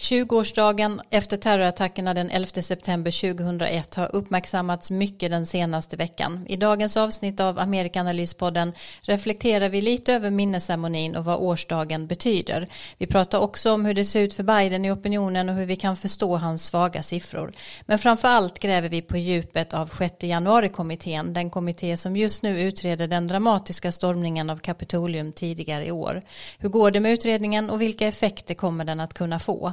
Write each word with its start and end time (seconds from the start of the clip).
20-årsdagen 0.00 1.00
efter 1.10 1.36
terrorattackerna 1.36 2.14
den 2.14 2.30
11 2.30 2.46
september 2.62 3.34
2001 3.34 3.94
har 3.94 4.16
uppmärksammats 4.16 4.90
mycket 4.90 5.30
den 5.30 5.46
senaste 5.46 5.96
veckan. 5.96 6.46
I 6.48 6.56
dagens 6.56 6.96
avsnitt 6.96 7.40
av 7.40 7.58
Amerikanalyspodden 7.58 8.72
reflekterar 9.02 9.68
vi 9.68 9.80
lite 9.80 10.14
över 10.14 10.30
minnesceremonin 10.30 11.16
och 11.16 11.24
vad 11.24 11.38
årsdagen 11.38 12.06
betyder. 12.06 12.68
Vi 12.98 13.06
pratar 13.06 13.38
också 13.38 13.72
om 13.72 13.84
hur 13.84 13.94
det 13.94 14.04
ser 14.04 14.20
ut 14.20 14.34
för 14.34 14.42
Biden 14.42 14.84
i 14.84 14.90
opinionen 14.90 15.48
och 15.48 15.54
hur 15.54 15.66
vi 15.66 15.76
kan 15.76 15.96
förstå 15.96 16.36
hans 16.36 16.66
svaga 16.66 17.02
siffror. 17.02 17.52
Men 17.86 17.98
framför 17.98 18.28
allt 18.28 18.58
gräver 18.58 18.88
vi 18.88 19.02
på 19.02 19.16
djupet 19.16 19.74
av 19.74 19.86
6 19.86 20.14
januari-kommittén, 20.20 21.32
den 21.32 21.50
kommitté 21.50 21.96
som 21.96 22.16
just 22.16 22.42
nu 22.42 22.60
utreder 22.60 23.06
den 23.06 23.26
dramatiska 23.26 23.92
stormningen 23.92 24.50
av 24.50 24.56
Kapitolium 24.56 25.32
tidigare 25.32 25.86
i 25.86 25.92
år. 25.92 26.22
Hur 26.58 26.68
går 26.68 26.90
det 26.90 27.00
med 27.00 27.12
utredningen 27.12 27.70
och 27.70 27.82
vilka 27.82 28.08
effekter 28.08 28.54
kommer 28.54 28.84
den 28.84 29.00
att 29.00 29.14
kunna 29.14 29.38
få? 29.38 29.72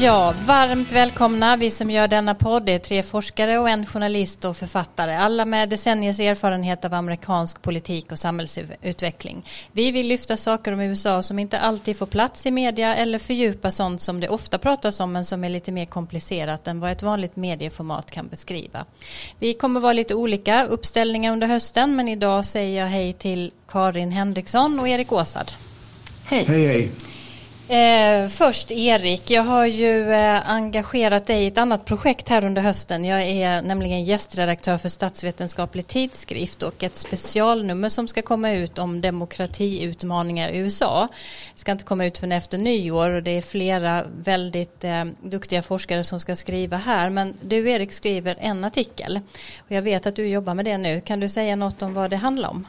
Ja, 0.00 0.34
varmt 0.46 0.92
välkomna. 0.92 1.56
Vi 1.56 1.70
som 1.70 1.90
gör 1.90 2.08
denna 2.08 2.34
podd 2.34 2.68
är 2.68 2.78
tre 2.78 3.02
forskare 3.02 3.58
och 3.58 3.68
en 3.68 3.86
journalist 3.86 4.44
och 4.44 4.56
författare. 4.56 5.14
Alla 5.14 5.44
med 5.44 5.68
decenniers 5.68 6.20
erfarenhet 6.20 6.84
av 6.84 6.94
amerikansk 6.94 7.62
politik 7.62 8.12
och 8.12 8.18
samhällsutveckling. 8.18 9.44
Vi 9.72 9.90
vill 9.90 10.06
lyfta 10.06 10.36
saker 10.36 10.72
om 10.72 10.80
USA 10.80 11.22
som 11.22 11.38
inte 11.38 11.58
alltid 11.58 11.96
får 11.96 12.06
plats 12.06 12.46
i 12.46 12.50
media 12.50 12.96
eller 12.96 13.18
fördjupa 13.18 13.70
sånt 13.70 14.02
som 14.02 14.20
det 14.20 14.28
ofta 14.28 14.58
pratas 14.58 15.00
om 15.00 15.12
men 15.12 15.24
som 15.24 15.44
är 15.44 15.48
lite 15.48 15.72
mer 15.72 15.86
komplicerat 15.86 16.68
än 16.68 16.80
vad 16.80 16.90
ett 16.90 17.02
vanligt 17.02 17.36
medieformat 17.36 18.10
kan 18.10 18.28
beskriva. 18.28 18.84
Vi 19.38 19.54
kommer 19.54 19.80
vara 19.80 19.92
lite 19.92 20.14
olika 20.14 20.64
uppställningar 20.64 21.32
under 21.32 21.46
hösten 21.46 21.96
men 21.96 22.08
idag 22.08 22.44
säger 22.44 22.80
jag 22.80 22.88
hej 22.88 23.12
till 23.12 23.52
Karin 23.68 24.12
Henriksson 24.12 24.80
och 24.80 24.88
Erik 24.88 25.12
Åsad. 25.12 25.52
Hej. 26.24 26.44
Hej, 26.48 26.66
hej. 26.66 26.90
Eh, 27.70 28.28
först 28.28 28.70
Erik, 28.70 29.30
jag 29.30 29.42
har 29.42 29.66
ju 29.66 30.12
eh, 30.12 30.50
engagerat 30.50 31.26
dig 31.26 31.44
i 31.44 31.46
ett 31.46 31.58
annat 31.58 31.84
projekt 31.84 32.28
här 32.28 32.44
under 32.44 32.62
hösten. 32.62 33.04
Jag 33.04 33.22
är 33.22 33.62
nämligen 33.62 34.04
gästredaktör 34.04 34.78
för 34.78 34.88
Statsvetenskaplig 34.88 35.86
tidskrift 35.86 36.62
och 36.62 36.82
ett 36.82 36.96
specialnummer 36.96 37.88
som 37.88 38.08
ska 38.08 38.22
komma 38.22 38.52
ut 38.52 38.78
om 38.78 39.00
demokratiutmaningar 39.00 40.48
i 40.48 40.58
USA. 40.58 41.08
Det 41.54 41.60
ska 41.60 41.72
inte 41.72 41.84
komma 41.84 42.06
ut 42.06 42.18
förrän 42.18 42.32
efter 42.32 42.58
nyår 42.58 43.10
och 43.10 43.22
det 43.22 43.30
är 43.30 43.42
flera 43.42 44.04
väldigt 44.22 44.84
eh, 44.84 45.04
duktiga 45.22 45.62
forskare 45.62 46.04
som 46.04 46.20
ska 46.20 46.36
skriva 46.36 46.76
här. 46.76 47.08
Men 47.08 47.34
du 47.40 47.70
Erik 47.70 47.92
skriver 47.92 48.36
en 48.38 48.64
artikel 48.64 49.20
och 49.58 49.72
jag 49.72 49.82
vet 49.82 50.06
att 50.06 50.16
du 50.16 50.28
jobbar 50.28 50.54
med 50.54 50.64
det 50.64 50.78
nu. 50.78 51.00
Kan 51.00 51.20
du 51.20 51.28
säga 51.28 51.56
något 51.56 51.82
om 51.82 51.94
vad 51.94 52.10
det 52.10 52.16
handlar 52.16 52.48
om? 52.48 52.66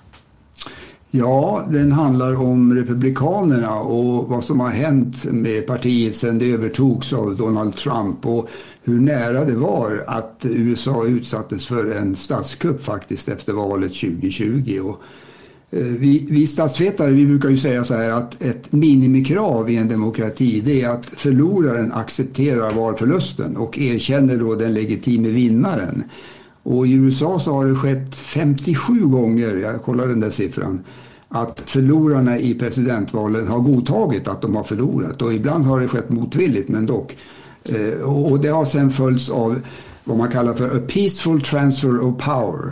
Ja, 1.12 1.68
den 1.72 1.92
handlar 1.92 2.42
om 2.42 2.76
Republikanerna 2.76 3.80
och 3.80 4.28
vad 4.30 4.44
som 4.44 4.60
har 4.60 4.70
hänt 4.70 5.26
med 5.26 5.68
partiet 5.68 6.16
sedan 6.16 6.40
det 6.40 6.52
övertogs 6.52 7.14
av 7.14 7.36
Donald 7.36 7.76
Trump 7.76 8.26
och 8.26 8.50
hur 8.84 9.00
nära 9.00 9.46
det 9.46 9.56
var 9.56 10.04
att 10.08 10.46
USA 10.50 11.06
utsattes 11.06 11.66
för 11.66 11.92
en 11.92 12.16
statskupp 12.16 12.84
faktiskt 12.84 13.30
efter 13.30 13.54
valet 13.54 13.94
2020. 13.94 14.80
Och 14.84 15.02
eh, 15.78 15.86
vi, 15.86 16.28
vi 16.30 16.48
statsvetare 16.48 17.12
vi 17.12 17.26
brukar 17.26 17.50
ju 17.50 17.58
säga 17.58 17.84
så 17.84 17.94
här 17.94 18.12
att 18.12 18.42
ett 18.44 18.72
minimikrav 18.72 19.70
i 19.70 19.76
en 19.76 19.90
demokrati 19.90 20.62
det 20.66 20.82
är 20.82 20.90
att 20.90 21.06
förloraren 21.06 21.92
accepterar 21.92 22.72
valförlusten 22.72 23.58
och 23.58 23.80
erkänner 23.80 24.38
då 24.38 24.56
den 24.56 24.74
legitime 24.74 25.30
vinnaren. 25.30 26.04
Och 26.64 26.88
i 26.88 26.92
USA 26.92 27.40
så 27.40 27.54
har 27.54 27.66
det 27.66 27.76
skett 27.76 28.16
57 28.16 29.00
gånger, 29.00 29.56
jag 29.56 29.82
kollar 29.82 30.08
den 30.08 30.20
där 30.20 30.30
siffran, 30.30 30.84
att 31.30 31.64
förlorarna 31.66 32.40
i 32.40 32.54
presidentvalen 32.54 33.48
har 33.48 33.60
godtagit 33.60 34.28
att 34.28 34.42
de 34.42 34.56
har 34.56 34.64
förlorat. 34.64 35.22
Och 35.22 35.34
ibland 35.34 35.66
har 35.66 35.82
det 35.82 35.88
skett 35.88 36.10
motvilligt, 36.10 36.70
men 36.70 36.86
dock. 36.86 37.18
Eh, 37.64 38.02
och 38.02 38.40
det 38.40 38.48
har 38.48 38.66
sen 38.66 38.92
följts 38.92 39.30
av 39.30 39.62
vad 40.04 40.18
man 40.18 40.32
kallar 40.32 40.54
för 40.54 40.78
a 40.78 40.82
peaceful 40.88 41.42
transfer 41.42 42.00
of 42.00 42.24
power. 42.24 42.72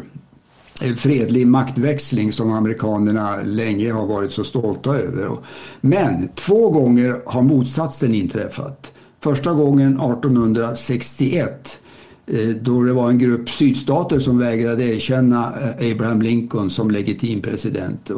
En 0.82 0.96
fredlig 0.96 1.48
maktväxling 1.48 2.34
som 2.34 2.52
amerikanerna 2.52 3.36
länge 3.44 3.92
har 3.92 4.08
varit 4.08 4.32
så 4.32 4.44
stolta 4.44 4.96
över. 4.96 5.38
Men 5.82 6.30
två 6.36 6.70
gånger 6.70 7.22
har 7.26 7.42
motsatsen 7.42 8.14
inträffat. 8.14 8.92
Första 9.20 9.54
gången 9.54 9.88
1861 9.88 11.80
Eh, 12.28 12.50
då 12.50 12.84
det 12.84 12.94
var 12.94 13.10
en 13.10 13.18
grupp 13.18 13.50
sydstater 13.50 14.20
som 14.20 14.38
vägrade 14.38 14.84
erkänna 14.84 15.54
eh, 15.62 15.92
Abraham 15.92 16.22
Lincoln 16.22 16.70
som 16.70 16.92
legitim 16.92 17.42
president. 17.42 18.12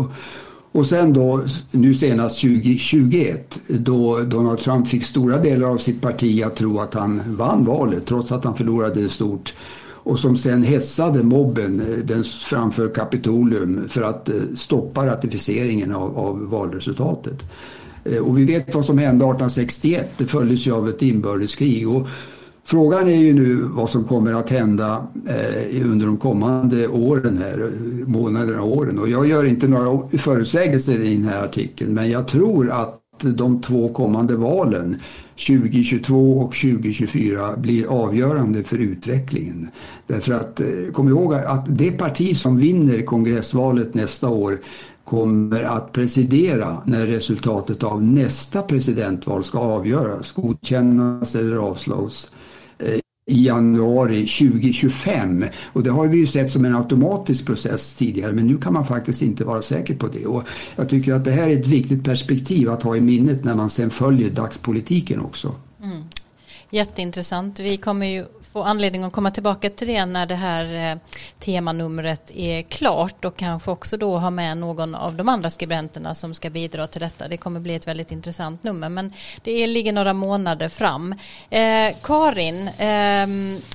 Och, 0.72 0.86
sen 0.86 1.14
då, 1.14 1.42
nu 1.72 1.96
senast 1.96 2.42
2021, 2.42 3.59
då 3.68 4.20
Donald 4.20 4.59
Trump 4.59 4.88
fick 4.88 5.03
stora 5.03 5.38
delar 5.38 5.70
av 5.70 5.78
sitt 5.78 6.02
parti 6.02 6.44
att 6.44 6.56
tro 6.56 6.80
att 6.80 6.94
han 6.94 7.22
vann 7.36 7.66
valet 7.66 8.06
trots 8.06 8.31
att 8.31 8.44
han 8.44 8.56
förlorade 8.56 9.02
det 9.02 9.09
stort. 9.09 9.53
Och 9.81 10.20
som 10.20 10.38
sen 10.38 10.64
hetsade 10.64 11.24
mobben 11.24 11.80
eh, 11.80 11.97
den 11.97 12.24
framför 12.24 12.94
Kapitolium 12.94 13.90
för 13.90 14.02
att 14.02 14.30
stoppa 14.56 15.06
ratificeringen 15.06 15.96
av, 15.96 16.18
av 16.18 16.50
valresultatet. 16.50 17.44
Och 18.24 18.38
vi 18.38 18.46
vet 18.46 18.76
vad 18.76 18.86
som 18.86 18.97
hände 18.97 19.26
1861, 19.26 20.09
det 20.18 20.26
följdes 20.26 20.68
ju 20.68 20.72
av 20.72 20.90
ett 20.90 21.02
inbördeskrig. 21.02 21.90
Och 21.90 22.08
Frågan 22.69 23.07
är 23.07 23.16
ju 23.16 23.34
nu 23.34 23.56
vad 23.56 23.90
som 23.90 24.03
kommer 24.03 24.34
att 24.34 24.50
hända 24.50 25.07
eh, 25.28 25.91
under 25.91 26.06
de 26.06 26.18
kommande 26.18 26.88
åren 26.88 27.38
här, 27.38 27.72
månaderna 28.06 28.62
och 28.62 28.78
åren. 28.78 29.00
Och 29.00 29.09
jag 29.09 29.28
gör 29.28 29.46
inte 29.46 29.68
några 29.68 30.07
förutsägelser 30.18 31.00
i 31.00 31.16
den 31.16 31.24
här 31.24 31.44
artikeln 31.44 31.94
men 31.94 32.09
jag 32.09 32.28
tror 32.28 32.69
att 32.69 33.00
de 33.22 33.62
två 33.62 33.94
kommande 33.94 34.35
valen 34.35 35.00
2022 35.47 36.40
och 36.40 36.56
2024 36.56 37.58
blir 37.58 37.85
avgörande 37.85 38.63
för 38.63 38.78
utvecklingen. 38.78 39.69
Därför 40.08 40.34
att, 40.34 40.59
eh, 40.59 40.68
kom 40.94 41.09
ihåg 41.09 41.34
att 41.34 41.66
det 41.78 41.91
parti 41.91 42.38
som 42.38 42.58
vinner 42.58 43.02
kongressvalet 43.02 43.94
nästa 43.94 44.29
år 44.29 44.59
kommer 45.03 45.63
att 45.63 45.91
presidera 45.91 46.78
när 46.85 47.08
resultatet 47.08 47.84
av 47.84 48.03
nästa 48.03 48.62
presidentval 48.62 49.44
ska 49.44 49.59
avgöras, 49.59 50.31
godkännas 50.31 51.35
eller 51.35 51.56
avslås 51.56 52.29
i 53.29 53.45
januari 53.45 54.28
2025. 54.28 55.45
Och 55.73 55.84
det 55.84 55.90
har 55.90 56.07
vi 56.07 56.17
ju 56.17 56.28
sett 56.28 56.51
som 56.51 56.66
en 56.66 56.75
automatisk 56.75 57.45
process 57.45 57.94
tidigare 57.94 58.31
men 58.31 58.47
nu 58.47 58.57
kan 58.57 58.73
man 58.73 58.85
faktiskt 58.85 59.22
inte 59.22 59.45
vara 59.45 59.62
säker 59.62 59.95
på 59.95 60.07
det. 60.07 60.25
Och 60.25 60.44
jag 60.75 60.90
tycker 60.90 61.13
att 61.13 61.25
det 61.25 61.31
här 61.31 61.50
är 61.50 61.59
ett 61.59 61.67
viktigt 61.67 62.03
perspektiv 62.03 62.69
att 62.69 62.84
ha 62.84 62.95
i 62.95 63.01
minnet 63.01 63.44
när 63.44 63.56
man 63.56 63.69
sen 63.69 63.90
följer 63.90 64.29
dagspolitiken 64.29 65.19
också. 65.19 65.56
Mm. 65.84 66.03
Jätteintressant. 66.69 67.59
Vi 67.59 67.78
kommer 67.78 68.06
ju 68.06 68.25
få 68.54 68.64
anledning 68.64 69.04
att 69.04 69.14
komma 69.14 69.32
tillbaka 69.32 69.70
till 69.70 69.88
det 69.88 70.06
när 70.06 70.26
det 70.26 70.36
här 70.36 70.92
eh, 70.92 70.98
temanumret 71.40 72.32
är 72.36 72.62
klart 72.62 73.26
och 73.26 73.38
kanske 73.38 73.72
också 73.72 73.98
då 73.98 74.18
ha 74.18 74.30
med 74.30 74.58
någon 74.58 74.96
av 74.96 75.16
de 75.16 75.29
andra 75.29 75.50
skribenterna 75.50 76.16
som 76.16 76.34
ska 76.34 76.50
bidra 76.50 76.88
till 76.88 77.02
detta. 77.02 77.28
Det 77.28 77.38
kommer 77.38 77.59
bli 77.59 77.76
ett 77.76 77.88
väldigt 77.88 78.12
intressant 78.12 78.64
nummer 78.64 78.90
men 78.90 79.14
det 79.44 79.68
ligger 79.68 79.91
några 79.91 80.14
månader 80.14 80.70
fram. 80.70 81.16
Eh, 81.50 81.96
Karin, 82.03 82.68
eh, 82.68 83.28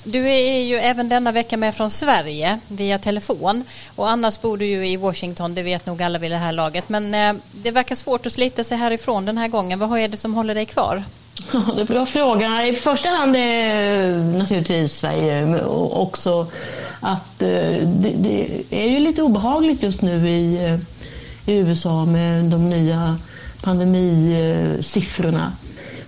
du 0.04 0.28
är 0.28 0.60
ju 0.60 0.76
även 0.76 1.08
denna 1.08 1.32
vecka 1.32 1.56
med 1.56 1.74
från 1.74 1.90
Sverige 1.90 2.58
via 2.68 2.98
telefon 2.98 3.64
och 3.96 4.10
annars 4.10 4.40
bor 4.40 4.56
du 4.56 4.66
ju 4.66 4.88
i 4.88 4.96
Washington, 4.96 5.54
det 5.54 5.62
vet 5.62 5.86
nog 5.86 6.02
alla 6.02 6.18
vid 6.18 6.30
det 6.30 6.36
här 6.36 6.52
laget 6.52 6.88
men 6.88 7.14
eh, 7.14 7.42
det 7.52 7.70
verkar 7.70 7.94
svårt 7.94 8.26
att 8.26 8.32
slita 8.32 8.64
sig 8.64 8.78
härifrån 8.78 9.24
den 9.24 9.38
här 9.38 9.48
gången. 9.48 9.78
Vad 9.78 9.98
är 9.98 10.08
det 10.08 10.16
som 10.16 10.34
håller 10.34 10.54
dig 10.54 10.66
kvar? 10.66 11.04
Ja, 11.52 11.60
det 11.74 11.76
är 11.76 11.80
en 11.80 11.86
bra 11.86 12.06
fråga. 12.06 12.66
I 12.66 12.72
första 12.72 13.08
hand 13.08 13.36
är 13.36 14.38
naturligtvis 14.38 14.92
Sverige 14.92 15.64
också 15.92 16.46
att 17.00 17.42
eh, 17.42 17.88
det, 17.88 18.48
är 18.70 18.88
ju 18.88 19.00
lite 19.00 19.22
obehagligt 19.22 19.82
just 19.82 20.02
nu 20.02 20.28
i, 20.28 20.64
eh, 20.64 20.78
i 21.54 21.58
USA 21.58 22.04
med 22.04 22.44
de 22.44 22.70
nya 22.70 23.18
pandemisiffrorna. 23.62 25.52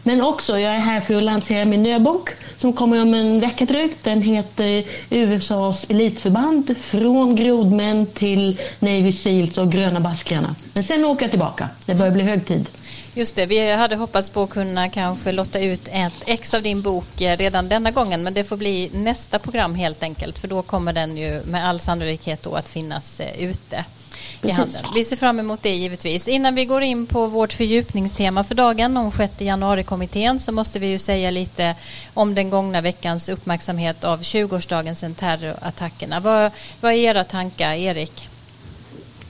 Men 0.02 0.22
också, 0.22 0.58
jag 0.58 0.74
är 0.74 0.78
här 0.78 1.00
för 1.00 1.14
att 1.14 1.22
lansera 1.22 1.64
min 1.64 1.82
nya 1.82 1.98
bok 1.98 2.30
som 2.58 2.72
kommer 2.72 3.02
om 3.02 3.14
en 3.14 3.40
vecka 3.40 3.64
drygt. 3.64 4.04
Den 4.04 4.22
heter 4.22 4.84
USAs 5.10 5.84
elitförband 5.88 6.76
från 6.78 7.36
grodmän 7.36 8.06
till 8.06 8.60
Navy 8.78 9.12
Seals 9.12 9.58
och 9.58 9.72
gröna 9.72 10.00
baskrarna. 10.00 10.54
Men 10.74 10.84
sen 10.84 11.04
åker 11.04 11.22
jag 11.22 11.30
tillbaka. 11.30 11.68
Det 11.86 11.94
börjar 11.94 12.12
bli 12.12 12.22
hög 12.22 12.46
tid. 12.46 12.68
Just 13.16 13.36
det, 13.36 13.46
vi 13.46 13.72
hade 13.72 13.96
hoppats 13.96 14.30
på 14.30 14.42
att 14.42 14.50
kunna 14.50 14.88
kanske 14.88 15.32
lotta 15.32 15.60
ut 15.60 15.88
ett 15.92 16.12
ex 16.26 16.54
av 16.54 16.62
din 16.62 16.82
bok 16.82 17.20
eh, 17.20 17.36
redan 17.36 17.68
denna 17.68 17.90
gången 17.90 18.22
men 18.22 18.34
det 18.34 18.44
får 18.44 18.56
bli 18.56 18.90
nästa 18.94 19.38
program 19.38 19.74
helt 19.74 20.02
enkelt 20.02 20.38
för 20.38 20.48
då 20.48 20.62
kommer 20.62 20.92
den 20.92 21.16
ju 21.16 21.42
med 21.44 21.68
all 21.68 21.80
sannolikhet 21.80 22.42
då 22.42 22.54
att 22.54 22.68
finnas 22.68 23.20
eh, 23.20 23.40
ute. 23.40 23.84
Vi 24.94 25.04
ser 25.04 25.16
fram 25.16 25.40
emot 25.40 25.62
det 25.62 25.74
givetvis. 25.74 26.28
Innan 26.28 26.54
vi 26.54 26.64
går 26.64 26.82
in 26.82 27.06
på 27.06 27.26
vårt 27.26 27.52
fördjupningstema 27.52 28.44
för 28.44 28.54
dagen 28.54 28.96
om 28.96 29.12
6 29.12 29.40
januari-kommittén 29.40 30.40
så 30.40 30.52
måste 30.52 30.78
vi 30.78 30.86
ju 30.86 30.98
säga 30.98 31.30
lite 31.30 31.74
om 32.14 32.34
den 32.34 32.50
gångna 32.50 32.80
veckans 32.80 33.28
uppmärksamhet 33.28 34.04
av 34.04 34.20
20-årsdagen 34.20 34.94
sedan 34.94 35.14
terrorattackerna. 35.14 36.20
Vad, 36.20 36.52
vad 36.80 36.92
är 36.92 36.96
era 36.96 37.24
tankar, 37.24 37.72
Erik? 37.72 38.28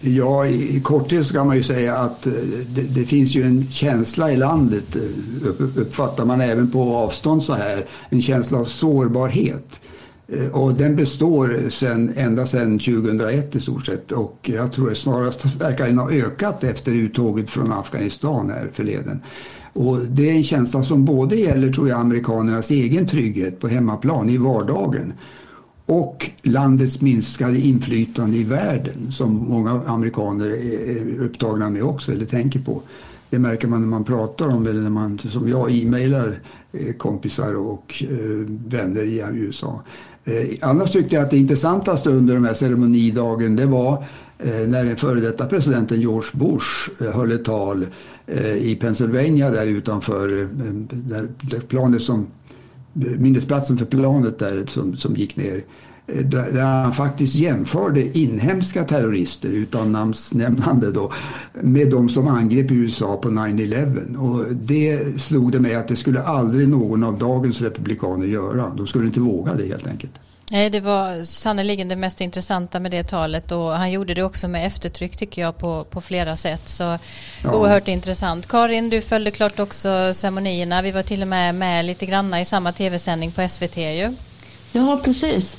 Ja, 0.00 0.46
i, 0.46 0.80
korthet 0.80 1.26
så 1.26 1.34
kan 1.34 1.46
man 1.46 1.56
ju 1.56 1.62
säga 1.62 1.96
att 1.96 2.26
eh, 2.26 2.32
det, 2.74 2.82
det, 2.82 3.04
finns 3.04 3.34
ju 3.34 3.42
en 3.42 3.66
känsla 3.70 4.32
i 4.32 4.36
landet, 4.36 4.96
eh, 4.96 5.50
uppfattar 5.76 6.24
man 6.24 6.40
även 6.40 6.70
på 6.70 6.96
avstånd 6.96 7.42
så 7.42 7.52
här, 7.52 7.86
en 8.08 8.22
känsla 8.22 8.58
av 8.58 8.64
sårbarhet. 8.64 9.80
Eh, 10.28 10.48
och 10.48 10.74
den 10.74 10.96
består 10.96 11.70
sen, 11.70 12.12
ända 12.16 12.46
sedan 12.46 12.78
2001 12.78 13.56
i 13.56 13.60
stort 13.60 13.86
sett 13.86 14.12
och 14.12 14.38
jag 14.42 14.72
tror 14.72 14.90
det 14.90 14.96
snarast 14.96 15.44
verkar 15.44 15.86
den 15.86 15.98
ha 15.98 16.10
ökat 16.10 16.64
efter 16.64 16.92
uttåget 16.92 17.50
från 17.50 17.72
Afghanistan 17.72 18.50
här 18.50 18.70
förleden. 18.74 19.20
Och 19.72 19.98
det 19.98 20.30
är 20.30 20.34
en 20.34 20.44
känsla 20.44 20.82
som 20.82 21.04
både 21.04 21.36
gäller 21.36 21.72
tror 21.72 21.88
jag 21.88 22.00
amerikanernas 22.00 22.70
egen 22.70 23.06
trygghet 23.06 23.60
på 23.60 23.68
hemmaplan 23.68 24.28
i 24.28 24.36
vardagen 24.36 25.12
och 25.86 26.30
landets 26.42 27.00
minskade 27.00 27.58
inflytande 27.58 28.36
i 28.36 28.44
världen 28.44 29.12
som 29.12 29.32
många 29.48 29.70
amerikaner 29.86 30.46
är 30.46 31.20
upptagna 31.20 31.70
med 31.70 31.82
också 31.82 32.12
eller 32.12 32.26
tänker 32.26 32.60
på. 32.60 32.82
Det 33.30 33.38
märker 33.38 33.68
man 33.68 33.80
när 33.80 33.88
man 33.88 34.04
pratar 34.04 34.48
om 34.48 34.66
eller 34.66 34.80
när 34.80 34.90
man 34.90 35.18
som 35.18 35.48
jag 35.48 35.70
e-mailar 35.70 36.38
eh, 36.72 36.94
kompisar 36.94 37.54
och 37.54 38.04
eh, 38.10 38.16
vänner 38.66 39.02
i 39.02 39.24
USA. 39.32 39.80
Eh, 40.24 40.34
annars 40.60 40.90
tyckte 40.90 41.14
jag 41.14 41.24
att 41.24 41.30
det 41.30 41.38
intressantaste 41.38 42.10
under 42.10 42.34
den 42.34 42.44
här 42.44 42.54
ceremonidagen 42.54 43.56
det 43.56 43.66
var 43.66 44.04
när 44.66 44.84
den 44.84 44.96
före 44.96 45.20
detta 45.20 45.46
presidenten 45.46 46.00
George 46.00 46.30
Bush 46.32 47.02
höll 47.12 47.32
ett 47.32 47.44
tal 47.44 47.86
i 48.58 48.74
Pennsylvania 48.74 49.50
där 49.50 49.66
utanför 49.66 50.48
där 51.40 51.60
planet 51.60 52.02
som 52.02 52.26
minnesplatsen 53.18 53.78
för 53.78 53.84
planet 53.84 54.38
där 54.38 54.64
som, 54.66 54.96
som 54.96 55.16
gick 55.16 55.36
ner 55.36 55.64
eh, 56.06 56.26
där 56.26 56.64
han 56.64 56.92
faktiskt 56.92 57.34
jämförde 57.34 58.18
inhemska 58.18 58.84
terrorister 58.84 59.48
utan 59.48 59.92
namnsnämnande 59.92 60.90
då 60.90 61.12
med 61.62 61.90
de 61.90 62.08
som 62.08 62.28
angrep 62.28 62.70
USA 62.70 63.16
på 63.16 63.28
9-11 63.28 64.16
och 64.16 64.54
det 64.54 65.20
slog 65.20 65.52
det 65.52 65.60
mig 65.60 65.74
att 65.74 65.88
det 65.88 65.96
skulle 65.96 66.22
aldrig 66.22 66.68
någon 66.68 67.04
av 67.04 67.18
dagens 67.18 67.62
republikaner 67.62 68.26
göra. 68.26 68.72
De 68.76 68.86
skulle 68.86 69.06
inte 69.06 69.20
våga 69.20 69.54
det 69.54 69.66
helt 69.66 69.86
enkelt. 69.86 70.12
Nej, 70.50 70.70
det 70.70 70.80
var 70.80 71.22
sannerligen 71.22 71.88
det 71.88 71.96
mest 71.96 72.20
intressanta 72.20 72.80
med 72.80 72.90
det 72.90 73.02
talet 73.02 73.52
och 73.52 73.72
han 73.72 73.90
gjorde 73.90 74.14
det 74.14 74.22
också 74.22 74.48
med 74.48 74.66
eftertryck 74.66 75.16
tycker 75.16 75.42
jag 75.42 75.58
på, 75.58 75.84
på 75.84 76.00
flera 76.00 76.36
sätt. 76.36 76.68
Så 76.68 76.82
ja. 76.82 77.52
oerhört 77.52 77.88
intressant. 77.88 78.48
Karin, 78.48 78.90
du 78.90 79.00
följde 79.00 79.30
klart 79.30 79.58
också 79.60 80.14
ceremonierna. 80.14 80.82
Vi 80.82 80.90
var 80.90 81.02
till 81.02 81.22
och 81.22 81.28
med 81.28 81.54
med 81.54 81.84
lite 81.84 82.06
granna 82.06 82.40
i 82.40 82.44
samma 82.44 82.72
tv-sändning 82.72 83.32
på 83.32 83.48
SVT 83.48 83.76
ju. 83.76 84.14
Ja, 84.72 85.00
precis. 85.04 85.58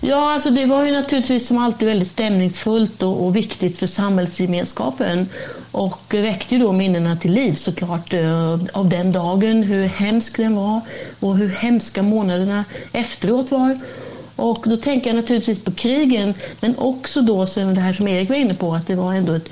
Ja, 0.00 0.34
alltså 0.34 0.50
det 0.50 0.66
var 0.66 0.84
ju 0.84 0.92
naturligtvis 0.92 1.46
som 1.46 1.58
alltid 1.58 1.88
väldigt 1.88 2.10
stämningsfullt 2.10 3.02
och, 3.02 3.26
och 3.26 3.36
viktigt 3.36 3.78
för 3.78 3.86
samhällsgemenskapen 3.86 5.28
och 5.72 6.14
väckte 6.14 6.54
ju 6.54 6.60
då 6.60 6.72
minnena 6.72 7.16
till 7.16 7.32
liv 7.32 7.54
såklart 7.54 8.12
eh, 8.12 8.52
av 8.72 8.88
den 8.88 9.12
dagen, 9.12 9.62
hur 9.62 9.84
hemsk 9.84 10.36
den 10.36 10.56
var 10.56 10.80
och 11.20 11.36
hur 11.36 11.48
hemska 11.48 12.02
månaderna 12.02 12.64
efteråt 12.92 13.50
var. 13.50 13.78
Och 14.40 14.64
då 14.66 14.76
tänker 14.76 15.10
jag 15.10 15.16
naturligtvis 15.16 15.64
på 15.64 15.72
krigen, 15.72 16.34
men 16.60 16.78
också 16.78 17.22
då 17.22 17.46
som 17.46 17.74
det 17.74 17.80
här 17.80 17.92
som 17.92 18.08
Erik 18.08 18.28
var 18.28 18.36
inne 18.36 18.54
på, 18.54 18.74
att 18.74 18.86
det 18.86 18.94
var 18.94 19.14
ändå 19.14 19.32
ett, 19.32 19.48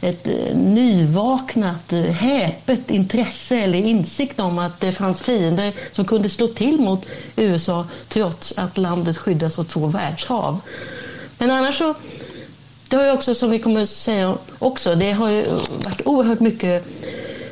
ett 0.00 0.26
eh, 0.26 0.56
nyvaknat, 0.56 1.92
eh, 1.92 2.00
häpet 2.00 2.90
intresse 2.90 3.56
eller 3.56 3.78
insikt 3.78 4.40
om 4.40 4.58
att 4.58 4.80
det 4.80 4.92
fanns 4.92 5.22
fiender 5.22 5.72
som 5.92 6.04
kunde 6.04 6.28
slå 6.28 6.48
till 6.48 6.80
mot 6.80 7.06
USA 7.36 7.86
trots 8.08 8.54
att 8.56 8.78
landet 8.78 9.18
skyddas 9.18 9.58
av 9.58 9.64
två 9.64 9.86
världshav. 9.86 10.60
Men 11.38 11.50
annars 11.50 11.78
så 11.78 11.94
det 12.88 12.96
har 12.96 13.04
ju 13.04 13.12
också, 13.12 13.34
som 13.34 13.50
vi 13.50 13.58
kommer 13.58 13.82
att 13.82 13.88
säga 13.88 14.36
också, 14.58 14.94
det 14.94 15.12
har 15.12 15.28
ju 15.28 15.44
varit 15.84 16.00
oerhört 16.06 16.40
mycket 16.40 16.84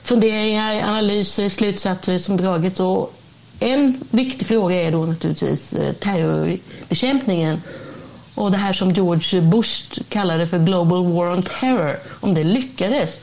funderingar, 0.02 0.82
analyser, 0.82 1.48
slutsatser 1.48 2.18
som 2.18 2.36
dragits. 2.36 2.80
Och 2.80 3.14
en 3.60 4.04
viktig 4.10 4.46
fråga 4.46 4.82
är 4.82 4.92
då 4.92 5.04
naturligtvis 5.04 5.72
eh, 5.72 5.92
terrorbekämpningen 5.92 7.62
och 8.34 8.50
det 8.50 8.56
här 8.56 8.72
som 8.72 8.90
George 8.92 9.40
Bush 9.40 10.00
kallade 10.08 10.46
för 10.46 10.58
Global 10.58 11.12
War 11.12 11.32
on 11.32 11.42
Terror, 11.42 11.96
om 12.20 12.34
det 12.34 12.44
lyckades. 12.44 13.18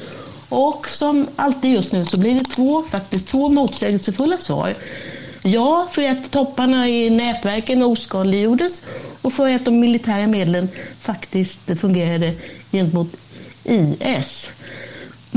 Och 0.50 0.90
som 0.90 1.28
alltid 1.36 1.74
just 1.74 1.92
nu 1.92 2.06
så 2.06 2.18
blir 2.18 2.36
det 2.36 2.44
två, 2.44 2.84
faktiskt 2.84 3.28
två 3.28 3.50
motsägelsefulla 3.50 4.38
svar. 4.38 4.74
Ja, 5.42 5.88
för 5.92 6.10
att 6.10 6.32
topparna 6.32 6.90
i 6.90 7.10
nätverken 7.10 7.84
oskadliggjordes 7.84 8.82
och 9.22 9.34
för 9.34 9.56
att 9.56 9.66
de 9.66 9.80
militära 9.80 10.28
medlen 10.28 10.70
faktiskt 11.02 11.80
fungerade 11.80 12.34
gentemot 12.72 13.16
IS. 13.64 14.50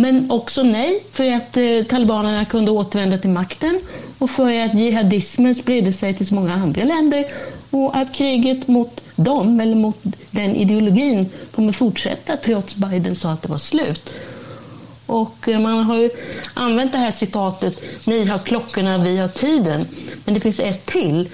Men 0.00 0.30
också 0.30 0.62
nej 0.62 1.04
för 1.12 1.32
att 1.32 1.56
eh, 1.56 1.82
talibanerna 1.88 2.44
kunde 2.44 2.70
återvända 2.70 3.18
till 3.18 3.30
makten 3.30 3.80
och 4.18 4.30
för 4.30 4.64
att 4.64 4.74
jihadismen 4.74 5.54
spridde 5.54 5.92
sig 5.92 6.14
till 6.14 6.26
så 6.26 6.34
många 6.34 6.52
andra 6.52 6.84
länder 6.84 7.24
och 7.70 7.96
att 7.96 8.14
kriget 8.14 8.68
mot 8.68 9.00
dem, 9.16 9.60
eller 9.60 9.74
mot 9.74 9.98
den 10.30 10.56
ideologin, 10.56 11.28
kommer 11.54 11.72
fortsätta 11.72 12.36
trots 12.36 12.74
Biden 12.74 13.16
sa 13.16 13.32
att 13.32 13.42
det 13.42 13.48
var 13.48 13.58
slut. 13.58 14.10
Och 15.06 15.48
eh, 15.48 15.60
man 15.60 15.84
har 15.84 15.96
ju 15.96 16.10
använt 16.54 16.92
det 16.92 16.98
här 16.98 17.10
citatet, 17.10 17.80
ni 18.04 18.24
har 18.26 18.38
klockorna, 18.38 18.98
vi 18.98 19.18
har 19.18 19.28
tiden. 19.28 19.86
Men 20.24 20.34
det 20.34 20.40
finns 20.40 20.60
ett 20.60 20.86
till, 20.86 21.28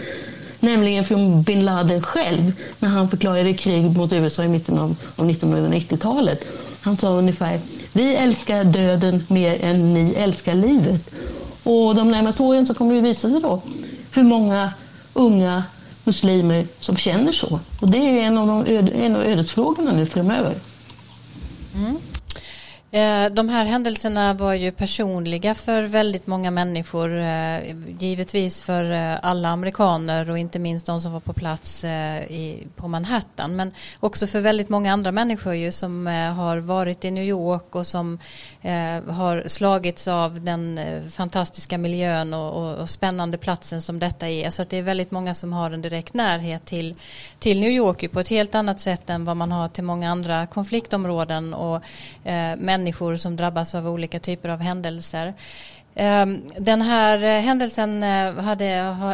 nämligen 0.60 1.04
från 1.04 1.42
bin 1.42 1.64
Laden 1.64 2.02
själv, 2.02 2.52
när 2.78 2.88
han 2.88 3.10
förklarade 3.10 3.54
krig 3.54 3.96
mot 3.96 4.12
USA 4.12 4.44
i 4.44 4.48
mitten 4.48 4.78
av 4.78 4.96
1990-talet. 5.16 6.44
Han 6.80 6.96
sa 6.96 7.08
ungefär, 7.08 7.60
vi 7.96 8.14
älskar 8.14 8.64
döden 8.64 9.24
mer 9.28 9.64
än 9.64 9.94
ni 9.94 10.14
älskar 10.14 10.54
livet. 10.54 11.10
Och 11.62 11.94
de 11.94 12.10
närmaste 12.10 12.42
åren 12.42 12.66
så 12.66 12.74
kommer 12.74 12.94
det 12.94 13.00
visa 13.00 13.30
sig 13.30 13.40
då 13.40 13.62
hur 14.12 14.22
många 14.22 14.72
unga 15.12 15.62
muslimer 16.04 16.66
som 16.80 16.96
känner 16.96 17.32
så. 17.32 17.60
Och 17.80 17.88
det 17.88 17.98
är 17.98 18.22
en 18.22 18.38
av, 18.38 18.46
de 18.46 18.66
öd, 18.66 18.92
en 18.94 19.16
av 19.16 19.22
ödesfrågorna 19.22 19.92
nu 19.92 20.06
framöver. 20.06 20.54
Mm. 21.74 21.96
Eh, 22.90 23.30
de 23.30 23.48
här 23.48 23.64
händelserna 23.64 24.34
var 24.34 24.54
ju 24.54 24.72
personliga 24.72 25.54
för 25.54 25.82
väldigt 25.82 26.26
många 26.26 26.50
människor. 26.50 27.18
Eh, 27.20 27.76
givetvis 27.98 28.62
för 28.62 28.92
eh, 28.92 29.16
alla 29.22 29.48
amerikaner 29.48 30.30
och 30.30 30.38
inte 30.38 30.58
minst 30.58 30.86
de 30.86 31.00
som 31.00 31.12
var 31.12 31.20
på 31.20 31.32
plats 31.32 31.84
på 32.76 32.88
Manhattan. 32.88 33.56
Men 33.56 33.72
också 34.00 34.26
för 34.26 34.40
väldigt 34.40 34.68
många 34.68 34.92
andra 34.92 35.12
människor 35.12 35.54
ju 35.54 35.72
som 35.72 36.06
har 36.36 36.58
varit 36.58 37.04
i 37.04 37.10
New 37.10 37.24
York 37.24 37.74
och 37.74 37.86
som 37.86 38.18
har 39.08 39.48
slagits 39.48 40.08
av 40.08 40.40
den 40.40 40.80
fantastiska 41.10 41.78
miljön 41.78 42.34
och, 42.34 42.88
spännande 42.88 43.38
platsen 43.38 43.82
som 43.82 43.98
detta 43.98 44.28
är. 44.28 44.50
Så 44.50 44.64
det 44.64 44.76
är 44.76 44.82
väldigt 44.82 45.10
många 45.10 45.34
som 45.34 45.52
har 45.52 45.70
en 45.70 45.82
direkt 45.82 46.14
närhet 46.14 46.64
till, 46.64 46.94
till 47.38 47.60
New 47.60 47.70
York 47.70 48.12
på 48.12 48.20
ett 48.20 48.28
helt 48.28 48.54
annat 48.54 48.80
sätt 48.80 49.10
än 49.10 49.24
vad 49.24 49.36
man 49.36 49.52
har 49.52 49.68
till 49.68 49.84
många 49.84 50.10
andra 50.10 50.46
konfliktområden. 50.46 51.54
Och, 51.54 51.82
människor 52.78 53.16
som 53.16 53.36
drabbas 53.36 53.74
av 53.74 53.88
olika 53.88 54.18
typer 54.18 54.48
av 54.48 54.60
händelser. 54.60 55.34
Ehm, 55.98 56.42
den 56.58 56.82
här 56.82 57.24
eh, 57.24 57.42
händelsen 57.42 58.02
eh, 58.02 58.34
hade 58.34 58.66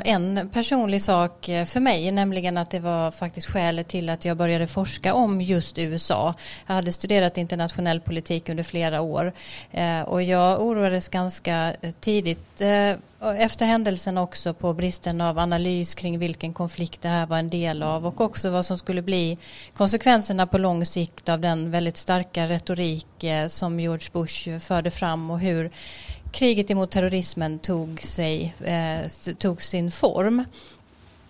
en 0.04 0.50
personlig 0.52 1.02
sak 1.02 1.48
eh, 1.48 1.64
för 1.64 1.80
mig, 1.80 2.10
nämligen 2.10 2.56
att 2.56 2.70
det 2.70 2.80
var 2.80 3.10
faktiskt 3.10 3.46
skälet 3.46 3.88
till 3.88 4.10
att 4.10 4.24
jag 4.24 4.36
började 4.36 4.66
forska 4.66 5.14
om 5.14 5.40
just 5.40 5.78
USA. 5.78 6.34
Jag 6.66 6.74
hade 6.74 6.92
studerat 6.92 7.38
internationell 7.38 8.00
politik 8.00 8.48
under 8.48 8.62
flera 8.62 9.00
år 9.00 9.32
och 10.06 10.22
jag 10.22 10.62
oroades 10.62 11.08
ganska 11.08 11.74
tidigt 12.00 12.60
efter 13.20 13.66
händelsen 13.66 14.18
också 14.18 14.54
på 14.54 14.72
bristen 14.72 15.20
av 15.20 15.38
analys 15.38 15.94
kring 15.94 16.18
vilken 16.18 16.52
konflikt 16.52 17.02
det 17.02 17.08
här 17.08 17.26
var 17.26 17.38
en 17.38 17.50
del 17.50 17.82
av 17.82 18.06
och 18.06 18.20
också 18.20 18.50
vad 18.50 18.66
som 18.66 18.78
skulle 18.78 19.02
bli 19.02 19.38
konsekvenserna 19.76 20.46
på 20.46 20.58
lång 20.58 20.86
sikt 20.86 21.28
av 21.28 21.40
den 21.40 21.70
väldigt 21.70 21.96
starka 21.96 22.46
retorik 22.46 23.24
som 23.48 23.80
George 23.80 24.08
Bush 24.12 24.58
förde 24.58 24.90
fram 24.90 25.30
och 25.30 25.40
hur 25.40 25.70
kriget 26.32 26.70
emot 26.70 26.90
terrorismen 26.90 27.58
tog, 27.58 28.00
sig, 28.00 28.54
eh, 28.64 29.34
tog 29.38 29.62
sin 29.62 29.90
form. 29.90 30.44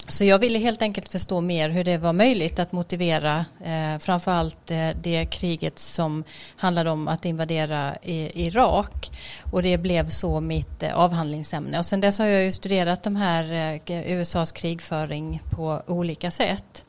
Så 0.09 0.25
jag 0.25 0.39
ville 0.39 0.59
helt 0.59 0.83
enkelt 0.83 1.09
förstå 1.09 1.41
mer 1.41 1.69
hur 1.69 1.85
det 1.85 1.99
var 1.99 2.13
möjligt 2.13 2.59
att 2.59 2.73
motivera 2.73 3.45
eh, 3.65 3.99
framförallt 3.99 4.71
eh, 4.71 4.91
det 5.03 5.27
kriget 5.27 5.79
som 5.79 6.25
handlade 6.57 6.91
om 6.91 7.09
att 7.09 7.25
invadera 7.25 7.97
i, 8.03 8.47
Irak. 8.47 9.11
Och 9.53 9.63
det 9.63 9.79
blev 9.79 10.09
så 10.09 10.41
mitt 10.41 10.83
eh, 10.83 10.99
avhandlingsämne. 10.99 11.79
Och 11.79 11.87
sen 11.87 12.01
dess 12.01 12.19
har 12.19 12.27
jag 12.27 12.45
ju 12.45 12.53
studerat 12.53 13.03
de 13.03 13.17
här 13.17 13.53
eh, 13.87 14.13
USAs 14.13 14.53
krigföring 14.53 15.41
på 15.51 15.83
olika 15.87 16.31
sätt. 16.31 16.85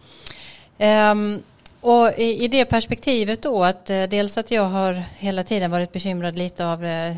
Um, 0.80 1.42
och 1.84 2.20
i, 2.20 2.44
i, 2.44 2.48
det 2.48 2.66
perspektivet 2.66 3.42
då 3.42 3.64
att 3.64 3.90
eh, 3.90 4.04
dels 4.04 4.38
att 4.38 4.52
jag 4.52 4.64
har 4.64 5.04
hela 5.18 5.44
tiden 5.44 5.72
varit 5.72 5.92
bekymrad 5.92 6.38
lite 6.38 6.66
av 6.66 6.86
eh, 6.86 7.16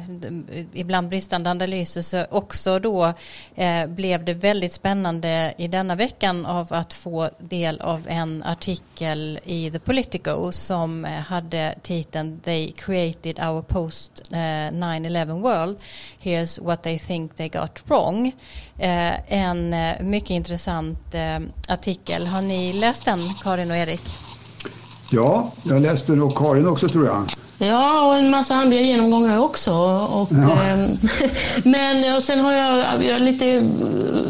ibland 0.74 1.10
bristande 1.10 1.50
analyser 1.50 2.02
så 2.02 2.26
också 2.32 2.80
då 2.80 3.14
eh, 3.56 3.88
blev 3.88 4.26
det 4.26 4.34
väldigt 4.34 4.74
spännande 4.74 5.54
i 5.58 5.68
denna 5.68 5.96
veckan 5.96 6.46
av 6.46 6.68
att 6.74 6.94
få 6.94 7.30
del 7.40 7.82
av 7.82 8.08
en 8.08 8.44
artikel 8.44 9.40
i 9.44 9.72
The 9.72 9.80
Politico 9.80 10.52
som 10.52 11.06
eh, 11.06 11.12
hade 11.12 11.76
titeln 11.82 12.40
They 12.40 12.72
created 12.72 13.40
our 13.40 13.62
post 13.62 14.22
eh, 14.32 14.36
9-11 14.38 15.42
world. 15.42 15.82
Here's 16.22 16.64
what 16.64 16.84
they 16.84 17.00
think 17.00 17.36
they 17.36 17.50
got 17.50 17.84
wrong. 17.88 18.32
En 18.78 19.76
mycket 20.02 20.30
intressant 20.30 21.16
artikel. 21.68 22.28
Har 22.28 22.42
ni 22.42 22.74
läst 22.74 23.06
den 23.06 23.34
Karin 23.44 23.72
och 23.72 23.78
Erik? 23.78 24.25
Ja, 25.10 25.52
jag 25.64 25.82
läste 25.82 26.14
och 26.14 26.38
Karin 26.38 26.68
också 26.68 26.90
tror 26.90 27.06
jag. 27.06 27.26
Ja, 27.58 28.08
och 28.08 28.18
en 28.18 28.30
massa 28.30 28.56
andra 28.56 28.78
genomgångar 28.78 29.40
också. 29.40 29.74
Och, 30.12 30.30
ja. 30.32 30.68
eh, 30.68 30.90
men 31.64 32.16
och 32.16 32.24
sen 32.24 32.40
har 32.40 32.54
jag, 32.54 33.04
jag 33.04 33.22
lite 33.22 33.70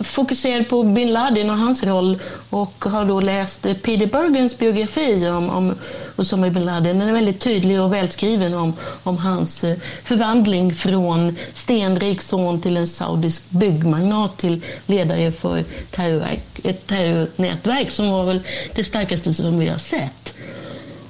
fokuserad 0.03 0.69
på 0.69 0.83
bin 0.83 1.13
Laden 1.13 1.49
och 1.49 1.57
hans 1.57 1.83
roll 1.83 2.17
och 2.49 2.85
har 2.85 3.05
då 3.05 3.19
läst 3.19 3.61
Peter 3.61 4.05
Bergens 4.05 4.57
biografi 4.57 5.27
om, 5.27 5.49
om 5.49 5.75
Osama 6.15 6.49
bin 6.49 6.65
Laden. 6.65 6.99
Den 6.99 7.09
är 7.09 7.13
väldigt 7.13 7.39
tydlig 7.39 7.81
och 7.81 7.93
välskriven 7.93 8.53
om, 8.53 8.73
om 9.03 9.17
hans 9.17 9.63
eh, 9.63 9.77
förvandling 10.03 10.75
från 10.75 11.35
stenrik 11.53 12.21
son 12.21 12.61
till 12.61 12.77
en 12.77 12.87
saudisk 12.87 13.49
byggmagnat 13.49 14.37
till 14.37 14.61
ledare 14.85 15.31
för 15.31 15.63
ett 16.63 16.87
terrornätverk 16.87 17.91
som 17.91 18.11
var 18.11 18.25
väl 18.25 18.41
det 18.75 18.83
starkaste 18.83 19.33
som 19.33 19.59
vi 19.59 19.67
har 19.67 19.77
sett. 19.77 20.34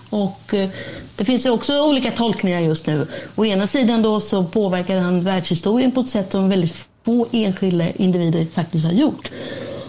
Och 0.10 0.54
eh, 0.54 0.70
det 1.16 1.26
finns 1.26 1.46
ju 1.46 1.50
också 1.50 1.82
olika 1.82 2.12
tolkningar 2.12 2.60
just 2.60 2.88
nu. 2.88 3.08
Å 3.36 3.46
ena 3.46 3.68
sidan 3.68 4.02
då 4.02 4.20
så 4.20 4.44
påverkar 4.44 5.00
han 5.00 5.24
världshistorien 5.24 5.92
på 5.92 6.02
ett 6.02 6.10
sätt 6.10 6.32
som 6.32 6.50
väldigt 6.50 6.88
få 7.06 7.28
enskilda 7.32 7.92
individer 7.92 8.46
faktiskt 8.54 8.86
har 8.86 8.94
gjort. 8.94 9.32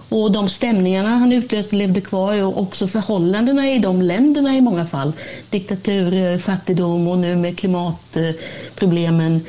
Och 0.09 0.33
de 0.33 0.49
stämningarna 0.49 1.09
han 1.09 1.33
utlöste 1.33 1.77
levde 1.77 2.01
kvar 2.01 2.43
och 2.43 2.63
också 2.63 2.89
förhållandena 2.89 3.71
i 3.73 3.79
de 3.79 4.03
länderna 4.03 4.57
i 4.57 4.61
många 4.61 4.87
fall. 4.87 5.13
Diktatur, 5.51 6.39
fattigdom 6.39 7.09
och 7.09 7.19
nu 7.19 7.37
med 7.37 7.59
klimatproblemen, 7.59 9.41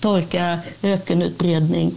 torka, 0.00 0.58
ökenutbredning. 0.82 1.94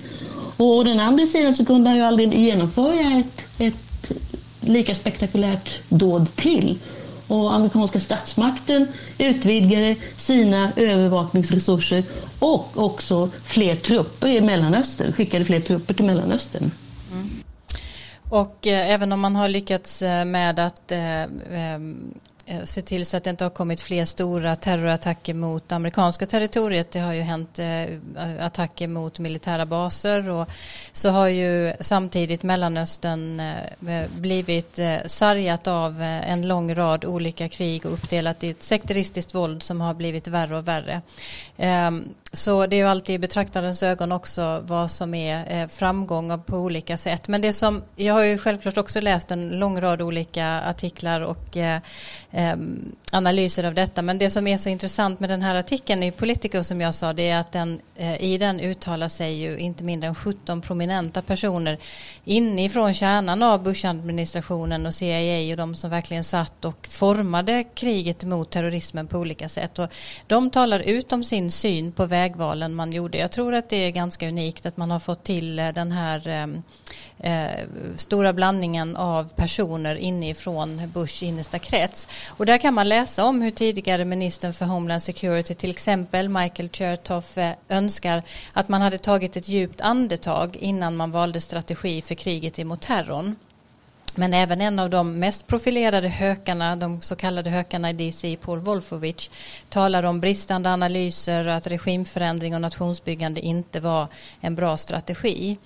Och 0.58 0.66
å 0.66 0.84
den 0.84 1.00
andra 1.00 1.26
sidan 1.26 1.56
så 1.56 1.66
kunde 1.66 1.90
han 1.90 1.98
ju 1.98 2.04
aldrig 2.04 2.34
genomföra 2.34 3.20
ett, 3.20 3.46
ett 3.58 4.12
lika 4.62 4.96
spektakulärt 4.96 5.80
dåd 5.90 6.36
till 6.36 6.78
och 7.32 7.54
amerikanska 7.54 8.00
statsmakten 8.00 8.88
utvidgade 9.18 9.96
sina 10.18 10.72
övervakningsresurser 10.76 12.04
och 12.40 12.70
också 12.76 13.30
fler 13.44 13.76
trupper 13.76 14.28
i 14.28 14.42
Mellanöstern, 14.42 15.14
skickade 15.14 15.46
fler 15.46 15.60
trupper 15.60 15.94
till 15.94 16.06
Mellanöstern. 16.06 16.72
Mm. 17.12 17.30
Och 18.30 18.68
eh, 18.68 18.90
även 18.90 19.12
om 19.12 19.20
man 19.20 19.36
har 19.36 19.50
lyckats 19.50 20.02
eh, 20.02 20.26
med 20.26 20.60
att 20.60 20.92
eh 20.92 21.22
Eh, 21.52 21.80
Eh, 22.52 22.64
se 22.64 22.82
till 22.82 23.06
så 23.06 23.18
att 23.18 23.24
det 23.24 23.30
inte 23.30 23.46
har 23.46 23.50
kommit 23.50 23.82
fler 23.82 24.06
stora 24.06 24.56
terrorattacker 24.56 25.34
mot 25.34 25.72
amerikanska 25.72 26.26
territoriet. 26.26 26.92
Det 26.92 27.00
har 27.00 27.14
ju 27.14 27.22
hänt 27.22 27.60
eh, 27.60 27.86
attacker 28.40 28.88
mot 28.88 29.20
militära 29.20 29.66
baser 29.66 30.30
och 30.30 30.50
så 30.94 31.10
har 31.10 31.28
ju 31.28 31.74
samtidigt 31.80 32.44
Mellanöstern 32.44 33.40
eh, 33.40 34.10
blivit 34.10 34.80
sargat 35.06 35.68
av 35.68 36.02
en 36.02 36.48
lång 36.48 36.76
rad 36.76 37.06
olika 37.06 37.50
krig 37.50 37.86
och 37.86 37.94
uppdelat 37.94 38.44
i 38.44 38.50
ett 38.50 38.64
sekteristiskt 38.64 39.36
våld 39.36 39.64
som 39.64 39.82
har 39.82 39.94
blivit 39.94 40.28
värre 40.28 40.58
och 40.58 40.68
värre. 40.68 41.02
Ehm, 41.58 42.10
så 42.34 42.66
det 42.66 42.76
är 42.76 42.78
ju 42.78 42.88
alltid 42.88 43.16
i 43.16 43.20
betraktarens 43.20 43.84
ögon 43.84 44.12
också 44.12 44.64
vad 44.68 44.92
som 44.92 45.14
är 45.14 45.62
eh, 45.62 45.68
framgång 45.68 46.42
på 46.44 46.58
olika 46.58 46.98
sätt. 46.98 47.28
Men 47.28 47.42
det 47.42 47.54
som, 47.54 47.84
jag 47.96 48.14
har 48.14 48.24
ju 48.24 48.38
självklart 48.38 48.78
också 48.78 49.02
läst 49.02 49.32
en 49.32 49.60
lång 49.60 49.82
rad 49.82 50.02
olika 50.02 50.62
artiklar 50.62 51.22
och 51.22 51.58
eh, 51.58 51.82
analyser 53.12 53.64
av 53.64 53.74
detta. 53.74 54.02
Men 54.02 54.18
det 54.18 54.30
som 54.30 54.48
är 54.48 54.58
så 54.58 54.70
intressant 54.70 55.20
med 55.20 55.30
den 55.30 55.42
här 55.42 55.56
artikeln 55.56 56.04
i 56.04 56.12
Politico 56.12 56.64
som 56.64 56.82
jag 56.82 56.94
sa 56.94 57.14
det 57.14 57.30
är 57.30 57.40
att 57.40 57.52
den, 57.52 57.82
eh, 57.96 58.24
i 58.24 58.38
den 58.38 58.60
uttalar 58.60 59.08
sig 59.08 59.34
ju 59.34 59.58
inte 59.58 59.84
mindre 59.84 60.08
än 60.08 60.16
17 60.16 60.62
prominenta 60.62 61.22
personer 61.22 61.78
inifrån 62.26 62.94
kärnan 62.94 63.44
av 63.44 63.64
Bush-administrationen 63.64 64.86
och 64.86 64.94
CIA 64.94 65.52
och 65.52 65.58
de 65.58 65.76
som 65.76 65.90
verkligen 65.90 66.24
satt 66.24 66.66
och 66.66 66.88
formade 66.92 67.64
kriget 67.64 68.24
mot 68.24 68.50
terrorismen 68.50 69.08
på 69.08 69.18
olika 69.18 69.50
sätt. 69.50 69.80
Och 69.80 69.94
de 70.28 70.50
talar 70.50 70.80
ut 70.80 71.12
om 71.12 71.24
sin 71.24 71.52
syn 71.52 71.92
på 71.92 72.06
vägvalen 72.22 72.76
man 72.76 72.92
gjorde. 72.92 73.18
Jag 73.18 73.32
tror 73.32 73.54
att 73.54 73.70
det 73.70 73.76
är 73.76 73.92
ganska 73.92 74.28
unikt 74.28 74.66
att 74.66 74.78
man 74.78 74.92
har 74.92 75.00
fått 75.00 75.24
till 75.24 75.60
eh, 75.60 75.70
den 75.70 75.92
här 75.92 76.28
ehm, 76.28 76.64
eh, 77.20 77.68
stora 77.96 78.34
blandningen 78.34 78.96
av 78.96 79.30
personer 79.36 79.96
inifrån 79.96 80.92
Bush 80.94 81.24
innersta 81.24 81.60
krets. 81.60 82.08
Och 82.38 82.46
där 82.46 82.58
kan 82.58 82.74
man 82.74 82.90
läsa 82.90 83.26
om 83.26 83.42
hur 83.42 83.52
tidigare 83.52 84.06
ministern 84.06 84.54
för 84.54 84.66
Homeland 84.66 85.04
Security, 85.04 85.54
till 85.54 85.70
exempel 85.70 86.30
Michael 86.30 86.70
Chertoff, 86.70 87.38
eh, 87.38 87.54
önskar 87.70 88.24
att 88.54 88.70
man 88.70 88.82
hade 88.82 88.98
tagit 88.98 89.38
ett 89.38 89.48
djupt 89.48 89.82
andetag 89.82 90.56
innan 90.56 90.96
man 90.96 91.12
valde 91.12 91.42
strategi 91.42 92.02
för 92.02 92.16
kriget 92.16 92.60
emot 92.60 92.82
terrorn. 92.82 93.36
Men 94.16 94.34
även 94.34 94.62
en 94.62 94.80
av 94.80 94.90
de 94.90 95.20
mest 95.20 95.48
profilerade 95.48 96.08
hökarna, 96.08 96.76
de 96.76 97.02
så 97.02 97.16
kallade 97.16 97.50
hökarna 97.50 97.90
i 97.90 97.94
DC, 97.94 98.38
Paul 98.42 98.60
Wolfowitz, 98.60 99.30
talar 99.70 100.04
om 100.04 100.20
bristande 100.20 100.70
analyser, 100.70 101.46
att 101.46 101.68
regimförändring 101.68 102.56
och 102.56 102.62
nationsbyggande 102.62 103.42
inte 103.42 103.80
var 103.80 104.08
en 104.42 104.56
bra 104.56 104.78
strategi. 104.78 105.58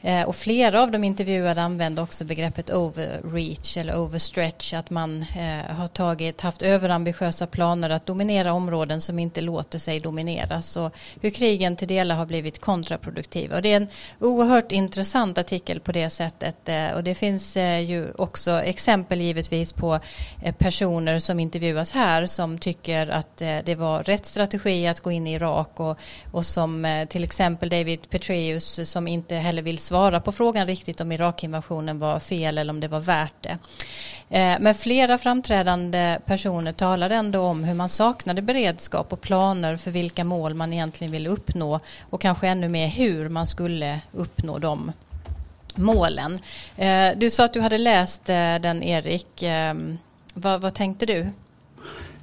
Eh, 0.00 0.22
och 0.22 0.36
flera 0.36 0.82
av 0.82 0.90
de 0.90 1.04
intervjuade 1.04 1.62
använde 1.62 2.02
också 2.02 2.24
begreppet 2.24 2.70
overreach 2.70 3.76
eller 3.76 3.98
overstretch, 3.98 4.74
att 4.74 4.90
man 4.90 5.22
eh, 5.22 5.74
har 5.76 5.86
tagit, 5.86 6.40
haft 6.40 6.62
överambitiösa 6.62 7.46
planer 7.46 7.90
att 7.90 8.06
dominera 8.06 8.52
områden 8.52 9.00
som 9.00 9.18
inte 9.18 9.40
låter 9.40 9.78
sig 9.78 10.00
domineras 10.00 10.76
och 10.76 10.92
hur 11.20 11.30
krigen 11.30 11.76
till 11.76 11.88
delar 11.88 12.16
har 12.16 12.26
blivit 12.26 12.60
kontraproduktiva. 12.60 13.56
Och 13.56 13.62
det 13.62 13.72
är 13.72 13.76
en 13.76 13.88
oerhört 14.20 14.72
intressant 14.72 15.38
artikel 15.38 15.80
på 15.80 15.92
det 15.92 16.10
sättet 16.10 16.68
eh, 16.68 16.92
och 16.92 17.04
det 17.04 17.14
finns 17.14 17.56
eh, 17.56 17.80
ju 17.80 18.12
också 18.18 18.62
exempel 18.62 19.20
givetvis 19.20 19.72
på 19.72 20.00
eh, 20.42 20.54
personer 20.54 21.18
som 21.18 21.40
intervjuas 21.40 21.92
här 21.92 22.26
som 22.26 22.58
tycker 22.58 23.08
att 23.08 23.36
det 23.38 23.74
var 23.78 24.02
rätt 24.02 24.26
strategi 24.26 24.86
att 24.86 25.00
gå 25.00 25.10
in 25.10 25.26
i 25.26 25.32
Irak 25.32 25.80
och, 25.80 25.98
och 26.32 26.46
som 26.46 27.06
till 27.08 27.24
exempel 27.24 27.68
David 27.68 28.10
Petraeus 28.10 28.90
som 28.90 29.08
inte 29.08 29.34
heller 29.34 29.62
vill 29.68 29.78
svara 29.78 30.20
på 30.20 30.32
frågan 30.32 30.66
riktigt 30.66 31.00
om 31.00 31.12
Irakinvasionen 31.12 31.98
var 31.98 32.20
fel 32.20 32.58
eller 32.58 32.72
om 32.72 32.80
det 32.80 32.88
var 32.88 33.00
värt 33.00 33.34
det. 33.40 33.58
Eh, 34.30 34.56
men 34.60 34.74
flera 34.74 35.18
framträdande 35.18 36.18
personer 36.24 36.72
talade 36.72 37.14
ändå 37.14 37.40
om 37.40 37.64
hur 37.64 37.74
man 37.74 37.88
saknade 37.88 38.42
beredskap 38.42 39.12
och 39.12 39.20
planer 39.20 39.76
för 39.76 39.90
vilka 39.90 40.24
mål 40.24 40.54
man 40.54 40.72
egentligen 40.72 41.12
ville 41.12 41.28
uppnå 41.28 41.80
och 42.10 42.20
kanske 42.20 42.48
ännu 42.48 42.68
mer 42.68 42.88
hur 42.88 43.28
man 43.28 43.46
skulle 43.46 44.00
uppnå 44.12 44.58
de 44.58 44.92
målen. 45.74 46.38
Eh, 46.76 47.10
du 47.16 47.30
sa 47.30 47.44
att 47.44 47.52
du 47.52 47.60
hade 47.60 47.78
läst 47.78 48.28
eh, 48.28 48.54
den 48.60 48.82
Erik. 48.82 49.44
Vad, 50.34 50.60
vad 50.60 50.74
tänkte 50.74 51.06
du? 51.06 51.26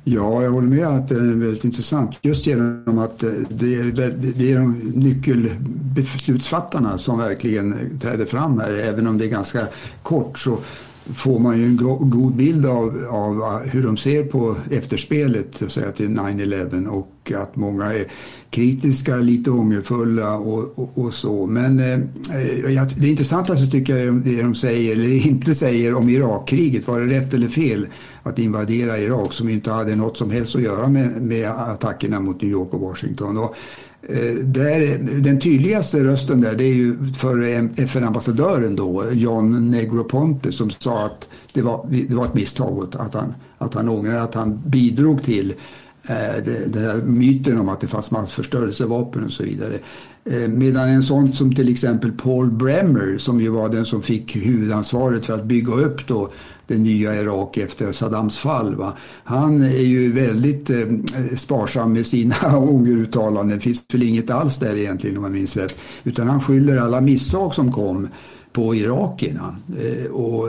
Ja, 0.08 0.44
jag 0.44 0.52
håller 0.52 0.68
med 0.68 0.88
att 0.88 1.10
det 1.10 1.16
är 1.16 1.20
väldigt 1.20 1.66
intressant. 1.66 2.18
Just 2.22 2.48
genom 2.48 3.00
att 3.00 3.24
eh, 3.24 3.30
det 3.50 3.76
är, 3.76 3.92
det 4.36 4.52
är 4.52 4.60
de 4.60 4.72
nyckelbeslutsfattarna 4.94 6.98
som 6.98 7.20
verkligen 7.20 8.00
träder 8.00 8.26
fram 8.26 8.60
här. 8.60 8.74
Även 8.74 9.08
om 9.08 9.18
det 9.18 9.26
är 9.26 9.30
ganska 9.30 9.68
kort 10.04 10.40
så 10.40 10.58
får 11.16 11.40
man 11.40 11.58
ju 11.58 11.64
en 11.64 11.78
god 12.00 12.36
bild 12.36 12.66
av, 12.66 13.06
av 13.10 13.42
ah, 13.42 13.62
hur 13.66 13.84
de 13.84 13.98
ser 13.98 14.24
på 14.24 14.56
efterspelet 14.72 15.56
så 15.56 15.66
att 15.66 15.72
säga, 15.72 15.92
till 15.92 16.10
9-11 16.10 16.88
och 16.88 17.32
att 17.36 17.56
många 17.56 17.94
är 17.94 18.06
kritiska, 18.50 19.18
lite 19.18 19.52
ångerfulla 19.52 20.38
och, 20.38 20.80
och, 20.80 21.06
och 21.06 21.14
så. 21.14 21.46
Men 21.46 21.80
eh, 21.80 22.00
det 22.98 23.08
intressantaste 23.08 23.68
tycker 23.68 23.98
jag 23.98 24.08
är 24.08 24.12
det 24.12 24.42
de 24.42 24.56
säger 24.56 24.96
eller 24.96 25.08
inte 25.28 25.56
säger 25.56 25.96
om 25.96 26.10
Irakkriget. 26.10 26.88
Var 26.88 27.00
det 27.00 27.20
rätt 27.20 27.34
eller 27.34 27.48
fel 27.48 27.88
att 28.26 28.40
invadera 28.40 28.98
Irak 28.98 29.34
som 29.34 29.50
inte 29.50 29.72
hade 29.72 29.96
något 29.96 30.18
som 30.18 30.32
helst 30.32 30.56
att 30.56 30.62
göra 30.62 30.88
med, 30.88 31.22
med 31.22 31.50
attackerna 31.50 32.20
mot 32.20 32.42
New 32.42 32.52
York 32.52 32.74
och 32.74 32.80
Washington? 32.80 33.38
Och, 33.38 33.56
eh, 34.02 34.36
där, 34.36 34.98
den 35.22 35.40
tydligaste 35.40 36.04
rösten 36.04 36.42
där 36.42 36.56
det 36.56 36.64
är 36.64 36.74
ju 36.74 37.14
för 37.18 37.42
FN-ambassadören 37.78 38.76
då, 38.76 39.12
John 39.12 39.72
Negroponte 39.72 40.52
som 40.52 40.70
sa 40.70 41.06
att 41.06 41.30
det 41.54 41.62
var, 41.62 41.88
det 41.90 42.16
var 42.16 42.26
ett 42.26 42.34
misstag 42.34 42.96
att 43.00 43.14
han, 43.14 43.34
att 43.58 43.74
han 43.74 43.90
ångrar 43.90 44.20
att 44.20 44.34
han 44.34 44.62
bidrog 44.66 45.24
till 45.24 45.54
Eh, 46.08 46.44
den 46.68 46.84
här 46.84 47.02
myten 47.02 47.60
om 47.60 47.70
att 47.70 47.82
det 47.82 47.88
fanns 47.88 48.12
massförstörelsevapen 48.12 49.24
och 49.24 49.32
så 49.32 49.44
vidare. 49.44 49.80
Eh, 50.26 50.48
medan 50.48 50.90
en 50.90 51.04
sån 51.04 51.28
som 51.28 51.56
till 51.56 51.70
exempel 51.70 52.12
Paul 52.12 52.52
Bremer 52.52 53.18
som 53.18 53.42
ju 53.42 53.50
var 53.50 53.70
den 53.70 53.86
som 53.86 54.02
fick 54.02 54.36
huvudansvaret 54.36 55.26
för 55.26 55.34
att 55.34 55.46
bygga 55.46 55.74
upp 55.74 56.08
då 56.08 56.32
det 56.68 56.78
nya 56.78 57.16
Irak 57.16 57.58
efter 57.58 57.92
Saddams 57.92 58.38
fall. 58.38 58.76
Va? 58.76 58.94
Han 59.24 59.62
är 59.62 59.84
ju 59.84 60.12
väldigt 60.12 60.70
eh, 60.70 60.86
sparsam 61.38 61.94
med 61.94 62.06
sina 62.06 62.58
ångeruttalanden. 62.58 63.58
Det 63.58 63.64
finns 63.64 63.86
väl 63.94 64.04
inget 64.04 64.30
alls 64.30 64.60
där 64.60 64.76
egentligen 64.76 65.18
om 65.18 65.24
jag 65.24 65.34
minns 65.34 65.58
rätt. 65.58 65.78
Utan 66.04 66.28
han 66.28 66.42
skyller 66.42 66.78
alla 66.78 67.02
misstag 67.02 67.56
som 67.56 67.72
kom 67.72 68.08
på 68.54 68.76
irakierna. 68.76 69.56
Eh, 69.80 70.12
och, 70.12 70.48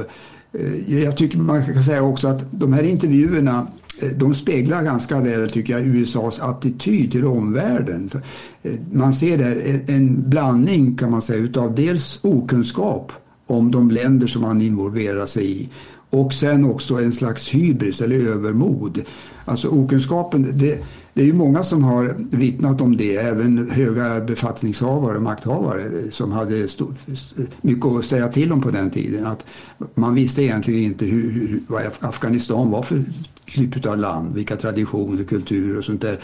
eh, 0.53 1.03
jag 1.03 1.17
tycker 1.17 1.39
man 1.39 1.65
kan 1.65 1.85
säga 1.85 2.03
också 2.03 2.29
att 2.29 2.53
de 2.53 2.73
här 2.73 2.83
intervjuerna 2.83 3.67
Eh, 4.03 4.09
de 4.09 4.35
speglar 4.35 4.83
ganska 4.83 5.21
väl, 5.21 5.51
tycker 5.51 5.73
jag, 5.73 5.87
USAs 5.87 6.41
attityd 6.41 7.13
till 7.13 7.25
omvärlden. 7.25 8.11
Eh, 8.63 8.73
man 8.93 9.13
ser 9.13 9.39
där 9.39 9.85
en 9.87 10.31
blandning, 10.31 10.97
kan 10.97 11.11
man 11.11 11.23
säga, 11.23 11.39
utav 11.39 11.75
dels 11.75 12.19
okunskap 12.23 13.13
om 13.47 13.71
de 13.71 13.91
länder 13.91 14.27
som 14.27 14.43
man 14.43 14.63
involverar 14.63 15.27
sig 15.27 15.63
i 15.63 15.69
och 16.11 16.33
sen 16.33 16.65
också 16.65 16.95
en 16.95 17.13
slags 17.13 17.55
hybris 17.55 18.01
eller 18.01 18.17
övermod. 18.17 19.03
Alltså 19.45 19.69
okunskapen, 19.69 20.43
det, 20.43 20.85
det 21.15 21.23
är 21.23 21.27
ju 21.27 21.33
många 21.33 21.65
som 21.65 21.85
har 21.85 22.15
vittnat 22.19 22.81
om 22.81 22.97
det, 22.97 23.17
även 23.17 23.71
höga 23.71 24.21
befattningshavare 24.21 25.17
och 25.17 25.23
makthavare 25.23 26.11
som 26.11 26.33
hade 26.33 26.69
stort, 26.69 26.95
mycket 27.61 27.87
att 27.87 28.05
säga 28.05 28.29
till 28.29 28.53
om 28.53 28.61
på 28.61 28.71
den 28.71 28.91
tiden. 28.91 29.27
Att 29.27 29.45
man 29.95 30.15
visste 30.15 30.43
egentligen 30.43 30.85
inte 30.85 31.05
hur, 31.05 31.31
hur, 31.31 31.63
vad 31.67 31.83
Afghanistan 32.01 32.71
var 32.71 32.83
för 32.83 33.05
typ 33.47 33.87
av 33.87 33.99
land, 33.99 34.35
vilka 34.35 34.57
traditioner, 34.57 35.25
kulturer 35.25 35.79
och 35.79 35.85
sånt 35.85 36.01
där 36.01 36.21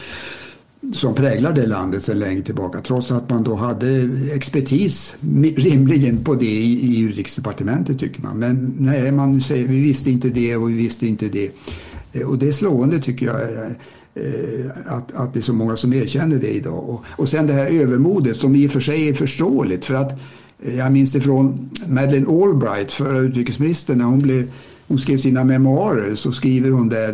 som 0.92 1.14
präglar 1.14 1.52
det 1.52 1.66
landet 1.66 2.02
sedan 2.02 2.18
länge 2.18 2.42
tillbaka. 2.42 2.80
Trots 2.80 3.10
att 3.10 3.30
man 3.30 3.42
då 3.42 3.54
hade 3.54 4.08
expertis 4.34 5.16
rimligen 5.56 6.24
på 6.24 6.34
det 6.34 6.44
i, 6.44 6.96
i 6.96 7.00
utrikesdepartementet 7.00 7.98
tycker 7.98 8.22
man. 8.22 8.38
Men 8.38 8.74
nej, 8.78 9.12
man 9.12 9.40
säger 9.40 9.68
vi 9.68 9.80
visste 9.80 10.10
inte 10.10 10.28
det 10.28 10.56
och 10.56 10.70
vi 10.70 10.74
visste 10.74 11.06
inte 11.06 11.28
det. 11.28 11.50
Eh, 12.12 12.28
och 12.28 12.38
det 12.38 12.48
är 12.48 12.52
slående 12.52 13.00
tycker 13.00 13.26
jag 13.26 13.42
eh, 13.42 13.70
eh, 14.14 14.70
att, 14.86 15.14
att 15.14 15.34
det 15.34 15.40
är 15.40 15.42
så 15.42 15.52
många 15.52 15.76
som 15.76 15.92
erkänner 15.92 16.36
det 16.36 16.54
idag. 16.54 16.88
Och, 16.88 17.04
och 17.16 17.28
sen 17.28 17.46
det 17.46 17.52
här 17.52 17.66
övermodet 17.66 18.36
som 18.36 18.56
i 18.56 18.66
och 18.66 18.70
för 18.70 18.80
sig 18.80 19.08
är 19.08 19.14
förståeligt 19.14 19.84
för 19.84 19.94
att 19.94 20.20
jag 20.76 20.92
minns 20.92 21.12
det 21.12 21.20
från 21.20 21.70
Madeleine 21.86 22.26
Albright, 22.42 22.92
förra 22.92 23.18
utrikesministern, 23.18 23.98
när 23.98 24.04
hon 24.04 24.18
blev 24.18 24.50
hon 24.88 24.98
skrev 24.98 25.18
sina 25.18 25.44
memoarer 25.44 26.14
så 26.14 26.32
skriver 26.32 26.70
hon 26.70 26.88
där 26.88 27.12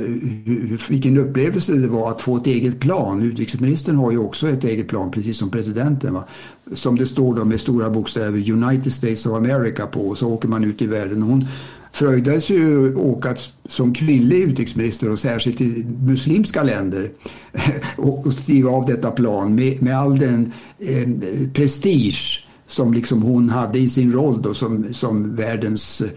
vilken 0.90 1.18
upplevelse 1.18 1.72
det 1.72 1.88
var 1.88 2.10
att 2.10 2.20
få 2.20 2.36
ett 2.36 2.46
eget 2.46 2.80
plan. 2.80 3.22
Utrikesministern 3.22 3.96
har 3.96 4.10
ju 4.10 4.18
också 4.18 4.48
ett 4.48 4.64
eget 4.64 4.88
plan 4.88 5.10
precis 5.10 5.38
som 5.38 5.50
presidenten. 5.50 6.14
Va? 6.14 6.24
Som 6.72 6.98
det 6.98 7.06
står 7.06 7.36
då 7.36 7.44
med 7.44 7.60
stora 7.60 7.90
bokstäver 7.90 8.50
United 8.50 8.92
States 8.92 9.26
of 9.26 9.36
America 9.36 9.86
på 9.86 10.00
och 10.00 10.18
så 10.18 10.28
åker 10.28 10.48
man 10.48 10.64
ut 10.64 10.82
i 10.82 10.86
världen. 10.86 11.22
Hon 11.22 11.44
fröjdades 11.92 12.50
ju 12.50 12.94
åka 12.94 13.36
som 13.68 13.94
kvinnlig 13.94 14.42
utrikesminister 14.42 15.12
och 15.12 15.18
särskilt 15.18 15.60
i 15.60 15.86
muslimska 16.00 16.62
länder 16.62 17.10
och 17.96 18.32
stiga 18.32 18.68
av 18.68 18.86
detta 18.86 19.10
plan 19.10 19.54
med, 19.54 19.82
med 19.82 19.98
all 19.98 20.18
den 20.18 20.52
eh, 20.78 21.08
prestige 21.54 22.44
som 22.66 22.94
liksom 22.94 23.22
hon 23.22 23.48
hade 23.48 23.78
i 23.78 23.88
sin 23.88 24.12
roll 24.12 24.42
då 24.42 24.54
som, 24.54 24.94
som 24.94 25.36
världens 25.36 26.00
eh, 26.00 26.10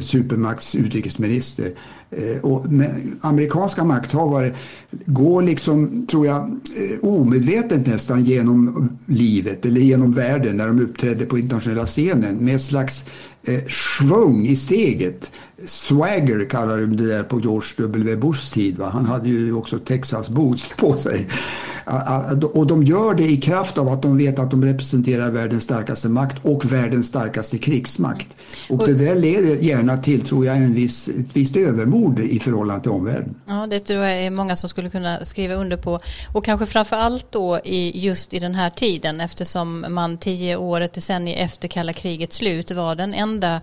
supermakts 0.00 0.74
utrikesminister. 0.74 1.72
Eh, 2.10 2.44
och 2.44 2.66
amerikanska 3.20 3.84
makthavare 3.84 4.52
går 4.90 5.42
liksom, 5.42 6.06
tror 6.06 6.26
jag, 6.26 6.36
eh, 6.42 7.08
omedvetet 7.08 7.86
nästan 7.86 8.24
genom 8.24 8.88
livet 9.06 9.66
eller 9.66 9.80
genom 9.80 10.12
världen 10.12 10.56
när 10.56 10.66
de 10.66 10.80
uppträder 10.80 11.26
på 11.26 11.38
internationella 11.38 11.86
scenen 11.86 12.36
med 12.36 12.54
ett 12.54 12.62
slags 12.62 13.04
eh, 13.42 13.60
svung 13.68 14.46
i 14.46 14.56
steget. 14.56 15.32
Swagger 15.64 16.44
kallar 16.44 16.80
de 16.80 16.96
det 16.96 17.06
där 17.06 17.22
på 17.22 17.40
George 17.40 17.68
W. 17.76 18.16
Bushs 18.16 18.50
tid. 18.50 18.78
Va? 18.78 18.90
Han 18.90 19.06
hade 19.06 19.28
ju 19.28 19.52
också 19.52 19.78
Texas 19.78 20.28
boots 20.28 20.68
på 20.76 20.96
sig. 20.96 21.28
Och 22.54 22.66
de 22.66 22.82
gör 22.82 23.14
det 23.14 23.30
i 23.30 23.36
kraft 23.36 23.78
av 23.78 23.88
att 23.88 24.02
de 24.02 24.18
vet 24.18 24.38
att 24.38 24.50
de 24.50 24.64
representerar 24.64 25.30
världens 25.30 25.64
starkaste 25.64 26.08
makt 26.08 26.36
och 26.42 26.72
världens 26.72 27.06
starkaste 27.06 27.58
krigsmakt. 27.58 28.36
Och, 28.68 28.86
det 28.86 28.94
där 28.94 29.14
leder 29.14 29.56
gärna 29.56 29.98
till, 29.98 30.20
tror 30.20 30.46
jag, 30.46 30.56
en 30.56 30.74
viss, 30.74 31.08
ett 31.08 31.36
visst 31.36 31.56
övermod 31.56 32.20
i 32.20 32.38
förhållande 32.38 32.82
till 32.82 32.90
omvärlden. 32.90 33.34
Ja, 33.46 33.66
det 33.70 33.80
tror 33.80 34.00
jag 34.04 34.22
är 34.22 34.30
många 34.30 34.56
som 34.56 34.68
skulle 34.68 34.90
kunna 34.90 35.24
skriva 35.24 35.54
under 35.54 35.76
på. 35.76 36.00
Och 36.34 36.44
kanske 36.44 36.66
framför 36.66 36.96
allt 36.96 37.32
då 37.32 37.60
i, 37.64 38.04
just 38.04 38.34
i 38.34 38.38
den 38.38 38.54
här 38.54 38.70
tiden 38.70 39.20
eftersom 39.20 39.86
man 39.88 40.18
tio 40.18 40.56
år, 40.56 40.80
ett 40.80 40.92
decennium 40.92 41.38
efter 41.38 41.68
kalla 41.68 41.92
krigets 41.92 42.36
slut 42.36 42.70
var 42.70 42.94
den 42.94 43.14
enda 43.14 43.60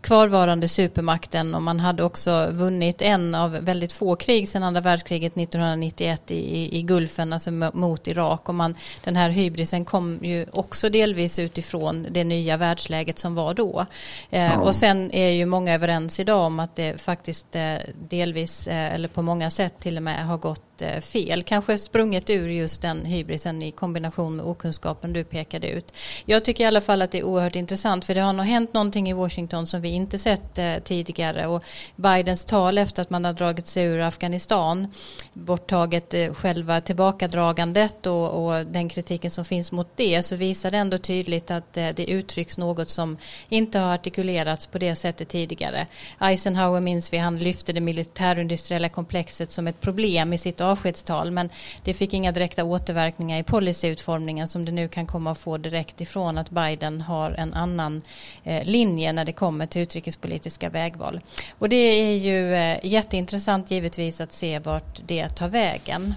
kvarvarande 0.00 0.68
supermakten 0.68 1.54
och 1.54 1.62
man 1.62 1.80
hade 1.80 2.04
också 2.04 2.48
vunnit 2.50 3.02
en 3.02 3.34
av 3.34 3.50
väldigt 3.50 3.92
få 3.92 4.16
krig 4.16 4.48
sedan 4.48 4.62
andra 4.62 4.80
världskriget 4.80 5.36
1991 5.36 6.30
i, 6.30 6.78
i 6.78 6.82
Gulfen, 6.82 7.32
alltså 7.32 7.50
mot 7.50 8.08
Irak. 8.08 8.48
Och 8.48 8.54
man, 8.54 8.74
den 9.04 9.16
här 9.16 9.30
hybrisen 9.30 9.84
kom 9.84 10.18
ju 10.22 10.46
också 10.52 10.88
delvis 10.88 11.38
utifrån 11.38 12.06
det 12.10 12.24
nya 12.24 12.56
världsläget 12.56 13.18
som 13.18 13.34
var 13.34 13.54
då. 13.54 13.86
Eh, 14.30 14.42
ja. 14.42 14.60
Och 14.60 14.74
sen 14.74 15.10
är 15.10 15.30
ju 15.30 15.46
många 15.46 15.74
överens 15.74 16.20
idag 16.20 16.46
om 16.46 16.60
att 16.60 16.76
det 16.76 17.00
faktiskt 17.00 17.56
eh, 17.56 17.74
delvis, 18.08 18.66
eh, 18.66 18.94
eller 18.94 19.08
på 19.08 19.22
många 19.22 19.50
sätt 19.50 19.74
till 19.78 19.96
och 19.96 20.02
med 20.02 20.26
har 20.26 20.38
gått 20.38 20.69
Eh, 20.82 21.00
fel. 21.00 21.42
Kanske 21.42 21.78
sprunget 21.78 22.30
ur 22.30 22.48
just 22.48 22.82
den 22.82 23.04
hybrisen 23.04 23.62
i 23.62 23.70
kombination 23.70 24.36
med 24.36 24.46
okunskapen 24.46 25.12
du 25.12 25.24
pekade 25.24 25.68
ut. 25.68 25.92
Jag 26.24 26.44
tycker 26.44 26.64
i 26.64 26.66
alla 26.66 26.80
fall 26.80 27.02
att 27.02 27.10
det 27.10 27.18
är 27.18 27.24
oerhört 27.24 27.56
intressant 27.56 28.04
för 28.04 28.14
det 28.14 28.20
har 28.20 28.32
nog 28.32 28.46
hänt 28.46 28.72
någonting 28.72 29.10
i 29.10 29.12
Washington 29.12 29.66
som 29.66 29.80
vi 29.80 29.88
inte 29.88 30.18
sett 30.18 30.58
eh, 30.58 30.74
tidigare 30.84 31.46
och 31.46 31.64
Bidens 31.96 32.44
tal 32.44 32.78
efter 32.78 33.02
att 33.02 33.10
man 33.10 33.24
har 33.24 33.32
dragit 33.32 33.66
sig 33.66 33.84
ur 33.84 34.00
Afghanistan, 34.00 34.86
borttaget 35.32 36.14
eh, 36.14 36.34
själva 36.34 36.80
tillbakadragandet 36.80 38.06
och, 38.06 38.44
och 38.44 38.66
den 38.66 38.88
kritiken 38.88 39.30
som 39.30 39.44
finns 39.44 39.72
mot 39.72 39.96
det 39.96 40.22
så 40.22 40.36
visar 40.36 40.70
det 40.70 40.78
ändå 40.78 40.98
tydligt 40.98 41.50
att 41.50 41.72
det 41.72 42.10
uttrycks 42.10 42.58
något 42.58 42.88
som 42.88 43.16
inte 43.48 43.78
har 43.78 43.94
artikulerats 43.94 44.66
på 44.66 44.78
det 44.78 44.96
sättet 44.96 45.28
tidigare. 45.28 45.86
Eisenhower 46.20 46.80
minns 46.80 47.12
vi, 47.12 47.18
han 47.18 47.38
lyfte 47.38 47.72
det 47.72 47.80
militärindustriella 47.80 48.88
komplexet 48.88 49.52
som 49.52 49.66
ett 49.66 49.80
problem 49.80 50.32
i 50.32 50.38
sitt 50.38 50.60
avskedstal 50.70 51.30
men 51.30 51.50
det 51.84 51.94
fick 51.94 52.14
inga 52.14 52.32
direkta 52.32 52.64
återverkningar 52.64 53.38
i 53.38 53.42
policyutformningen 53.42 54.48
som 54.48 54.64
det 54.64 54.72
nu 54.72 54.88
kan 54.88 55.06
komma 55.06 55.30
att 55.30 55.38
få 55.38 55.58
direkt 55.58 56.00
ifrån 56.00 56.38
att 56.38 56.50
Biden 56.50 57.00
har 57.00 57.30
en 57.30 57.54
annan 57.54 58.02
eh, 58.44 58.64
linje 58.64 59.12
när 59.12 59.24
det 59.24 59.32
kommer 59.32 59.66
till 59.66 59.82
utrikespolitiska 59.82 60.68
vägval. 60.68 61.20
Och 61.58 61.68
det 61.68 61.76
är 61.76 62.16
ju 62.16 62.54
eh, 62.54 62.78
jätteintressant 62.82 63.70
givetvis 63.70 64.20
att 64.20 64.32
se 64.32 64.58
vart 64.58 65.00
det 65.06 65.28
tar 65.28 65.48
vägen. 65.48 66.14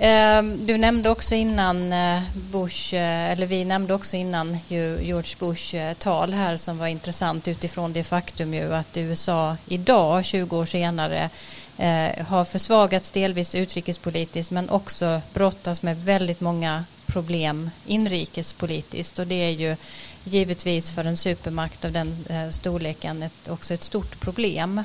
Ehm, 0.00 0.66
du 0.66 0.78
nämnde 0.78 1.10
också 1.10 1.34
innan 1.34 1.92
eh, 1.92 2.22
Bush, 2.34 2.94
eller 2.94 3.46
vi 3.46 3.64
nämnde 3.64 3.94
också 3.94 4.16
innan 4.16 4.58
George 4.68 5.34
Bush 5.38 5.94
tal 5.98 6.32
här 6.32 6.56
som 6.56 6.78
var 6.78 6.86
intressant 6.86 7.48
utifrån 7.48 7.92
det 7.92 8.04
faktum 8.04 8.54
ju 8.54 8.74
att 8.74 8.96
USA 8.96 9.56
idag, 9.68 10.24
20 10.24 10.56
år 10.56 10.66
senare, 10.66 11.30
eh, 11.78 12.26
har 12.26 12.44
försvagats 12.44 13.10
delvis 13.10 13.54
utrikespolitiskt 13.54 14.52
men 14.52 14.70
också 14.70 15.20
brottas 15.34 15.82
med 15.82 16.04
väldigt 16.04 16.40
många 16.40 16.84
problem 17.06 17.70
inrikespolitiskt 17.86 19.18
och 19.18 19.26
det 19.26 19.34
är 19.34 19.50
ju 19.50 19.76
givetvis 20.24 20.90
för 20.90 21.04
en 21.04 21.16
supermakt 21.16 21.84
av 21.84 21.92
den 21.92 22.16
eh, 22.30 22.50
storleken 22.50 23.22
ett, 23.22 23.48
också 23.48 23.74
ett 23.74 23.82
stort 23.82 24.20
problem. 24.20 24.82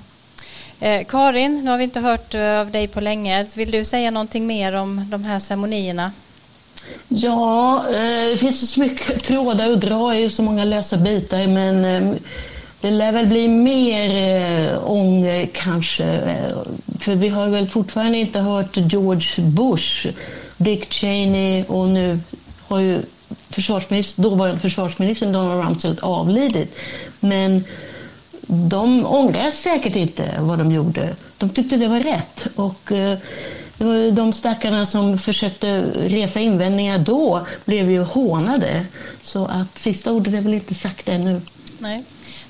Eh, 0.80 1.06
Karin, 1.06 1.62
nu 1.64 1.72
har 1.72 1.78
vi 1.78 1.84
inte 1.84 2.00
hört 2.00 2.34
eh, 2.34 2.60
av 2.60 2.72
dig 2.72 2.88
på 2.88 3.02
länge. 3.02 3.48
Vill 3.56 3.72
du 3.72 3.86
säga 3.86 4.12
någonting 4.12 4.48
mer 4.48 4.74
om 4.74 5.06
de 5.10 5.24
här 5.24 5.40
ceremonierna? 5.40 6.12
Ja, 7.08 7.86
eh, 7.90 8.30
det 8.30 8.38
finns 8.38 8.72
så 8.72 8.80
mycket 8.80 9.24
trådar 9.24 9.72
att 9.72 9.82
dra 9.82 10.16
i, 10.16 10.30
så 10.30 10.44
många 10.44 10.66
lösa 10.66 10.98
bitar 10.98 11.48
men 11.48 11.86
eh, 11.86 12.14
det 12.84 12.92
lär 12.92 13.12
väl 13.12 13.28
bli 13.28 13.48
mer 13.48 14.10
eh, 14.16 14.92
ånger 14.92 15.50
kanske. 15.54 16.04
Eh, 16.04 16.58
för 17.00 17.16
vi 17.16 17.30
har 17.30 17.48
väl 17.48 17.68
fortfarande 17.68 18.18
inte 18.18 18.40
hört 18.40 18.78
George 18.78 19.44
Bush, 19.44 20.08
Dick 20.58 20.94
Cheney 20.94 21.64
och 21.68 21.88
nu 21.88 22.20
har 22.68 22.80
ju 22.80 23.02
försvarsminister, 23.50 24.24
dåvarande 24.24 24.60
försvarsministern 24.60 25.32
Donald 25.32 25.66
Rumsfeld 25.66 26.00
avlidit. 26.02 26.76
Men 27.20 27.64
de 28.48 29.06
ångrar 29.06 29.52
säkert 29.52 29.96
inte 29.96 30.30
vad 30.40 30.60
de 30.60 30.72
gjorde. 30.72 31.16
De 31.38 31.50
tyckte 31.50 31.78
det 31.78 31.88
var 31.88 32.00
rätt. 32.00 32.48
Och, 32.56 32.92
eh, 32.92 33.18
de 34.14 34.34
stackarna 34.34 34.86
som 34.86 35.18
försökte 35.18 35.86
resa 35.96 36.40
invändningar 36.40 37.00
då 37.00 37.48
blev 37.66 37.92
ju 37.92 38.02
hånade. 38.02 38.86
Så 39.24 39.46
att 39.46 39.78
sista 39.78 40.12
ordet 40.12 40.34
är 40.34 40.42
väl 40.42 40.54
inte 40.54 40.74
sagt 40.74 41.10
ännu. 41.10 41.42
Nej. 41.80 42.04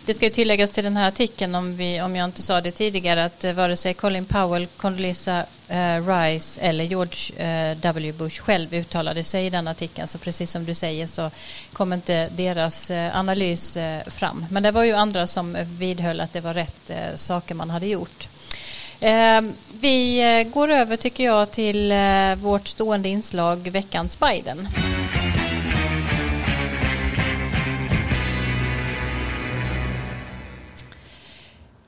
Det 0.06 0.14
ska 0.14 0.26
ju 0.26 0.32
tilläggas 0.32 0.72
till 0.72 0.84
den 0.84 0.98
här 0.98 1.08
artikeln, 1.08 1.56
om, 1.56 1.78
vi, 1.78 2.02
om 2.02 2.16
jag 2.16 2.26
inte 2.26 2.42
sa 2.42 2.62
det 2.62 2.72
tidigare, 2.72 3.26
att 3.26 3.44
eh, 3.44 3.54
vare 3.54 3.78
sig 3.78 3.94
Colin 3.94 4.26
Powell, 4.26 4.68
Condoleezza 4.68 5.46
eh, 5.68 6.08
Rice 6.08 6.62
eller 6.62 6.84
George 6.84 7.46
eh, 7.46 7.78
W. 7.78 8.12
Bush 8.12 8.42
själv 8.42 8.74
uttalade 8.74 9.24
sig 9.24 9.46
i 9.46 9.50
den 9.50 9.68
artikeln. 9.68 10.08
Så 10.08 10.18
precis 10.18 10.52
som 10.52 10.66
du 10.66 10.76
säger 10.76 11.08
så 11.08 11.32
kom 11.74 11.94
inte 11.94 12.30
deras 12.32 12.92
eh, 12.92 13.18
analys 13.18 13.78
eh, 13.78 14.04
fram. 14.08 14.46
Men 14.52 14.64
det 14.64 14.72
var 14.72 14.84
ju 14.84 14.94
andra 14.94 15.28
som 15.28 15.58
vidhöll 15.80 16.22
att 16.22 16.34
det 16.34 16.42
var 16.42 16.54
rätt 16.54 16.90
eh, 16.90 17.16
saker 17.16 17.56
man 17.56 17.70
hade 17.70 17.88
gjort. 17.88 18.28
Ehm, 19.00 19.54
vi 19.80 20.52
går 20.54 20.72
över 20.72 20.96
tycker 20.96 21.24
jag 21.24 21.52
till 21.52 21.94
vårt 22.38 22.68
stående 22.68 23.10
inslag 23.10 23.70
Veckans 23.72 24.20
Biden. 24.20 24.68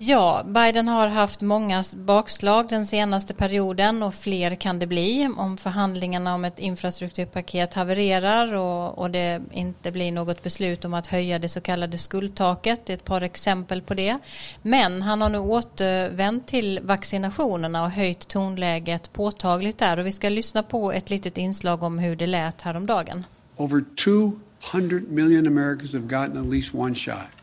Ja, 0.07 0.43
Biden 0.45 0.87
har 0.87 1.07
haft 1.07 1.41
många 1.41 1.83
bakslag 1.95 2.67
den 2.69 2.85
senaste 2.85 3.33
perioden 3.33 4.03
och 4.03 4.13
fler 4.13 4.55
kan 4.55 4.79
det 4.79 4.87
bli 4.87 5.29
om 5.37 5.57
förhandlingarna 5.57 6.35
om 6.35 6.45
ett 6.45 6.59
infrastrukturpaket 6.59 7.73
havererar 7.73 8.53
och, 8.53 8.97
och 8.97 9.11
det 9.11 9.41
inte 9.51 9.91
blir 9.91 10.11
något 10.11 10.43
beslut 10.43 10.85
om 10.85 10.93
att 10.93 11.07
höja 11.07 11.39
det 11.39 11.49
så 11.49 11.61
kallade 11.61 11.97
skuldtaket. 11.97 12.85
Det 12.85 12.93
är 12.93 12.97
ett 12.97 13.05
par 13.05 13.21
exempel 13.21 13.81
på 13.81 13.93
det. 13.93 14.17
Men 14.61 15.01
han 15.01 15.21
har 15.21 15.29
nu 15.29 15.37
återvänt 15.37 16.47
till 16.47 16.79
vaccinationerna 16.83 17.83
och 17.83 17.91
höjt 17.91 18.27
tonläget 18.27 19.13
påtagligt 19.13 19.77
där 19.77 19.99
och 19.99 20.05
vi 20.05 20.11
ska 20.11 20.29
lyssna 20.29 20.63
på 20.63 20.91
ett 20.91 21.09
litet 21.09 21.37
inslag 21.37 21.83
om 21.83 21.99
hur 21.99 22.15
det 22.15 22.27
lät 22.27 22.61
häromdagen. 22.61 23.25
Over 23.57 23.83
200 24.03 24.99
million 25.09 25.47
Americans 25.47 25.93
have 25.93 26.05
gotten 26.07 26.37
at 26.37 26.53
least 26.53 26.75
one 26.75 26.95
shot. 26.95 27.34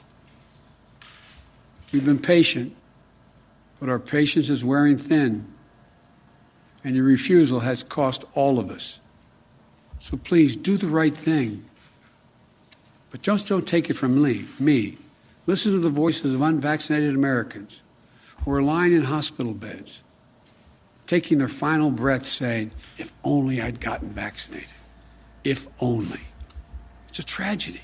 We've 1.93 2.05
been 2.05 2.19
patient, 2.19 2.75
but 3.79 3.91
our 3.91 3.99
patience 3.99 4.49
is 4.49 4.65
wearing 4.65 4.97
thin, 4.97 5.47
and 6.85 6.97
your 6.97 7.05
refusal 7.05 7.61
has 7.61 7.83
cost 7.83 8.25
all 8.35 8.59
of 8.59 8.71
us. 8.71 9.01
So 9.99 10.17
please 10.17 10.57
do 10.57 10.77
the 10.77 10.89
right 10.89 11.17
thing. 11.17 11.65
But 13.11 13.23
just 13.23 13.47
don't 13.47 13.67
take 13.69 13.91
it 13.91 13.95
from 13.95 14.21
me. 14.21 14.47
Me. 14.59 14.97
Listen 15.47 15.73
to 15.73 15.79
the 15.79 15.91
voices 15.91 16.35
of 16.35 16.41
unvaccinated 16.41 17.15
Americans 17.15 17.83
who 18.45 18.53
are 18.53 18.63
lying 18.63 18.95
in 18.95 19.03
hospital 19.03 19.53
beds, 19.53 20.03
taking 21.07 21.39
their 21.39 21.47
final 21.47 21.91
breath 21.91 22.25
saying, 22.25 22.71
If 22.97 23.15
only 23.23 23.61
I'd 23.61 23.81
gotten 23.81 24.09
vaccinated. 24.09 24.69
If 25.45 25.69
only. 25.79 26.21
It's 27.09 27.19
a 27.19 27.25
tragedy. 27.25 27.83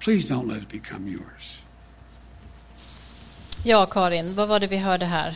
Please 0.00 0.28
don't 0.28 0.48
let 0.48 0.62
it 0.62 0.68
become 0.68 1.06
yours. 1.06 1.60
Ja, 3.64 3.86
Karin, 3.86 4.34
vad 4.34 4.48
var 4.48 4.60
det 4.60 4.66
vi 4.66 4.76
hörde 4.76 5.06
här? 5.06 5.34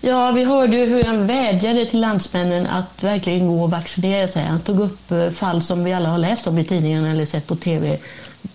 Ja, 0.00 0.30
vi 0.30 0.44
hörde 0.44 0.76
ju 0.76 0.86
hur 0.86 1.04
han 1.04 1.26
vädjade 1.26 1.86
till 1.86 2.00
landsmännen 2.00 2.66
att 2.66 3.02
verkligen 3.02 3.48
gå 3.48 3.62
och 3.62 3.70
vaccinera 3.70 4.28
sig. 4.28 4.42
Han 4.42 4.60
tog 4.60 4.80
upp 4.80 5.10
eh, 5.10 5.30
fall 5.30 5.62
som 5.62 5.84
vi 5.84 5.92
alla 5.92 6.08
har 6.08 6.18
läst 6.18 6.46
om 6.46 6.58
i 6.58 6.64
tidningarna 6.64 7.10
eller 7.10 7.26
sett 7.26 7.46
på 7.46 7.56
tv. 7.56 7.98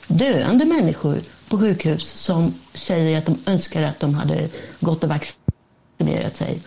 Döende 0.08 0.66
människor 0.66 1.18
på 1.48 1.60
sjukhus 1.60 2.12
som 2.12 2.54
säger 2.74 3.18
att 3.18 3.26
de 3.26 3.38
önskar 3.46 3.84
att 3.84 4.00
de 4.00 4.14
hade 4.14 4.50
gått 4.80 5.04
och 5.04 5.10
vaccinerat 5.10 6.36
sig. 6.36 6.60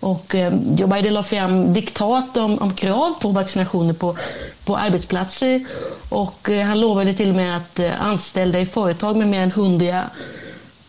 Och 0.00 0.34
eh, 0.34 0.54
Joe 0.76 0.86
Biden 0.86 1.14
la 1.14 1.22
fram 1.22 1.72
diktat 1.72 2.36
om, 2.36 2.58
om, 2.58 2.74
krav 2.74 3.14
på 3.20 3.28
vaccinationer 3.28 3.92
på, 3.94 4.16
på 4.64 4.76
arbetsplatser. 4.76 5.64
Och 6.08 6.50
eh, 6.50 6.66
han 6.66 6.80
lovade 6.80 7.14
till 7.14 7.28
och 7.28 7.36
med 7.36 7.56
att 7.56 7.78
eh, 7.78 8.02
anställda 8.02 8.60
i 8.60 8.66
företag 8.66 9.16
med 9.16 9.28
mer 9.28 9.42
än 9.42 9.48
100 9.48 10.04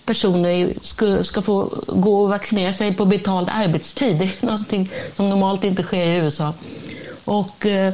personer 0.06 0.74
ska, 0.82 1.24
ska 1.24 1.42
få 1.42 1.70
gå 1.88 2.22
och 2.22 2.30
vaccinera 2.30 2.74
sig 2.74 2.94
på 2.94 3.06
betald 3.06 3.48
arbetstid. 3.52 4.16
Det 4.18 4.24
är 4.24 4.46
någonting 4.46 4.92
som 5.16 5.30
normalt 5.30 5.64
inte 5.64 5.84
sker 5.84 6.06
i 6.06 6.16
USA. 6.16 6.54
Och, 7.26 7.66
eh, 7.66 7.94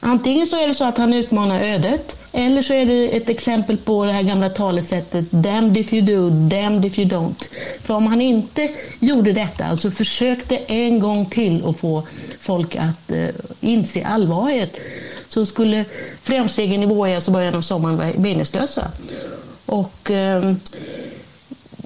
antingen 0.00 0.46
så 0.46 0.62
är 0.62 0.68
det 0.68 0.74
så 0.74 0.84
att 0.84 0.98
han 0.98 1.14
utmanar 1.14 1.60
ödet 1.60 2.16
eller 2.32 2.62
så 2.62 2.74
är 2.74 2.86
det 2.86 3.16
ett 3.16 3.28
exempel 3.28 3.76
på 3.76 4.04
det 4.04 4.12
här 4.12 4.22
gamla 4.22 4.50
talesättet 4.50 5.24
damned 5.30 5.76
if 5.76 5.92
you 5.92 6.02
do, 6.02 6.30
damned 6.30 6.84
if 6.84 6.98
you 6.98 7.08
don't. 7.08 7.48
För 7.82 7.94
om 7.94 8.06
han 8.06 8.20
inte 8.20 8.70
gjorde 8.98 9.32
detta, 9.32 9.64
alltså 9.64 9.90
försökte 9.90 10.56
en 10.56 11.00
gång 11.00 11.26
till 11.26 11.64
att 11.66 11.78
få 11.78 12.02
folk 12.40 12.76
att 12.76 13.12
eh, 13.12 13.28
inse 13.60 14.06
allvaret, 14.06 14.76
så 15.28 15.46
skulle 15.46 15.84
framstegen 16.22 16.82
i 16.82 16.86
våras 16.86 17.26
och 17.26 17.34
början 17.34 17.54
av 17.54 17.62
sommaren 17.62 17.96
vara 17.96 18.12
meningslösa. 18.16 18.90
Och, 19.66 20.10
eh, 20.10 20.52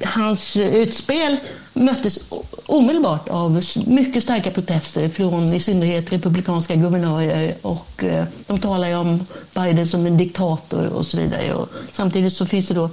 hans 0.04 0.56
utspel 0.56 1.36
möttes 1.72 2.18
omedelbart 2.66 3.28
av 3.28 3.62
mycket 3.86 4.22
starka 4.22 4.50
protester 4.50 5.08
från 5.08 5.54
i 5.54 5.60
synnerhet 5.60 6.12
republikanska 6.12 6.74
guvernörer 6.74 7.54
och 7.62 8.04
eh, 8.04 8.24
de 8.46 8.58
talar 8.58 8.96
om 8.96 9.26
Biden 9.54 9.86
som 9.86 10.06
en 10.06 10.16
diktator 10.16 10.86
och 10.86 11.06
så 11.06 11.16
vidare. 11.16 11.54
Och 11.54 11.68
samtidigt 11.92 12.32
så 12.32 12.46
finns 12.46 12.68
det 12.68 12.74
då 12.74 12.90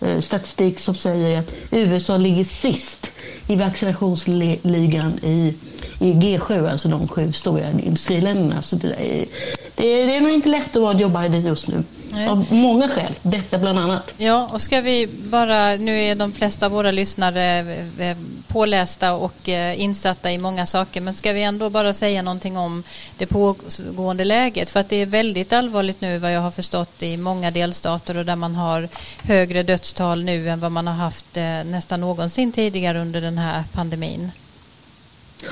eh, 0.00 0.20
statistik 0.20 0.78
som 0.78 0.94
säger 0.94 1.38
att 1.38 1.52
USA 1.70 2.16
ligger 2.16 2.44
sist 2.44 3.12
i 3.46 3.56
vaccinationsligan 3.56 5.18
i, 5.22 5.54
i 6.00 6.12
G7, 6.12 6.70
alltså 6.70 6.88
de 6.88 7.08
sju 7.08 7.32
stora 7.32 7.70
industriländerna. 7.70 8.62
Så 8.62 8.76
det, 8.76 8.88
är, 8.88 9.26
det, 9.74 9.86
är, 9.86 10.06
det 10.06 10.16
är 10.16 10.20
nog 10.20 10.30
inte 10.30 10.48
lätt 10.48 10.76
att 10.76 10.82
vara 10.82 10.98
Joe 10.98 11.08
Biden 11.08 11.46
just 11.46 11.68
nu. 11.68 11.82
Nej. 12.12 12.28
Av 12.28 12.52
många 12.52 12.88
skäl, 12.88 13.14
detta 13.22 13.58
bland 13.58 13.78
annat. 13.78 14.14
Ja, 14.16 14.48
och 14.52 14.62
ska 14.62 14.80
vi 14.80 15.06
bara, 15.06 15.76
nu 15.76 16.02
är 16.02 16.14
de 16.14 16.32
flesta 16.32 16.66
av 16.66 16.72
våra 16.72 16.90
lyssnare 16.90 17.58
eh, 17.98 18.16
pålästa 18.48 19.12
och 19.12 19.48
eh, 19.48 19.80
insatta 19.80 20.32
i 20.32 20.38
många 20.38 20.66
saker, 20.66 21.00
men 21.00 21.14
ska 21.14 21.32
vi 21.32 21.42
ändå 21.42 21.70
bara 21.70 21.92
säga 21.92 22.22
någonting 22.22 22.56
om 22.56 22.82
det 23.18 23.26
pågående 23.26 24.24
läget? 24.24 24.70
För 24.70 24.80
att 24.80 24.88
det 24.88 24.96
är 24.96 25.06
väldigt 25.06 25.52
allvarligt 25.52 26.00
nu 26.00 26.18
vad 26.18 26.32
jag 26.32 26.40
har 26.40 26.50
förstått 26.50 27.02
i 27.02 27.16
många 27.16 27.50
delstater 27.50 28.16
och 28.16 28.24
där 28.24 28.36
man 28.36 28.54
har 28.54 28.88
högre 29.22 29.62
dödstal 29.62 30.24
nu 30.24 30.48
än 30.48 30.60
vad 30.60 30.72
man 30.72 30.86
har 30.86 30.94
haft 30.94 31.36
eh, 31.36 31.64
nästan 31.64 32.00
någonsin 32.00 32.52
tidigare 32.52 33.00
under 33.00 33.20
den 33.20 33.38
här 33.38 33.64
pandemin. 33.72 34.30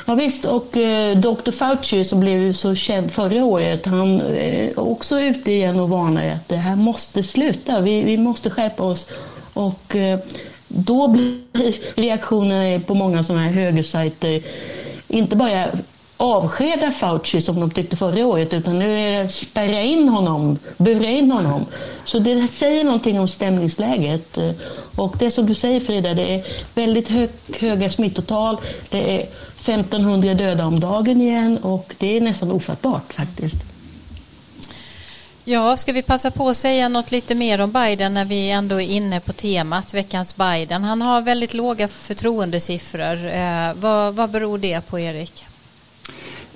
Ja, 0.07 0.15
visst, 0.15 0.45
och 0.45 0.77
eh, 0.77 1.19
Dr. 1.19 1.51
Fauci 1.51 2.05
som 2.05 2.21
blev 2.21 2.53
så 2.53 2.75
känd 2.75 3.13
förra 3.13 3.45
året, 3.45 3.87
han 3.87 4.21
eh, 4.21 4.27
är 4.27 4.63
eh, 4.63 4.79
också 4.79 5.21
ute 5.21 5.53
igen 5.53 5.81
och 5.81 5.89
varnar 5.89 6.29
att 6.29 6.49
det 6.49 6.57
här 6.57 6.77
måste 6.77 7.23
sluta. 7.23 7.81
Vi, 7.81 8.03
vi 8.03 8.17
måste 8.17 8.51
skärpa 8.51 8.85
oss. 8.85 9.07
Och 9.55 9.97
eh, 9.97 10.19
då 10.69 11.09
blir 11.09 11.41
reaktionerna 12.01 12.81
på 12.81 12.95
många 12.95 13.25
sådana 13.25 13.43
här 13.43 13.53
högersajter 13.53 14.43
inte 15.09 15.37
bara 15.37 15.71
avskeda 16.17 16.91
Fauci 16.91 17.41
som 17.41 17.61
de 17.61 17.71
tyckte 17.71 17.97
förra 17.97 18.27
året, 18.27 18.55
utan 18.55 18.79
nu 18.79 18.99
är 18.99 19.25
det 19.25 19.33
spärra 19.33 19.83
in 19.83 20.09
honom, 20.09 20.59
bura 20.77 21.09
in 21.09 21.31
honom. 21.31 21.67
Så 22.05 22.19
det 22.19 22.49
säger 22.49 22.85
någonting 22.85 23.21
om 23.21 23.29
stämningsläget. 23.29 24.39
Eh, 24.39 24.51
och 24.97 25.17
det 25.19 25.31
som 25.31 25.47
du 25.47 25.55
säger 25.55 25.81
Frida, 25.81 26.15
det 26.15 26.35
är 26.35 26.45
väldigt 26.75 27.09
hög, 27.09 27.31
höga 27.59 27.91
smittotal, 27.91 28.57
det 28.91 29.17
är 29.17 29.27
1500 29.69 30.35
döda 30.35 30.67
om 30.67 30.81
dagen 30.81 31.21
igen 31.21 31.59
och 31.59 31.95
det 31.99 32.17
är 32.17 32.21
nästan 32.21 32.51
ofattbart 32.51 33.13
faktiskt. 33.13 33.57
Ja, 35.45 35.77
ska 35.77 35.93
vi 35.93 36.03
passa 36.03 36.31
på 36.31 36.49
att 36.49 36.57
säga 36.57 36.89
något 36.89 37.11
lite 37.11 37.35
mer 37.35 37.61
om 37.61 37.73
Biden 37.73 38.15
när 38.15 38.25
vi 38.25 38.51
ändå 38.51 38.81
är 38.81 38.87
inne 38.87 39.21
på 39.21 39.33
temat 39.33 39.95
veckans 39.95 40.37
Biden. 40.37 40.85
Han 40.85 41.03
har 41.03 41.21
väldigt 41.21 41.55
låga 41.55 41.89
förtroendesiffror. 41.89 43.27
Eh, 43.27 43.75
vad, 43.75 44.15
vad 44.15 44.31
beror 44.31 44.59
det 44.59 44.81
på, 44.81 44.99
Erik? 44.99 45.45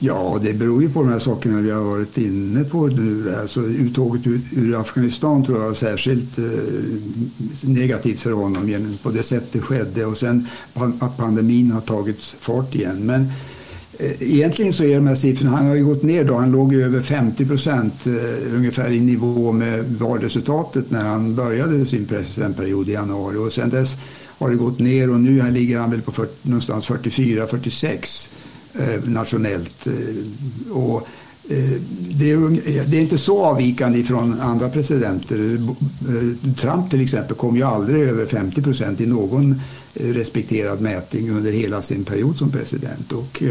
Ja, 0.05 0.39
det 0.43 0.53
beror 0.53 0.83
ju 0.83 0.91
på 0.91 1.03
de 1.03 1.09
här 1.09 1.19
sakerna 1.19 1.61
vi 1.61 1.71
har 1.71 1.81
varit 1.81 2.19
inne 2.19 2.65
på 2.65 2.87
nu. 2.87 3.35
Alltså, 3.41 3.61
uttåget 3.61 4.27
ur, 4.27 4.41
ur 4.57 4.81
Afghanistan 4.81 5.45
tror 5.45 5.59
jag 5.61 5.67
var 5.67 5.75
särskilt 5.75 6.39
eh, 6.39 6.45
negativt 7.61 8.21
för 8.21 8.33
honom 8.33 8.69
genom 8.69 8.99
på 9.03 9.11
det 9.11 9.23
sätt 9.23 9.45
det 9.53 9.61
skedde 9.61 10.05
och 10.05 10.19
sen 10.19 10.47
att 10.99 11.17
pandemin 11.17 11.71
har 11.71 11.81
tagit 11.81 12.21
fart 12.21 12.75
igen. 12.75 13.07
Men 13.07 13.23
eh, 13.99 14.23
egentligen 14.23 14.73
så 14.73 14.85
är 14.85 14.95
de 14.95 15.07
här 15.07 15.15
siffrorna, 15.15 15.57
han 15.57 15.67
har 15.67 15.75
ju 15.75 15.85
gått 15.85 16.03
ner 16.03 16.25
då, 16.25 16.35
han 16.35 16.53
låg 16.53 16.73
ju 16.73 16.85
över 16.85 17.01
50 17.01 17.47
procent 17.47 18.07
eh, 18.07 18.55
ungefär 18.55 18.91
i 18.91 19.01
nivå 19.01 19.53
med 19.53 19.85
valresultatet 19.85 20.91
när 20.91 21.05
han 21.05 21.35
började 21.35 21.87
sin 21.87 22.07
presidentperiod 22.07 22.89
i 22.89 22.93
januari 22.93 23.37
och 23.37 23.53
sen 23.53 23.71
dess 23.71 23.97
har 24.39 24.51
det 24.51 24.57
gått 24.57 24.79
ner 24.79 25.11
och 25.11 25.21
nu 25.21 25.51
ligger 25.51 25.79
han 25.79 25.91
väl 25.91 26.03
på 26.03 26.13
40, 26.13 26.33
någonstans 26.43 26.89
44-46 26.89 28.29
Eh, 28.79 29.05
nationellt. 29.05 29.87
Eh, 29.87 30.73
och 30.73 31.09
eh, 31.49 31.81
det 32.11 32.31
är, 32.31 32.85
det 32.87 32.97
är, 32.97 33.01
inte 33.01 33.19
så 33.19 33.45
avvikande 33.45 34.05
från 34.05 34.41
andra 34.41 34.69
presidenter. 34.69 35.59
Trump 36.57 36.91
till 36.91 37.01
exempel 37.01 37.37
kom 37.37 37.57
ju 37.57 37.63
aldrig 37.63 38.03
över 38.03 38.27
50 38.27 38.63
procent 38.63 39.01
i 39.01 39.07
någon 39.07 39.61
respekterad 39.95 40.81
mätning 40.81 41.31
under 41.31 41.53
hela 41.53 41.83
sin 41.83 42.05
period 42.05 42.37
som 42.37 42.51
president. 42.51 43.13
Och 43.13 43.43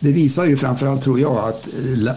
det 0.00 0.12
visar 0.12 0.44
ju 0.44 0.56
framförallt, 0.56 1.02
tror 1.02 1.20
jag, 1.20 1.36
att 1.38 1.68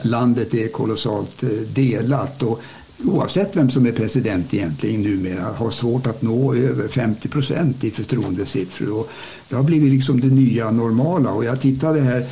landet 0.05 0.53
är 0.53 0.67
kolossalt 0.67 1.43
delat. 1.73 2.43
Och 2.43 2.61
oavsett 3.05 3.55
vem 3.55 3.69
som 3.69 3.85
är 3.85 3.91
president 3.91 4.53
egentligen 4.53 5.01
numera, 5.01 5.43
har 5.43 5.71
svårt 5.71 6.07
att 6.07 6.21
nå 6.21 6.55
över 6.55 6.87
50 6.87 7.27
procent 7.27 7.83
i 7.83 7.91
förtroendesiffror. 7.91 8.99
Och 8.99 9.09
det 9.49 9.55
har 9.55 9.63
blivit 9.63 9.91
liksom 9.91 10.21
det 10.21 10.27
nya 10.27 10.71
normala. 10.71 11.31
Och 11.31 11.45
jag 11.45 11.61
tittade 11.61 12.01
här 12.01 12.25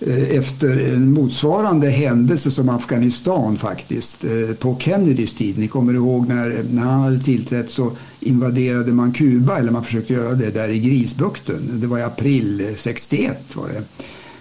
eh, 0.00 0.36
efter 0.36 0.94
en 0.94 1.12
motsvarande 1.12 1.90
händelse 1.90 2.50
som 2.50 2.68
Afghanistan 2.68 3.56
faktiskt 3.56 4.24
eh, 4.24 4.54
på 4.58 4.76
Kennedys 4.78 5.34
tid. 5.34 5.58
Ni 5.58 5.68
kommer 5.68 5.94
ihåg 5.94 6.28
när, 6.28 6.64
när 6.70 6.82
han 6.82 7.02
hade 7.02 7.20
tillträtt 7.20 7.70
så 7.70 7.90
invaderade 8.20 8.92
man 8.92 9.12
Kuba, 9.12 9.58
eller 9.58 9.70
man 9.70 9.84
försökte 9.84 10.12
göra 10.12 10.34
det 10.34 10.50
där 10.50 10.68
i 10.68 10.78
Grisbukten. 10.78 11.80
Det 11.80 11.86
var 11.86 11.98
i 11.98 12.02
april 12.02 12.74
61 12.76 13.56
var 13.56 13.68
det. 13.68 13.82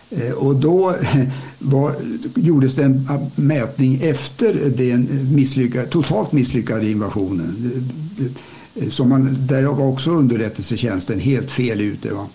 Eh, 0.09 0.31
och 0.31 0.55
då 0.55 0.89
eh, 0.89 1.27
var, 1.59 1.95
gjordes 2.35 2.75
det 2.75 2.83
en 2.83 3.07
eh, 3.09 3.21
mätning 3.35 4.01
efter 4.01 4.53
den 4.77 5.29
misslyckade, 5.35 5.87
totalt 5.87 6.31
misslyckade 6.31 6.89
invasionen. 6.89 7.83
Som 8.89 9.09
man, 9.09 9.37
där 9.39 9.63
var 9.63 9.87
också 9.87 10.11
underrättelsetjänsten 10.11 11.19
helt 11.19 11.51
fel 11.51 11.81
ute. 11.81 12.13
Va? 12.13 12.27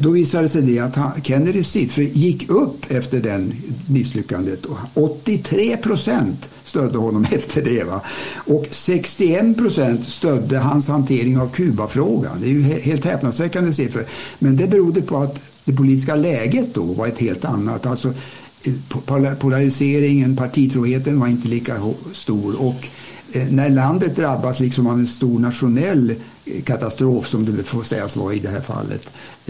Då 0.00 0.10
visade 0.10 0.48
sig 0.48 0.62
det 0.62 0.78
att 0.78 0.96
han, 0.96 1.22
Kennedys 1.22 1.70
siffror 1.70 2.04
gick 2.04 2.50
upp 2.50 2.90
efter 2.90 3.20
den 3.20 3.52
misslyckandet. 3.86 4.66
83 4.94 5.76
procent 5.76 6.48
stödde 6.64 6.98
honom 6.98 7.26
efter 7.32 7.62
det. 7.62 7.84
Va? 7.84 8.00
Och 8.34 8.66
61 8.70 9.56
procent 9.56 10.04
stödde 10.04 10.58
hans 10.58 10.88
hantering 10.88 11.38
av 11.38 11.50
Kubafrågan. 11.50 12.40
Det 12.40 12.46
är 12.46 12.50
ju 12.50 12.62
helt 12.62 13.04
häpnadsväckande 13.04 13.72
siffror. 13.72 14.04
Men 14.38 14.56
det 14.56 14.66
berodde 14.66 15.02
på 15.02 15.16
att 15.16 15.51
det 15.64 15.72
politiska 15.72 16.14
läget 16.14 16.74
då 16.74 16.82
var 16.82 17.06
ett 17.06 17.18
helt 17.18 17.44
annat. 17.44 17.86
Alltså, 17.86 18.12
eh, 18.62 19.34
polariseringen, 19.38 20.36
partitroheten 20.36 21.20
var 21.20 21.26
inte 21.26 21.48
lika 21.48 21.76
stor. 22.12 22.62
Och 22.62 22.88
eh, 23.32 23.46
när 23.50 23.70
landet 23.70 24.16
drabbas 24.16 24.60
liksom 24.60 24.86
av 24.86 24.98
en 24.98 25.06
stor 25.06 25.38
nationell 25.38 26.14
eh, 26.44 26.62
katastrof, 26.62 27.28
som 27.28 27.44
det 27.44 27.62
får 27.62 27.82
sägas 27.82 28.16
vara 28.16 28.34
i 28.34 28.38
det 28.38 28.48
här 28.48 28.60
fallet, 28.60 29.02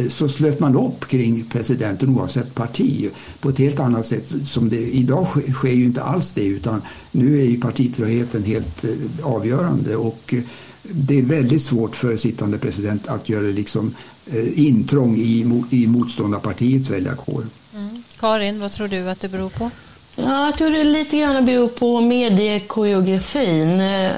så 0.08 0.28
slöt 0.28 0.60
man 0.60 0.76
upp 0.76 1.08
kring 1.08 1.44
presidenten 1.44 2.16
oavsett 2.16 2.54
parti 2.54 3.10
på 3.40 3.48
ett 3.48 3.58
helt 3.58 3.80
annat 3.80 4.06
sätt. 4.06 4.32
Som 4.44 4.68
det, 4.68 4.94
idag 4.94 5.26
sker 5.52 5.72
ju 5.72 5.84
inte 5.84 6.02
alls 6.02 6.32
det, 6.32 6.44
utan 6.44 6.82
nu 7.10 7.40
är 7.40 7.44
ju 7.44 7.60
partitroheten 7.60 8.44
helt 8.44 8.84
avgörande. 9.22 9.96
Och 9.96 10.34
det 10.82 11.18
är 11.18 11.22
väldigt 11.22 11.62
svårt 11.62 11.96
för 11.96 12.16
sittande 12.16 12.58
president 12.58 13.08
att 13.08 13.28
göra 13.28 13.42
liksom 13.42 13.94
Eh, 14.26 14.58
intrång 14.66 15.16
i, 15.16 15.62
i 15.70 15.86
motståndarpartiets 15.86 16.90
väljarkår. 16.90 17.44
Mm. 17.74 18.02
Karin, 18.20 18.60
vad 18.60 18.72
tror 18.72 18.88
du 18.88 19.10
att 19.10 19.20
det 19.20 19.28
beror 19.28 19.48
på? 19.48 19.70
Ja, 20.16 20.46
jag 20.46 20.58
tror 20.58 20.70
det 20.70 20.84
lite 20.84 21.18
grann 21.18 21.46
beror 21.46 21.68
på 21.68 22.00
mediekoreografin. 22.00 23.80
Eh, 23.80 24.10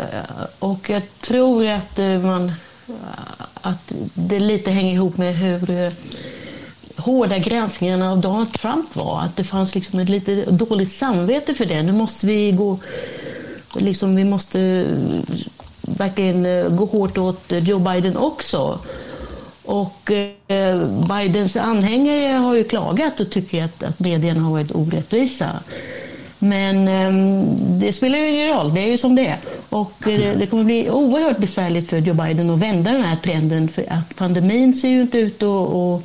och 0.59 0.90
jag 0.90 1.03
tror 1.20 1.66
att, 1.66 1.98
eh, 1.98 2.22
man, 2.22 2.53
att 3.55 3.92
det 4.14 4.40
lite 4.40 4.70
hänger 4.70 4.94
ihop 4.94 5.16
med 5.16 5.37
hur 5.37 5.92
hårda 6.96 7.38
granskningarna 7.38 8.12
av 8.12 8.20
Donald 8.20 8.53
Trump 8.53 8.96
var. 8.96 9.22
Att 9.22 9.37
det 9.37 9.44
fanns 9.44 9.74
liksom 9.74 9.98
ett 9.98 10.09
lite 10.09 10.50
dåligt 10.50 10.92
samvete 10.92 11.55
för 11.55 11.66
det. 11.66 11.83
Nu 11.83 11.92
måste 11.92 12.27
vi 12.27 12.53
gå... 12.53 12.79
Liksom, 13.77 14.16
vi 14.16 14.24
måste 14.24 14.87
verkligen 15.87 16.47
eh, 16.47 16.68
gå 16.68 16.85
hårt 16.85 17.18
åt 17.18 17.44
Joe 17.49 17.79
Biden 17.79 18.16
också. 18.16 18.79
Och 19.64 20.11
eh, 20.49 20.88
Bidens 20.88 21.57
anhängare 21.57 22.33
har 22.33 22.55
ju 22.55 22.64
klagat 22.64 23.20
och 23.20 23.31
tycker 23.31 23.64
att, 23.64 23.83
att 23.83 24.01
medierna 24.01 24.40
har 24.40 24.51
varit 24.51 24.75
orättvisa. 24.75 25.51
Men 26.38 26.88
ehm, 26.88 27.47
det 27.81 27.92
spelar 27.92 28.18
ju 28.18 28.31
ingen 28.31 28.49
roll, 28.49 28.75
det 28.75 28.81
är 28.81 28.87
ju 28.87 28.99
som 28.99 29.14
det 29.14 29.27
är. 29.27 29.38
Och 29.68 30.09
eh, 30.09 30.38
det 30.38 30.47
kommer 30.47 30.64
bli 30.64 30.90
oerhört 30.90 31.38
besvärligt 31.38 31.90
för 31.90 31.99
Joe 31.99 32.14
Biden 32.14 32.51
att 32.51 32.59
vända 32.59 32.92
den 32.92 33.03
här 33.03 33.16
trenden 33.16 33.68
för 33.68 33.85
att 33.88 34.16
pandemin 34.16 34.75
ser 34.75 34.88
ju 34.88 35.01
inte 35.01 35.18
ut 35.18 35.42
att 35.42 35.42
och, 35.42 36.03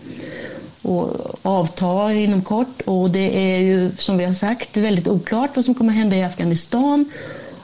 och 0.82 1.10
avta 1.42 2.13
inom 2.13 2.42
kort 2.42 2.82
och 2.86 3.10
det 3.10 3.54
är 3.54 3.58
ju 3.58 3.92
som 3.98 4.18
vi 4.18 4.26
har 4.26 4.34
sagt 4.34 4.78
väldigt 4.78 5.08
oklart 5.08 5.50
vad 5.56 5.65
som 5.65 5.76
kommer 5.76 5.94
hända 5.94 6.15
i 6.15 6.24
Afghanistan 6.24 7.12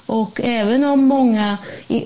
och 0.06 0.42
även 0.44 0.84
om 0.84 1.06
många 1.06 1.58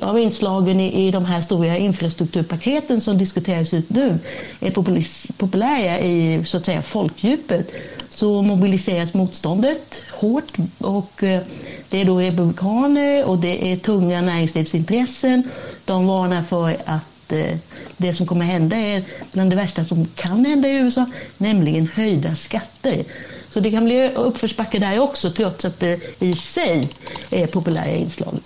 av 0.01 0.19
inslagen 0.19 0.79
i, 0.79 1.11
de 1.11 1.25
här 1.25 1.41
stora 1.41 1.77
infrastrukturpaketen 1.77 3.01
som 3.01 3.17
diskuteras 3.17 3.73
ut 3.73 3.89
nu 3.89 4.19
är 4.59 4.71
populära 5.37 5.99
i 5.99 6.43
så 6.45 6.57
att 6.57 6.65
säga, 6.65 6.81
folkdjupet 6.81 7.71
så 8.09 8.41
mobiliseras 8.41 9.13
motståndet 9.13 10.01
hårt. 10.11 10.53
Och 10.77 11.23
eh, 11.23 11.41
det 11.89 12.01
är 12.01 12.05
då 12.05 12.19
republikaner 12.19 13.25
och 13.25 13.37
det 13.37 13.71
är 13.71 13.77
tunga 13.77 14.21
näringslivsintressen. 14.21 15.49
De 15.85 16.07
varnar 16.07 16.43
för 16.43 16.77
att 16.85 17.31
eh, 17.31 17.57
det 17.97 18.13
som 18.13 18.27
kommer 18.27 18.45
hända 18.45 18.77
är 18.77 19.03
bland 19.31 19.49
det 19.49 19.55
värsta 19.55 19.85
som 19.85 20.05
kan 20.05 20.45
hända 20.45 20.69
i 20.69 20.75
USA, 20.75 21.05
nämligen 21.37 21.87
höjda 21.87 22.35
skatter. 22.35 23.03
Så 23.49 23.59
det 23.59 23.71
kan 23.71 23.85
bli 23.85 24.11
uppförsbacke 24.15 24.79
där 24.79 24.99
också, 24.99 25.31
trots 25.31 25.65
att 25.65 25.79
det 25.79 25.99
i 26.19 26.35
sig 26.35 26.89
är 27.29 27.47
populära 27.47 27.95
inslag. 27.95 28.39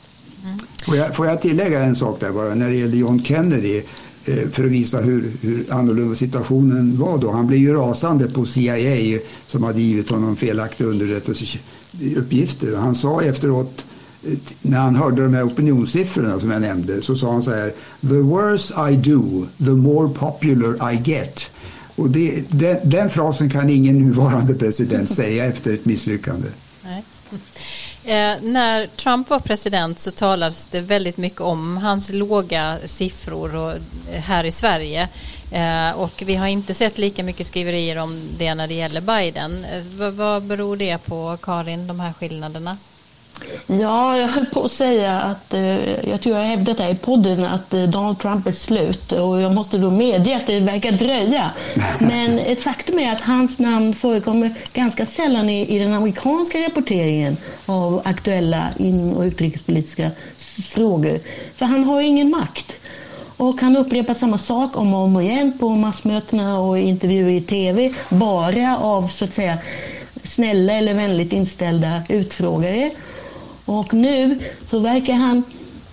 Mm. 0.44 0.60
Får, 0.86 0.98
jag, 0.98 1.16
får 1.16 1.28
jag 1.28 1.42
tillägga 1.42 1.84
en 1.84 1.96
sak 1.96 2.20
där 2.20 2.32
bara, 2.32 2.56
när 2.56 2.70
det 2.70 2.76
gäller 2.76 2.98
John 2.98 3.24
Kennedy 3.24 3.82
eh, 4.26 4.50
för 4.52 4.64
att 4.64 4.72
visa 4.72 4.98
hur, 4.98 5.32
hur 5.42 5.74
annorlunda 5.74 6.16
situationen 6.16 6.98
var 6.98 7.18
då. 7.18 7.32
Han 7.32 7.48
blev 7.48 7.60
ju 7.60 7.74
rasande 7.74 8.30
på 8.30 8.46
CIA 8.46 9.20
som 9.48 9.64
hade 9.64 9.82
givit 9.82 10.10
honom 10.10 10.36
felaktiga 10.36 10.88
underrättelseuppgifter. 10.88 12.76
Han 12.76 12.96
sa 12.96 13.22
efteråt 13.22 13.86
eh, 14.28 14.38
när 14.62 14.80
han 14.80 14.96
hörde 14.96 15.24
de 15.24 15.34
här 15.34 15.48
opinionssiffrorna 15.48 16.40
som 16.40 16.52
jag 16.52 16.62
nämnde 16.62 17.02
så 17.02 17.16
sa 17.16 17.32
han 17.32 17.44
så 17.44 17.52
här 17.52 17.74
The 18.02 18.18
worse 18.18 18.92
I 18.92 18.96
do, 18.96 19.48
the 19.66 19.72
more 19.72 20.10
popular 20.10 20.94
I 20.94 21.02
get. 21.12 21.50
Och 21.96 22.10
det, 22.10 22.44
den, 22.50 22.78
den, 22.84 23.10
frasen 23.10 23.50
kan 23.50 23.70
ingen 23.70 24.00
nuvarande 24.00 24.54
president 24.54 25.10
säga 25.10 25.46
efter 25.46 25.74
ett 25.74 25.86
misslyckande. 25.86 26.48
Nej. 26.84 27.04
Eh, 28.06 28.42
när 28.42 28.88
Trump 28.88 29.30
var 29.30 29.40
president 29.40 30.00
så 30.00 30.12
talades 30.12 30.68
det 30.68 30.82
väldigt 30.82 31.18
mycket 31.18 31.42
om 31.42 31.78
hans 31.78 32.14
låga 32.14 32.78
siffror 32.86 33.56
och, 33.56 33.72
eh, 34.12 34.22
här 34.22 34.44
i 34.44 34.52
Sverige. 34.52 35.10
Eh, 35.52 35.92
och 35.92 36.24
vi 36.26 36.36
har 36.36 36.48
inte 36.48 36.74
sett 36.74 36.98
lika 36.98 37.24
mycket 37.24 37.48
skriverier 37.48 37.98
om 37.98 38.22
det 38.38 38.56
när 38.56 38.68
det 38.68 38.74
gäller 38.74 39.02
Biden. 39.02 39.66
Eh, 39.66 40.10
vad 40.10 40.44
beror 40.44 40.78
det 40.78 40.98
på, 40.98 41.38
Karin, 41.42 41.88
de 41.88 42.00
här 42.00 42.14
skillnaderna? 42.14 42.78
Ja, 43.68 44.18
jag 44.18 44.28
höll 44.28 44.46
på 44.46 44.64
att 44.64 44.72
säga 44.72 45.22
att 45.22 45.54
eh, 45.54 46.10
jag 46.10 46.22
tror 46.22 46.38
jag 46.38 46.46
hävdat 46.46 46.80
här 46.80 46.92
i 46.92 46.96
podden 46.96 47.46
att 47.46 47.74
eh, 47.74 47.84
Donald 47.84 48.20
Trump 48.20 48.48
är 48.48 48.52
slut 48.52 49.12
och 49.12 49.42
jag 49.42 49.54
måste 49.54 49.78
då 49.78 49.92
medge 49.92 50.36
att 50.36 50.48
det 50.48 50.60
verkar 50.60 50.92
dröja. 50.92 51.52
Men 52.00 52.40
ett 52.40 52.62
faktum 52.62 53.00
är 53.00 53.12
att 53.12 53.22
hans 53.22 53.60
namn 53.60 53.94
förekommer 53.94 54.54
ganska 54.74 55.06
sällan 55.06 55.50
i, 55.50 55.76
i 55.76 55.80
den 55.80 55.94
amerikanska 55.94 56.58
rapporteringen 56.58 57.38
av 57.66 58.02
aktuella 58.06 58.70
in 58.78 59.14
och 59.14 59.24
utrikespolitiska 59.24 60.12
frågor. 60.64 61.20
För 61.56 61.66
han 61.66 61.84
har 61.84 62.02
ingen 62.02 62.30
makt. 62.30 62.74
Och 63.38 63.62
han 63.62 63.78
upprepar 63.78 64.14
samma 64.14 64.38
sak 64.38 64.78
om 64.78 64.94
och 64.94 65.00
om 65.00 65.22
igen 65.22 65.58
på 65.60 65.70
massmötena 65.70 66.60
och 66.60 66.80
intervjuer 66.80 67.32
i 67.32 67.42
tv, 67.42 67.94
bara 68.10 68.78
av 68.78 69.08
så 69.08 69.26
att 69.26 69.34
säga 69.34 69.58
snälla 70.24 70.74
eller 70.74 70.94
vänligt 70.94 71.34
inställda 71.34 72.02
utfrågare. 72.10 72.92
Och 73.66 73.94
nu 73.94 74.40
så 74.70 74.80
verkar 74.80 75.14
han, 75.14 75.44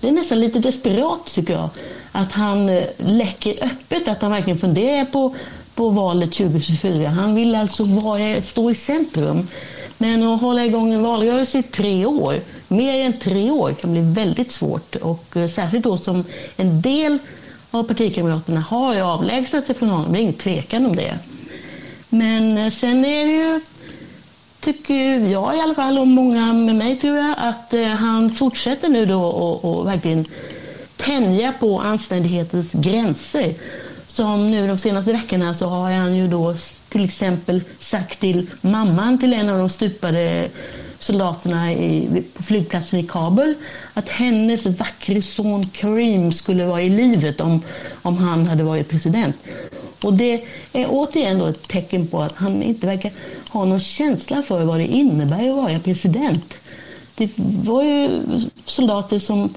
det 0.01 0.09
är 0.09 0.13
nästan 0.13 0.41
lite 0.41 0.59
desperat 0.59 1.27
tycker 1.27 1.53
jag, 1.53 1.69
att 2.13 2.33
han 2.33 2.69
eh, 2.69 2.85
läcker 2.97 3.65
öppet 3.65 4.09
att 4.09 4.23
han 4.23 4.31
verkligen 4.31 4.59
funderar 4.59 5.05
på, 5.05 5.35
på 5.75 5.89
valet 5.89 6.33
2024. 6.33 7.09
Han 7.09 7.35
vill 7.35 7.55
alltså 7.55 7.85
vara, 7.85 8.43
stå 8.43 8.71
i 8.71 8.75
centrum. 8.75 9.49
Men 9.99 10.23
att 10.23 10.41
hålla 10.41 10.65
igång 10.65 10.93
en 10.93 11.03
valrörelse 11.03 11.59
i 11.59 11.63
tre 11.63 12.07
år, 12.07 12.41
mer 12.69 13.05
än 13.05 13.13
tre 13.13 13.51
år, 13.51 13.73
kan 13.73 13.93
bli 13.93 14.01
väldigt 14.01 14.53
svårt. 14.53 14.97
Och 14.97 15.37
eh, 15.37 15.51
särskilt 15.51 15.85
då 15.85 15.97
som 15.97 16.25
en 16.57 16.83
del 16.83 17.19
av 17.71 17.83
partikamraterna 17.83 18.61
har 18.61 19.01
avlägsnat 19.01 19.67
sig 19.67 19.75
från 19.75 19.89
honom. 19.89 20.13
Det 20.13 20.19
är 20.19 20.23
ingen 20.23 20.35
tvekan 20.35 20.87
om 20.87 20.97
det. 20.97 21.19
Men 22.09 22.59
eh, 22.59 22.71
sen 22.71 23.05
är 23.05 23.27
det 23.27 23.33
ju 23.33 23.61
tycker 24.61 25.19
jag 25.19 25.57
i 25.57 25.61
alla 25.61 25.75
fall, 25.75 25.99
och 25.99 26.07
många 26.07 26.53
med 26.53 26.75
mig 26.75 26.97
tror 26.97 27.17
jag, 27.17 27.35
att 27.39 27.75
eh, 27.75 27.87
han 27.87 28.31
fortsätter 28.31 28.89
nu 28.89 29.07
då 29.07 29.23
och, 29.23 29.65
och 29.65 29.87
verkligen 29.87 30.25
tänja 30.97 31.53
på 31.53 31.81
anständighetens 31.81 32.73
gränser. 32.73 33.55
Som 34.07 34.51
nu 34.51 34.67
de 34.67 34.79
senaste 34.79 35.13
veckorna 35.13 35.55
så 35.55 35.67
har 35.67 35.93
han 35.93 36.17
ju 36.17 36.29
då 36.29 36.55
till 36.89 37.05
exempel 37.05 37.63
sagt 37.79 38.21
till 38.21 38.47
mamman 38.61 39.19
till 39.19 39.33
en 39.33 39.49
av 39.49 39.59
de 39.59 39.69
stupade 39.69 40.49
soldaterna 40.99 41.73
i, 41.73 42.23
på 42.35 42.43
flygplatsen 42.43 42.99
i 42.99 43.07
Kabul 43.07 43.55
att 43.95 44.09
hennes 44.09 44.67
vackre 44.67 45.23
son 45.23 45.69
Karim 45.73 46.33
skulle 46.33 46.67
vara 46.67 46.83
i 46.83 46.89
livet 46.89 47.41
om, 47.41 47.63
om 48.03 48.17
han 48.17 48.47
hade 48.47 48.63
varit 48.63 48.89
president. 48.89 49.37
Och 50.03 50.15
det 50.15 50.45
är 50.73 50.87
återigen 50.89 51.39
då 51.39 51.47
ett 51.47 51.69
tecken 51.69 52.07
på 52.07 52.23
att 52.23 52.37
han 52.37 52.63
inte 52.63 52.87
verkar 52.87 53.13
ha 53.49 53.65
någon 53.65 53.81
känsla 53.81 54.43
för 54.43 54.65
vad 54.65 54.79
det 54.79 54.87
innebär 54.87 55.49
att 55.51 55.57
vara 55.57 55.79
president. 55.79 56.55
Det 57.15 57.31
var 57.65 57.83
ju 57.83 58.11
soldater 58.67 59.19
som 59.19 59.55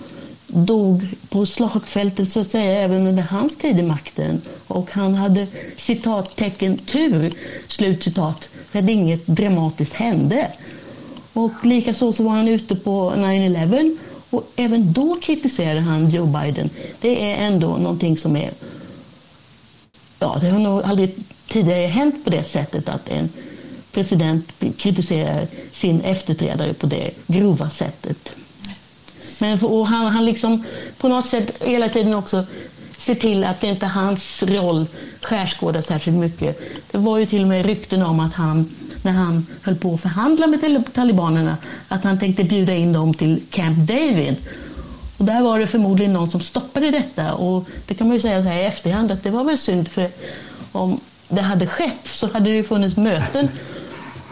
dog 0.47 1.08
på 1.29 1.45
slagfältet 1.45 2.32
så 2.32 2.39
att 2.39 2.51
säga 2.51 2.82
även 2.82 3.08
under 3.08 3.23
hans 3.23 3.58
tid 3.58 3.79
i 3.79 3.82
makten. 3.82 4.41
Och 4.67 4.91
han 4.91 5.13
hade 5.13 5.47
citattecken 5.77 6.77
tur, 6.77 7.34
slutcitat, 7.67 8.49
för 8.71 8.79
att 8.79 8.89
inget 8.89 9.27
dramatiskt 9.27 9.93
hände. 9.93 10.47
Och 11.34 11.51
likaså 11.63 12.13
så 12.13 12.23
var 12.23 12.32
han 12.32 12.47
ute 12.47 12.75
på 12.75 13.13
9-11 13.15 13.97
och 14.29 14.51
även 14.56 14.93
då 14.93 15.17
kritiserade 15.21 15.79
han 15.79 16.10
Joe 16.10 16.25
Biden. 16.25 16.69
Det 17.01 17.32
är 17.32 17.45
ändå 17.45 17.67
någonting 17.67 18.17
som 18.17 18.36
är... 18.36 18.49
Ja, 20.23 20.38
det 20.41 20.49
har 20.49 20.59
nog 20.59 20.83
aldrig 20.83 21.15
tidigare 21.47 21.88
hänt 21.88 22.23
på 22.23 22.29
det 22.29 22.43
sättet 22.43 22.89
att 22.89 23.09
en 23.09 23.29
president 23.91 24.51
kritiserar 24.77 25.47
sin 25.71 26.01
efterträdare 26.01 26.73
på 26.73 26.88
det 26.88 27.12
grova 27.27 27.69
sättet. 27.69 28.29
Men 29.39 29.59
och 29.59 29.88
han, 29.88 30.05
han 30.05 30.25
liksom 30.25 30.63
på 30.97 31.07
något 31.07 31.27
sätt 31.27 31.63
hela 31.63 31.89
tiden 31.89 32.13
också 32.13 32.45
ser 32.97 33.15
till 33.15 33.43
att 33.43 33.62
det 33.62 33.67
inte 33.67 33.86
hans 33.86 34.43
roll 34.43 34.86
skärskådas 35.21 35.86
särskilt 35.86 36.17
mycket. 36.17 36.62
Det 36.91 36.97
var 36.97 37.17
ju 37.17 37.25
till 37.25 37.41
och 37.41 37.47
med 37.47 37.65
rykten 37.65 38.03
om 38.03 38.19
att 38.19 38.33
han, 38.33 38.69
när 39.03 39.12
han 39.12 39.45
höll 39.62 39.75
på 39.75 39.93
att 39.93 40.01
förhandla 40.01 40.47
med 40.47 40.83
talibanerna, 40.93 41.57
att 41.88 42.03
han 42.03 42.19
tänkte 42.19 42.43
bjuda 42.43 42.75
in 42.75 42.93
dem 42.93 43.13
till 43.13 43.41
Camp 43.49 43.77
David. 43.77 44.36
Och 45.23 45.27
där 45.27 45.41
var 45.41 45.59
det 45.59 45.67
förmodligen 45.67 46.13
någon 46.13 46.31
som 46.31 46.41
stoppade 46.41 46.91
detta 46.91 47.33
och 47.33 47.67
det 47.88 47.93
kan 47.93 48.07
man 48.07 48.15
ju 48.15 48.21
säga 48.21 48.43
så 48.43 48.49
här 48.49 48.62
i 48.62 48.65
efterhand 48.65 49.12
att 49.12 49.23
det 49.23 49.29
var 49.29 49.43
väl 49.43 49.57
synd 49.57 49.88
för 49.88 50.09
om 50.71 50.99
det 51.29 51.41
hade 51.41 51.67
skett 51.67 52.05
så 52.05 52.33
hade 52.33 52.49
det 52.49 52.55
ju 52.55 52.63
funnits 52.63 52.97
möten 52.97 53.47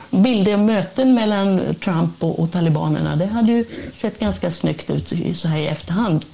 bilder 0.09 0.53
och 0.53 0.59
möten 0.59 1.13
mellan 1.13 1.75
Trump 1.83 2.23
och, 2.23 2.39
och 2.39 2.51
talibanerna. 2.51 3.15
Det 3.15 3.25
hade 3.25 3.51
ju 3.51 3.65
sett 3.95 4.19
ganska 4.19 4.51
snyggt 4.51 4.89
ut 4.89 5.13
så 5.35 5.47
här 5.47 5.57
i 5.57 5.67
efterhand. 5.67 6.25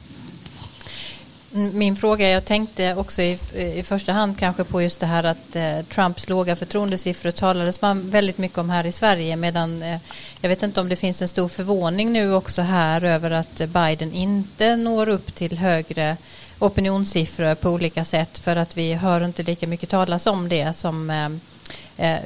Min 1.51 1.95
fråga, 1.95 2.29
jag 2.29 2.45
tänkte 2.45 2.95
också 2.95 3.21
i, 3.21 3.39
i 3.55 3.83
första 3.83 4.13
hand 4.13 4.39
kanske 4.39 4.63
på 4.63 4.81
just 4.81 4.99
det 4.99 5.05
här 5.05 5.23
att 5.23 5.55
eh, 5.55 5.81
Trumps 5.81 6.29
låga 6.29 6.55
förtroendesiffror 6.55 7.31
talades 7.31 7.81
man 7.81 8.09
väldigt 8.09 8.37
mycket 8.37 8.57
om 8.57 8.69
här 8.69 8.85
i 8.85 8.91
Sverige 8.91 9.35
medan 9.35 9.83
eh, 9.83 9.99
jag 10.41 10.49
vet 10.49 10.63
inte 10.63 10.81
om 10.81 10.89
det 10.89 10.95
finns 10.95 11.21
en 11.21 11.27
stor 11.27 11.49
förvåning 11.49 12.13
nu 12.13 12.33
också 12.33 12.61
här 12.61 13.03
över 13.03 13.31
att 13.31 13.61
eh, 13.61 13.67
Biden 13.67 14.13
inte 14.13 14.75
når 14.75 15.09
upp 15.09 15.35
till 15.35 15.57
högre 15.57 16.17
opinionssiffror 16.59 17.55
på 17.55 17.69
olika 17.69 18.05
sätt 18.05 18.37
för 18.37 18.55
att 18.55 18.77
vi 18.77 18.93
hör 18.93 19.25
inte 19.25 19.43
lika 19.43 19.67
mycket 19.67 19.89
talas 19.89 20.25
om 20.27 20.49
det 20.49 20.73
som 20.73 21.09
eh, 21.09 21.29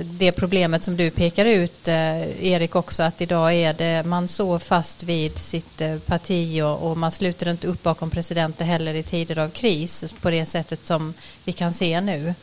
det 0.04 0.32
problemet 0.32 0.84
som 0.84 0.98
du 0.98 1.10
pekar 1.10 1.46
ut, 1.46 1.88
eh, 1.88 2.46
Erik, 2.46 2.76
också 2.76 3.04
att 3.04 3.22
idag 3.22 3.54
är 3.54 3.74
det 3.74 4.04
man 4.06 4.28
så 4.28 4.60
fast 4.60 5.04
vid 5.04 5.38
sitt 5.38 5.82
eh, 5.82 5.98
parti 5.98 6.62
och, 6.62 6.92
och, 6.92 6.98
man 6.98 7.12
sluter 7.12 7.52
inte 7.52 7.68
upp 7.68 7.84
bakom 7.84 8.10
presidenter 8.10 8.66
heller 8.66 8.94
i 8.94 9.04
tider 9.04 9.40
av 9.40 9.50
kris 9.50 10.14
på 10.22 10.30
det 10.30 10.46
sättet 10.46 10.86
som 10.86 11.14
vi 11.46 11.52
kan 11.52 11.74
se 11.74 12.02
nu. 12.02 12.34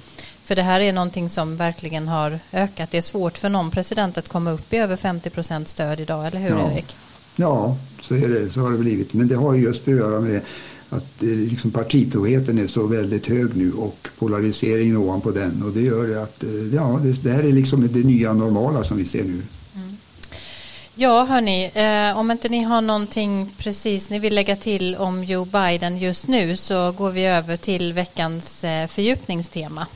För 0.45 0.57
det 0.57 0.63
här 0.63 0.81
är 0.81 0.93
någonting 0.93 1.31
som 1.31 1.57
verkligen 1.57 2.09
har 2.09 2.39
ökat. 2.53 2.91
Det 2.91 2.99
är 2.99 3.03
svårt 3.03 3.39
för 3.39 3.49
någon 3.49 3.71
president 3.71 4.19
att 4.19 4.29
komma 4.29 4.51
upp 4.51 4.73
i 4.73 4.77
över 4.77 4.97
50 4.97 5.31
procent 5.31 5.69
stöd 5.69 6.01
idag, 6.01 6.27
eller 6.27 6.41
hur 6.41 6.51
ja. 6.51 6.73
Erik? 6.73 6.97
Ja, 7.37 7.77
så, 8.01 8.15
är 8.15 8.29
det, 8.29 8.51
så 8.51 8.61
har 8.61 8.71
det 8.71 8.79
blivit. 8.79 9.13
Men 9.13 9.29
det 9.29 9.37
har 9.37 9.55
just 9.55 9.89
att 9.89 9.95
göra 9.95 10.21
med 10.21 10.41
att 10.91 11.23
eh, 11.23 11.29
liksom 11.29 11.71
partitroheten 11.71 12.59
är 12.59 12.67
så 12.67 12.87
väldigt 12.87 13.27
hög 13.27 13.57
nu 13.57 13.73
och 13.73 14.09
polariseringen 14.19 14.97
ovanpå 14.97 15.31
den. 15.31 15.63
Och 15.63 15.73
det 15.73 15.81
gör 15.81 16.23
att 16.23 16.43
eh, 16.43 16.75
ja, 16.75 17.01
det, 17.03 17.23
det 17.23 17.31
här 17.31 17.45
är 17.45 17.53
liksom 17.53 17.89
det 17.93 18.05
nya 18.05 18.33
normala 18.33 18.85
som 18.85 18.97
vi 18.97 19.05
ser 19.05 19.25
nu. 19.25 19.43
Mm. 19.75 19.97
Ja, 20.95 21.25
hörni, 21.25 21.71
eh, 21.75 22.19
om 22.19 22.31
inte 22.31 22.49
ni 22.49 22.63
har 22.63 22.81
någonting 22.81 23.51
precis 23.59 24.11
ni 24.11 24.19
vill 24.19 24.35
lägga 24.35 24.57
till 24.57 24.97
om 24.97 25.25
Joe 25.25 25.45
Biden 25.45 25.99
just 25.99 26.27
nu 26.29 26.57
så 26.57 26.93
går 26.93 27.11
vi 27.11 27.25
över 27.25 27.57
till 27.57 27.93
veckans 27.93 28.65
eh, 28.65 28.87
fördjupningstema. 28.87 29.87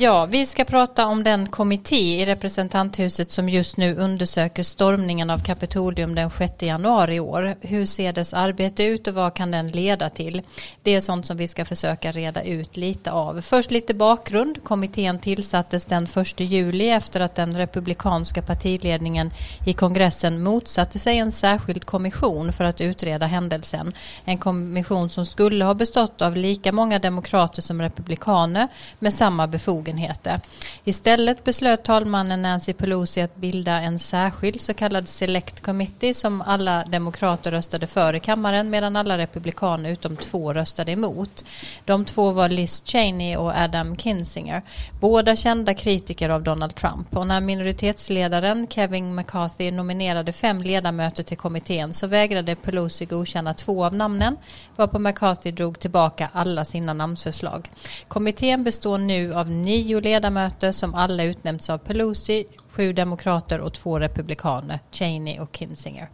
Ja, 0.00 0.26
vi 0.26 0.46
ska 0.46 0.64
prata 0.64 1.06
om 1.06 1.24
den 1.24 1.46
kommitté 1.46 2.22
i 2.22 2.26
representanthuset 2.26 3.30
som 3.30 3.48
just 3.48 3.76
nu 3.76 3.96
undersöker 3.96 4.62
stormningen 4.62 5.30
av 5.30 5.38
Kapitolium 5.38 6.14
den 6.14 6.30
6 6.30 6.52
januari 6.62 7.14
i 7.14 7.20
år. 7.20 7.54
Hur 7.60 7.86
ser 7.86 8.12
dess 8.12 8.34
arbete 8.34 8.84
ut 8.84 9.06
och 9.06 9.14
vad 9.14 9.34
kan 9.34 9.50
den 9.50 9.70
leda 9.70 10.08
till? 10.08 10.42
Det 10.82 10.94
är 10.94 11.00
sånt 11.00 11.26
som 11.26 11.36
vi 11.36 11.48
ska 11.48 11.64
försöka 11.64 12.12
reda 12.12 12.42
ut 12.42 12.76
lite 12.76 13.12
av. 13.12 13.40
Först 13.40 13.70
lite 13.70 13.94
bakgrund. 13.94 14.64
Kommittén 14.64 15.18
tillsattes 15.18 15.84
den 15.84 16.04
1 16.04 16.40
juli 16.40 16.90
efter 16.90 17.20
att 17.20 17.34
den 17.34 17.56
republikanska 17.56 18.42
partiledningen 18.42 19.30
i 19.66 19.72
kongressen 19.72 20.42
motsatte 20.42 20.98
sig 20.98 21.18
en 21.18 21.32
särskild 21.32 21.84
kommission 21.84 22.52
för 22.52 22.64
att 22.64 22.80
utreda 22.80 23.26
händelsen. 23.26 23.92
En 24.24 24.38
kommission 24.38 25.10
som 25.10 25.26
skulle 25.26 25.64
ha 25.64 25.74
bestått 25.74 26.22
av 26.22 26.36
lika 26.36 26.72
många 26.72 26.98
demokrater 26.98 27.62
som 27.62 27.82
republikaner 27.82 28.68
med 28.98 29.14
samma 29.14 29.46
befogenheter 29.46 29.87
befogenheter. 29.88 30.40
Istället 30.84 31.44
beslöt 31.44 31.84
talmannen 31.84 32.42
Nancy 32.42 32.72
Pelosi 32.72 33.20
att 33.20 33.36
bilda 33.36 33.72
en 33.72 33.98
särskild 33.98 34.60
så 34.60 34.74
kallad 34.74 35.08
Select 35.08 35.60
Committee 35.60 36.14
som 36.14 36.42
alla 36.42 36.84
demokrater 36.84 37.50
röstade 37.50 37.86
för 37.86 38.14
i 38.14 38.20
kammaren 38.20 38.70
medan 38.70 38.96
alla 38.96 39.18
republikaner 39.18 39.90
utom 39.90 40.16
två 40.16 40.52
röstade 40.52 40.92
emot. 40.92 41.44
De 41.84 42.04
två 42.04 42.30
var 42.30 42.48
Liz 42.48 42.82
Cheney 42.86 43.36
och 43.36 43.52
Adam 43.56 43.96
Kinzinger, 43.96 44.62
båda 45.00 45.36
kända 45.36 45.74
kritiker 45.74 46.30
av 46.30 46.42
Donald 46.42 46.74
Trump. 46.74 47.16
Och 47.16 47.26
när 47.26 47.40
minoritetsledaren 47.40 48.66
Kevin 48.70 49.14
McCarthy 49.14 49.70
nominerade 49.70 50.32
fem 50.32 50.62
ledamöter 50.62 51.22
till 51.22 51.36
kommittén 51.36 51.92
så 51.92 52.06
vägrade 52.06 52.54
Pelosi 52.54 53.04
godkänna 53.04 53.54
två 53.54 53.84
av 53.84 53.94
namnen 53.94 54.36
varpå 54.76 54.98
McCarthy 54.98 55.50
drog 55.50 55.78
tillbaka 55.78 56.28
alla 56.32 56.64
sina 56.64 56.92
namnsförslag. 56.92 57.68
Kommittén 58.08 58.64
består 58.64 58.98
nu 58.98 59.34
av 59.34 59.50
nio 59.50 59.77
nio 59.78 60.00
ledamöter 60.00 60.72
som 60.72 60.94
alla 60.94 61.24
utnämnts 61.24 61.70
av 61.70 61.78
Pelosi, 61.78 62.46
sju 62.70 62.92
demokrater 62.92 63.60
och 63.60 63.72
två 63.72 63.98
republikaner, 64.00 64.80
Cheney 64.90 65.38
och 65.38 65.56
Kinzinger. 65.56 66.08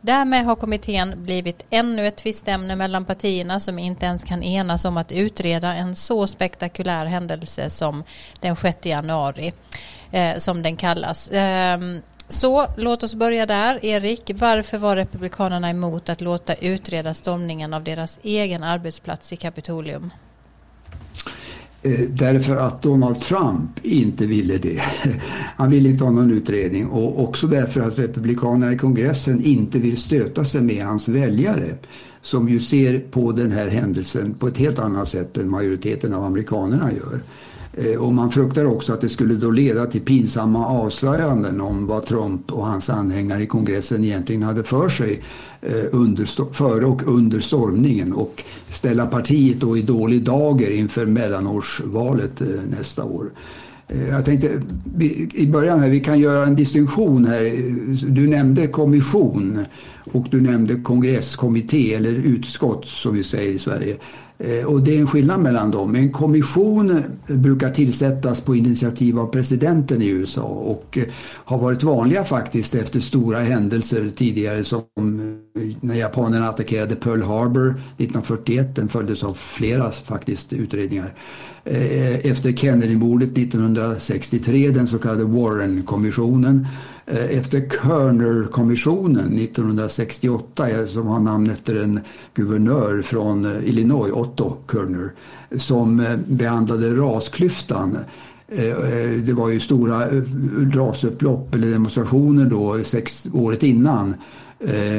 Därmed 0.00 0.44
har 0.44 0.56
kommittén 0.56 1.14
blivit 1.16 1.64
ännu 1.70 2.06
ett 2.06 2.16
tvistämne 2.16 2.76
mellan 2.76 3.04
partierna 3.04 3.60
som 3.60 3.78
inte 3.78 4.06
ens 4.06 4.24
kan 4.24 4.42
enas 4.42 4.84
om 4.84 4.96
att 4.96 5.12
utreda 5.12 5.74
en 5.74 5.96
så 5.96 6.26
spektakulär 6.26 7.06
händelse 7.06 7.70
som 7.70 8.04
den 8.40 8.56
6 8.56 8.86
januari, 8.86 9.52
eh, 10.10 10.36
som 10.38 10.62
den 10.62 10.76
kallas. 10.76 11.28
Eh, 11.28 11.78
så 12.28 12.66
låt 12.76 13.02
oss 13.02 13.14
börja 13.14 13.46
där. 13.46 13.84
Erik, 13.84 14.30
varför 14.34 14.78
var 14.78 14.96
Republikanerna 14.96 15.70
emot 15.70 16.08
att 16.08 16.20
låta 16.20 16.54
utreda 16.54 17.14
stormningen 17.14 17.74
av 17.74 17.84
deras 17.84 18.18
egen 18.22 18.62
arbetsplats 18.62 19.32
i 19.32 19.36
Kapitolium? 19.36 20.10
Eh, 21.86 22.00
därför 22.08 22.56
att 22.56 22.82
Donald 22.82 23.20
Trump 23.20 23.70
inte 23.82 24.26
ville 24.26 24.58
det. 24.58 24.82
Han 25.56 25.70
ville 25.70 25.88
inte 25.88 26.04
ha 26.04 26.10
någon 26.10 26.30
utredning 26.30 26.86
och 26.86 27.22
också 27.22 27.46
därför 27.46 27.80
att 27.80 27.98
republikanerna 27.98 28.72
i 28.72 28.78
kongressen 28.78 29.44
inte 29.44 29.78
vill 29.78 29.96
stöta 29.96 30.44
sig 30.44 30.60
med 30.62 30.84
hans 30.84 31.08
väljare 31.08 31.74
som 32.20 32.48
ju 32.48 32.60
ser 32.60 32.98
på 32.98 33.32
den 33.32 33.52
här 33.52 33.68
händelsen 33.68 34.34
på 34.34 34.48
ett 34.48 34.58
helt 34.58 34.78
annat 34.78 35.08
sätt 35.08 35.36
än 35.36 35.50
majoriteten 35.50 36.14
av 36.14 36.24
amerikanerna 36.24 36.90
gör. 36.92 37.20
Eh, 37.76 38.02
och 38.02 38.12
man 38.12 38.30
fruktar 38.30 38.64
också 38.64 38.92
att 38.92 39.00
det 39.00 39.08
skulle 39.08 39.34
då 39.34 39.50
leda 39.50 39.86
till 39.86 40.00
pinsamma 40.00 40.66
avslöjanden 40.66 41.60
om 41.60 41.86
vad 41.86 42.06
Trump 42.06 42.52
och 42.52 42.66
hans 42.66 42.90
anhängare 42.90 43.42
i 43.42 43.46
kongressen 43.46 44.04
egentligen 44.04 44.42
hade 44.42 44.62
för 44.62 44.88
sig 44.88 45.22
Eh, 45.68 45.84
under, 45.92 46.52
före 46.52 46.84
och 46.84 47.02
under 47.06 47.40
stormningen 47.40 48.12
och 48.12 48.44
ställa 48.68 49.06
partiet 49.06 49.60
då 49.60 49.78
i 49.78 49.82
dålig 49.82 50.22
dager 50.22 50.70
inför 50.70 51.06
mellanårsvalet 51.06 52.40
eh, 52.40 52.46
nästa 52.78 53.04
år. 53.04 53.30
Eh, 53.88 54.08
jag 54.08 54.24
tänkte 54.24 54.62
i 55.34 55.46
början 55.46 55.80
här, 55.80 55.88
vi 55.88 56.00
kan 56.00 56.18
göra 56.18 56.46
en 56.46 56.56
distinktion 56.56 57.24
här. 57.24 57.42
Du 58.08 58.28
nämnde 58.28 58.66
kommission 58.66 59.64
och 60.12 60.26
du 60.30 60.40
nämnde 60.40 60.74
kongresskommitté 60.74 61.94
eller 61.94 62.12
utskott 62.12 62.86
som 62.86 63.14
vi 63.14 63.24
säger 63.24 63.52
i 63.52 63.58
Sverige. 63.58 63.96
Eh, 64.38 64.64
och 64.64 64.82
det 64.82 64.96
är 64.96 65.00
en 65.00 65.06
skillnad 65.06 65.40
mellan 65.40 65.70
dem. 65.70 65.94
En 65.94 66.12
kommission 66.12 66.90
eh, 66.90 67.36
brukar 67.36 67.70
tillsättas 67.70 68.40
på 68.40 68.56
initiativ 68.56 69.18
av 69.18 69.26
presidenten 69.26 70.02
i 70.02 70.06
USA 70.06 70.42
och 70.42 70.98
eh, 70.98 71.04
har 71.22 71.58
varit 71.58 71.82
vanliga 71.82 72.24
faktiskt 72.24 72.74
efter 72.74 73.00
stora 73.00 73.38
händelser 73.38 74.10
tidigare 74.16 74.64
som 74.64 74.82
när 75.80 75.94
japanerna 75.94 76.48
attackerade 76.48 76.94
Pearl 76.94 77.22
Harbor 77.22 77.68
1941. 77.68 78.76
Den 78.76 78.88
följdes 78.88 79.24
av 79.24 79.34
flera 79.34 79.90
faktiskt 79.90 80.52
utredningar. 80.52 81.14
Efter 81.64 82.52
Kennedy-mordet 82.52 83.38
1963, 83.38 84.70
den 84.70 84.86
så 84.86 84.98
kallade 84.98 85.24
Warren-kommissionen 85.24 86.66
Eh, 87.08 87.38
efter 87.38 87.60
Kerner-kommissionen 87.60 89.38
1968 89.38 90.70
eh, 90.70 90.86
som 90.86 91.06
har 91.06 91.20
namn 91.20 91.50
efter 91.50 91.82
en 91.82 92.00
guvernör 92.34 93.02
från 93.02 93.44
eh, 93.44 93.68
Illinois, 93.68 94.12
Otto 94.12 94.56
Kerner, 94.72 95.12
som 95.56 96.16
behandlade 96.26 96.94
rasklyftan. 96.94 97.98
Det 99.24 99.32
var 99.32 99.48
ju 99.48 99.60
stora 99.60 100.08
rasupplopp 100.74 101.54
eller 101.54 101.70
demonstrationer 101.70 102.44
då 102.44 102.84
sex, 102.84 103.26
året 103.32 103.62
innan. 103.62 104.14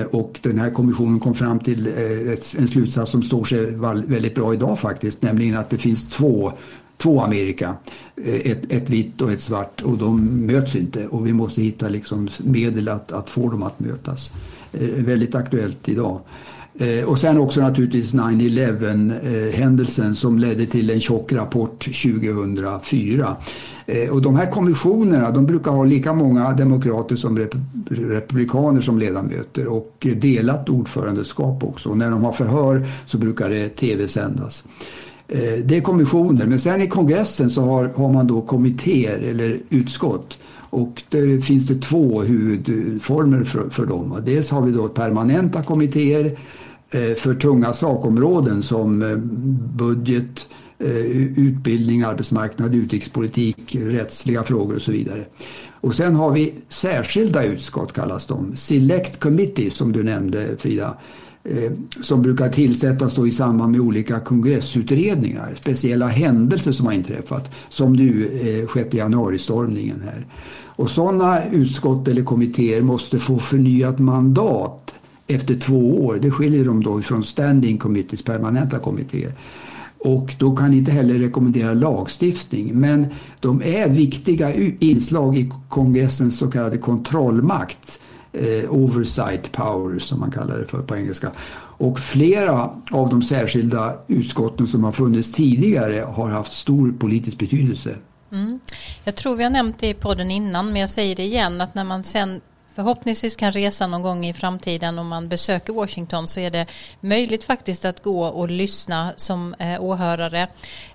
Och 0.10 0.40
den 0.42 0.60
här 0.60 0.72
kommissionen 0.72 1.20
kom 1.20 1.36
fram 1.36 1.60
till 1.60 1.88
en 2.58 2.68
slutsats 2.68 3.12
som 3.12 3.24
står 3.24 3.44
sig 3.44 3.72
väldigt 4.08 4.36
bra 4.36 4.54
idag 4.54 4.80
faktiskt, 4.80 5.22
nämligen 5.22 5.58
att 5.58 5.70
det 5.70 5.78
finns 5.78 6.10
två 6.10 6.52
två 6.98 7.22
Amerika. 7.22 7.76
Eh, 8.26 8.52
ett, 8.52 8.74
ett 8.74 8.90
vitt 8.90 9.22
och 9.22 9.32
ett 9.32 9.42
svart 9.42 9.82
och 9.82 9.98
de 9.98 10.46
möts 10.46 10.76
inte 10.76 11.08
och 11.08 11.28
vi 11.28 11.34
måste 11.34 11.62
hitta 11.62 11.90
liksom 11.90 12.28
medel 12.40 12.90
att, 12.90 13.12
att 13.12 13.30
få 13.30 13.50
dem 13.50 13.64
att 13.64 13.80
mötas. 13.80 14.32
Eh, 14.74 14.88
väldigt 14.88 15.36
aktuellt 15.36 15.90
idag. 15.90 16.22
Eh, 16.80 17.06
och 17.06 17.20
sen 17.20 17.38
också 17.38 17.62
naturligtvis 17.62 18.14
9-11 18.14 19.50
eh, 19.50 19.60
händelsen 19.60 20.16
som 20.16 20.40
ledde 20.40 20.66
till 20.66 20.90
en 20.90 21.02
tjock 21.02 21.32
rapport 21.32 21.80
2004. 21.80 23.36
Eh, 23.86 24.10
och 24.10 24.22
de 24.22 24.36
här 24.36 24.52
kommissionerna 24.52 25.32
de 25.32 25.46
brukar 25.46 25.72
ha 25.72 25.84
lika 25.84 26.14
många 26.14 26.54
demokrater 26.54 27.16
som 27.16 27.48
republikaner 27.90 28.82
som 28.82 29.00
ledamöter 29.00 29.68
och 29.68 30.08
delat 30.16 30.70
ordförandeskap 30.70 31.64
också. 31.64 31.90
Och 31.90 31.98
när 31.98 32.12
de 32.12 32.24
har 32.24 32.32
förhör 32.32 32.88
så 33.06 33.18
brukar 33.18 33.50
det 33.50 33.70
tv-sändas. 33.70 34.64
Eh, 35.28 35.64
det 35.66 35.78
är 35.78 35.82
kommissioner, 35.82 36.46
men 36.46 36.60
sen 36.60 36.82
i 36.82 36.88
kongressen 36.88 37.50
så 37.50 37.62
har, 37.62 37.86
har 37.86 38.14
man 38.14 38.28
då 38.28 38.42
kommittéer 38.42 39.20
eller 39.20 39.60
utskott. 39.70 40.38
Och 40.70 41.04
där 41.10 41.42
finns 41.42 41.68
det 41.68 41.82
två 41.82 42.22
huvudformer 42.22 43.44
för, 43.44 43.70
för 43.70 43.86
dem. 43.86 44.22
Dels 44.26 44.50
har 44.50 44.62
vi 44.62 44.72
då 44.72 44.88
permanenta 44.88 45.64
kommittéer 45.64 46.40
eh, 46.92 47.16
för 47.16 47.34
tunga 47.34 47.74
sakområden 47.74 48.64
som 48.64 49.02
eh, 49.02 49.18
budget, 49.78 50.48
eh, 50.80 50.96
utbildning, 51.38 52.04
arbetsmarknad, 52.04 52.76
utrikespolitik, 52.76 53.76
rättsliga 53.76 54.44
frågor 54.44 54.76
och 54.76 54.82
så 54.82 54.92
vidare. 54.92 55.26
Och 55.82 55.96
sen 55.96 56.16
har 56.16 56.32
vi 56.32 56.54
särskilda 56.70 57.44
utskott 57.44 57.94
kallas 57.94 58.28
de, 58.28 58.56
Select 58.56 59.20
Committee 59.20 59.70
som 59.70 59.92
du 59.92 60.04
nämnde 60.04 60.58
Frida 60.58 60.98
Eh, 61.50 61.72
som 62.02 62.22
brukar 62.22 62.50
tillsättas 62.50 63.16
då 63.16 63.28
i 63.28 63.32
samband 63.32 63.72
med 63.72 63.82
olika 63.82 64.20
kongressutredningar, 64.20 65.56
speciella 65.58 66.08
händelser 66.08 66.72
som 66.72 66.86
har 66.86 66.94
inträffat, 66.94 67.52
som 67.70 67.94
nu 67.94 68.30
eh, 68.64 68.74
6 68.74 68.94
januari-stormningen 68.94 70.02
här. 70.06 70.26
Och 70.66 70.90
sådana 70.90 71.46
utskott 71.46 72.08
eller 72.08 72.24
kommittéer 72.24 72.82
måste 72.82 73.20
få 73.20 73.40
förnyat 73.40 74.00
mandat 74.00 74.96
efter 75.28 75.56
två 75.56 76.06
år. 76.06 76.20
Det 76.22 76.32
skiljer 76.32 76.66
dem 76.66 76.84
då 76.84 77.02
från 77.02 77.24
standing 77.24 77.78
committees, 77.78 78.24
permanenta 78.24 78.80
kommittéer. 78.80 79.34
Och 80.00 80.36
då 80.40 80.56
kan 80.56 80.74
inte 80.74 80.92
heller 80.92 81.14
rekommendera 81.14 81.74
lagstiftning. 81.74 82.80
Men 82.80 83.06
de 83.40 83.62
är 83.62 83.90
viktiga 83.90 84.54
inslag 84.80 85.38
i 85.38 85.52
kongressens 85.70 86.38
så 86.38 86.48
kallade 86.48 86.78
kontrollmakt 86.78 88.00
eh, 88.34 88.70
oversight 88.70 89.52
Power 89.52 90.00
som 90.00 90.20
man 90.20 90.32
kallar 90.32 90.58
det 90.58 90.66
för 90.66 90.82
på 90.82 90.96
engelska. 90.96 91.32
Och 91.80 92.00
flera 92.00 92.70
av 92.92 93.10
de 93.10 93.22
särskilda 93.22 93.94
utskotten 94.08 94.68
som 94.68 94.84
har 94.84 94.92
funnits 94.92 95.32
tidigare 95.32 96.00
har 96.00 96.30
haft 96.30 96.54
stor 96.54 96.92
politisk 96.92 97.38
betydelse. 97.38 97.96
Mm. 98.32 98.60
Jag 99.04 99.16
tror 99.16 99.36
vi 99.36 99.44
har 99.44 99.50
nämnt 99.50 99.80
det 99.80 99.90
i 99.90 99.94
podden 99.94 100.32
innan 100.32 100.66
men 100.66 100.82
jag 100.82 100.90
säger 100.90 101.16
det 101.16 101.24
igen 101.24 101.62
att 101.62 101.76
när 101.76 101.84
man 101.84 102.04
sen 102.04 102.42
förhoppningsvis 102.78 103.36
kan 103.36 103.52
resa 103.52 103.88
någon 103.88 104.02
gång 104.02 104.26
i 104.26 104.34
framtiden 104.34 105.00
om 105.00 105.08
man 105.08 105.30
besöker 105.30 105.74
Washington 105.74 106.28
så 106.28 106.40
är 106.40 106.52
det 106.52 106.66
möjligt 107.02 107.44
faktiskt 107.44 107.86
att 107.86 108.04
gå 108.04 108.26
och 108.26 108.50
lyssna 108.50 109.14
som 109.16 109.54
eh, 109.54 109.84
åhörare 109.84 110.42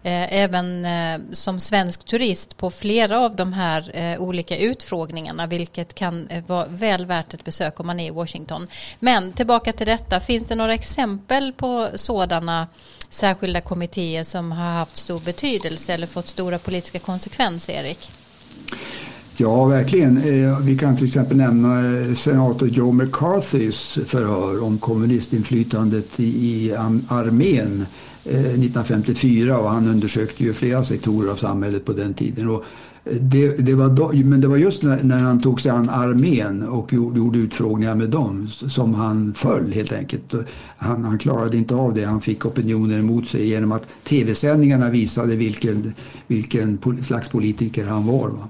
eh, 0.03 0.35
även 0.35 0.85
eh, 0.85 1.21
som 1.33 1.61
svensk 1.61 2.05
turist 2.05 2.57
på 2.57 2.71
flera 2.71 3.21
av 3.21 3.37
de 3.37 3.53
här 3.53 3.91
eh, 3.95 4.21
olika 4.21 4.57
utfrågningarna 4.57 5.47
vilket 5.47 5.95
kan 5.95 6.29
eh, 6.29 6.45
vara 6.45 6.67
väl 6.67 7.07
värt 7.07 7.35
ett 7.35 7.45
besök 7.45 7.81
om 7.81 7.87
man 7.87 8.01
är 8.01 8.07
i 8.07 8.11
Washington. 8.11 8.69
Men 8.99 9.33
tillbaka 9.33 9.73
till 9.73 9.87
detta, 9.87 10.21
finns 10.21 10.47
det 10.47 10.55
några 10.55 10.75
exempel 10.75 11.53
på 11.53 11.89
sådana 11.95 12.69
särskilda 13.09 13.61
kommittéer 13.61 14.25
som 14.25 14.53
har 14.53 14.73
haft 14.73 14.97
stor 14.97 15.21
betydelse 15.21 15.95
eller 15.95 16.07
fått 16.07 16.29
stora 16.29 16.59
politiska 16.59 16.99
konsekvenser, 16.99 17.73
Erik? 17.73 18.11
Ja, 19.37 19.65
verkligen. 19.65 20.17
Eh, 20.17 20.61
vi 20.61 20.79
kan 20.79 20.97
till 20.97 21.07
exempel 21.07 21.37
nämna 21.37 22.01
eh, 22.01 22.15
senator 22.15 22.69
Joe 22.69 22.93
McCarthys 22.93 23.99
förhör 24.07 24.63
om 24.63 24.79
kommunistinflytandet 24.79 26.21
i 26.21 26.73
armén 27.09 27.87
eh, 28.25 28.41
1954 28.41 29.59
och 29.59 29.71
han 29.71 29.89
undersökte 29.89 30.45
ju 30.45 30.53
flera 30.53 30.85
sektorer 30.85 31.31
av 31.31 31.37
samhället 31.37 31.85
på 31.85 31.93
den 31.93 32.15
tiden. 32.15 32.49
Och 32.49 32.65
det, 33.21 33.57
det 33.57 33.75
var 33.75 33.89
då, 33.89 34.13
men 34.13 34.41
det 34.41 34.49
var 34.49 34.57
just 34.57 34.83
när, 34.83 35.03
när, 35.03 35.19
han 35.19 35.41
tog 35.41 35.61
sig 35.61 35.71
an 35.71 35.91
armén 35.91 36.63
och 36.63 36.93
gjorde, 36.93 37.19
gjorde 37.19 37.39
utfrågningar 37.39 37.95
med 37.95 38.11
dem 38.11 38.49
som 38.49 38.95
han 38.95 39.35
föll 39.35 39.73
helt 39.73 39.93
enkelt. 39.93 40.35
Han, 40.77 41.05
han, 41.05 41.19
klarade 41.19 41.57
inte 41.57 41.75
av 41.75 41.95
det. 41.95 42.05
Han 42.05 42.21
fick 42.21 42.47
opinioner 42.47 42.99
emot 42.99 43.29
sig 43.29 43.49
genom 43.49 43.73
att 43.73 43.87
tv-sändningarna 44.05 44.91
visade 44.91 45.37
vilken, 45.37 45.95
vilken 46.27 46.79
slags 47.03 47.29
politiker 47.29 47.87
han 47.87 48.07
var. 48.07 48.29
Va? 48.29 48.49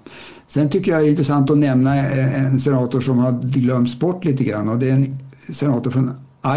Sen 0.52 0.70
tycker 0.70 0.92
jag 0.92 1.00
det 1.00 1.06
är 1.06 1.10
intressant 1.10 1.50
att 1.50 1.58
nämna 1.58 1.94
en 1.94 2.60
senator 2.60 3.00
som 3.00 3.18
har 3.18 3.42
glömts 3.42 3.98
bort 3.98 4.24
lite 4.24 4.44
grann 4.44 4.68
och 4.68 4.78
det 4.78 4.88
är 4.88 4.92
en 4.92 5.18
senator 5.52 5.90
från 5.90 6.10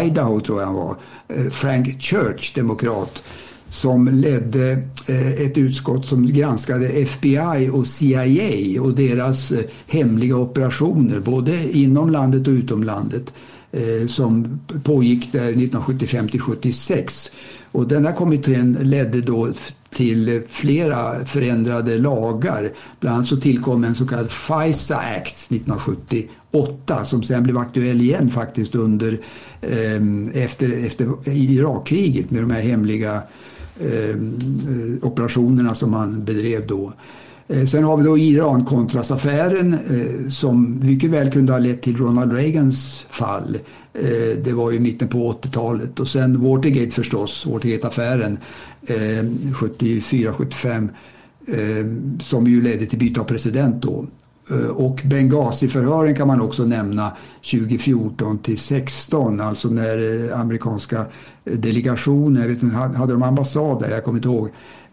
Idaho 0.04 0.40
tror 0.40 0.60
jag 0.60 0.66
han 0.66 0.74
var, 0.74 0.96
eh, 1.28 1.50
Frank 1.50 2.02
Church, 2.02 2.54
demokrat, 2.54 3.22
som 3.68 4.08
ledde 4.08 4.70
eh, 5.08 5.32
ett 5.32 5.58
utskott 5.58 6.06
som 6.06 6.26
granskade 6.26 6.88
FBI 6.88 7.70
och 7.72 7.86
CIA 7.86 8.82
och 8.82 8.94
deras 8.94 9.50
eh, 9.50 9.64
hemliga 9.86 10.36
operationer 10.36 11.20
både 11.20 11.76
inom 11.76 12.10
landet 12.10 12.46
och 12.46 12.52
utom 12.52 12.84
landet 12.84 13.32
som 14.08 14.60
pågick 14.82 15.32
där 15.32 15.48
1975 15.48 16.28
till 16.28 16.40
76. 16.40 17.30
Och 17.76 17.88
denna 17.88 18.12
kommittén 18.12 18.78
ledde 18.80 19.20
då 19.20 19.48
till 19.90 20.42
flera 20.48 21.24
förändrade 21.24 21.98
lagar. 21.98 22.70
Bland 23.00 23.16
annat 23.16 23.28
så 23.28 23.36
tillkom 23.36 23.84
en 23.84 23.94
så 23.94 24.06
kallad 24.06 24.30
FISA 24.30 24.96
Act 24.96 25.52
1978 25.52 27.04
som 27.04 27.22
sen 27.22 27.42
blev 27.42 27.58
aktuell 27.58 28.00
igen 28.00 28.30
faktiskt 28.30 28.74
under 28.74 29.18
eh, 29.60 30.42
efter, 30.42 30.86
efter 30.86 31.28
Irakkriget 31.28 32.30
med 32.30 32.42
de 32.42 32.50
här 32.50 32.60
hemliga 32.60 33.22
ehm, 33.80 34.38
eh, 35.00 35.08
operationerna 35.08 35.74
som 35.74 35.90
man 35.90 36.24
bedrev 36.24 36.66
då. 36.66 36.92
Eh, 37.48 37.66
sen 37.66 37.84
har 37.84 37.96
vi 37.96 38.04
då 38.04 38.18
Iran-Contras-affären 38.18 39.74
eh, 39.74 40.30
som 40.30 40.80
mycket 40.82 41.10
väl 41.10 41.30
kunde 41.30 41.52
ha 41.52 41.58
lett 41.58 41.82
till 41.82 41.96
Ronald 41.96 42.32
Reagans 42.32 43.06
fall. 43.10 43.58
Eh, 44.02 44.38
det 44.38 44.52
var 44.52 44.70
ju 44.70 44.80
mitten 44.80 45.08
på 45.08 45.32
80-talet 45.32 46.00
och 46.00 46.08
sen 46.08 46.42
Watergate 46.42 46.90
förstås, 46.90 47.46
Watergate-affären 47.46 48.38
eh, 48.86 49.24
74-75 49.54 50.88
eh, 51.46 51.86
som 52.22 52.46
ju 52.46 52.62
ledde 52.62 52.86
till 52.86 52.98
byte 52.98 53.20
av 53.20 53.24
president 53.24 53.82
då. 53.82 54.06
Eh, 54.50 54.66
och 54.66 55.00
Benghazi-förhören 55.04 56.14
kan 56.14 56.28
man 56.28 56.40
också 56.40 56.64
nämna 56.64 57.16
2014 57.50 58.38
till 58.38 58.58
16, 58.58 59.40
alltså 59.40 59.68
när 59.68 60.30
amerikanska 60.32 61.06
delegationer, 61.44 62.40
jag 62.40 62.48
vet 62.48 62.62
inte, 62.62 62.76
hade 62.76 63.12
de 63.12 63.22
ambassad 63.22 63.80
där, 63.80 63.90
jag 63.90 64.04
kommer 64.04 64.18
inte 64.18 64.28
ihåg, 64.28 64.50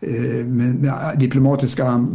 Eh, 0.07 0.45
med, 0.45 0.91
diplomatiska 1.17 2.07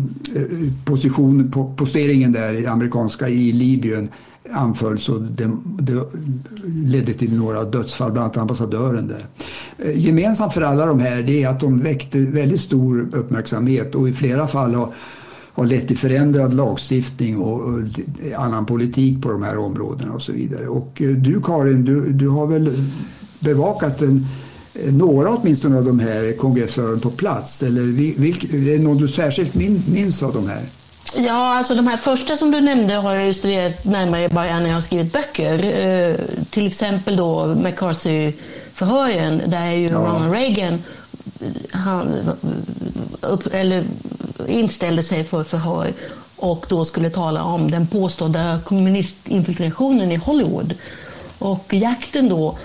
position, 0.84 1.52
posteringen 1.76 2.32
där 2.32 2.54
i 2.54 2.66
amerikanska 2.66 3.28
i 3.28 3.52
Libyen 3.52 4.08
anfölls 4.52 5.08
och 5.08 5.22
det, 5.22 5.50
det, 5.64 6.02
ledde 6.66 7.12
till 7.12 7.38
några 7.38 7.64
dödsfall, 7.64 8.12
bland 8.12 8.24
annat 8.24 8.36
ambassadören 8.36 9.08
där. 9.08 9.26
Eh, 9.78 9.98
gemensamt 9.98 10.54
för 10.54 10.62
alla 10.62 10.86
de 10.86 11.00
här 11.00 11.22
det 11.22 11.44
är 11.44 11.48
att 11.48 11.60
de 11.60 11.80
väckte 11.80 12.18
väldigt 12.18 12.60
stor 12.60 13.08
uppmärksamhet 13.12 13.94
och 13.94 14.08
i 14.08 14.12
flera 14.12 14.46
fall 14.46 14.74
har 14.74 14.92
har 15.58 15.66
lett 15.66 15.88
till 15.88 15.98
förändrad 15.98 16.54
lagstiftning 16.54 17.38
och, 17.38 17.60
och 17.60 17.80
annan 18.36 18.66
politik 18.66 19.22
på 19.22 19.30
de 19.30 19.42
här 19.42 19.58
områdena 19.58 20.12
och 20.12 20.22
så 20.22 20.32
vidare. 20.32 20.68
Och 20.68 21.02
eh, 21.02 21.08
du 21.08 21.40
Karin, 21.40 21.84
du, 21.84 22.12
du 22.12 22.28
har 22.28 22.46
väl 22.46 22.84
bevakat 23.40 24.02
en, 24.02 24.26
eh, 24.74 24.94
några 24.94 25.30
åtminstone 25.30 25.78
av 25.78 25.84
de 25.84 25.98
här 25.98 26.36
kongressrören 26.36 27.00
på 27.00 27.10
plats? 27.10 27.62
Eller 27.62 27.82
vilk, 28.20 28.54
är 28.54 28.58
det 28.58 28.82
någon 28.82 28.96
du 28.96 29.08
särskilt 29.08 29.54
minns 29.88 30.22
av 30.22 30.34
de 30.34 30.48
här? 30.48 30.62
Ja, 31.14 31.56
alltså 31.56 31.74
de 31.74 31.86
här 31.86 31.96
första 31.96 32.36
som 32.36 32.50
du 32.50 32.60
nämnde 32.60 32.94
har 32.94 33.14
jag 33.14 33.34
studerat 33.34 33.84
närmare 33.84 34.28
bara 34.28 34.60
när 34.60 34.66
jag 34.66 34.74
har 34.74 34.80
skrivit 34.80 35.12
böcker. 35.12 35.64
Eh, 35.64 36.14
till 36.50 36.66
exempel 36.66 37.16
då 37.16 37.46
McCarthy-förhören 37.46 39.42
där 39.46 39.70
ju 39.70 39.88
ja. 39.88 39.98
Ronald 39.98 40.32
Reagan 40.32 40.82
han, 41.70 42.30
upp, 43.20 43.54
eller 43.54 43.84
inställde 44.46 45.02
sig 45.02 45.24
för 45.24 45.44
förhör 45.44 45.92
och 46.36 46.66
då 46.68 46.84
skulle 46.84 47.10
tala 47.10 47.42
om 47.42 47.70
den 47.70 47.86
påstådda 47.86 48.60
kommunistinfiltrationen 48.64 50.12
i 50.12 50.16
Hollywood. 50.16 50.74
Och 51.38 51.74
jakten 51.74 52.28
då 52.28 52.58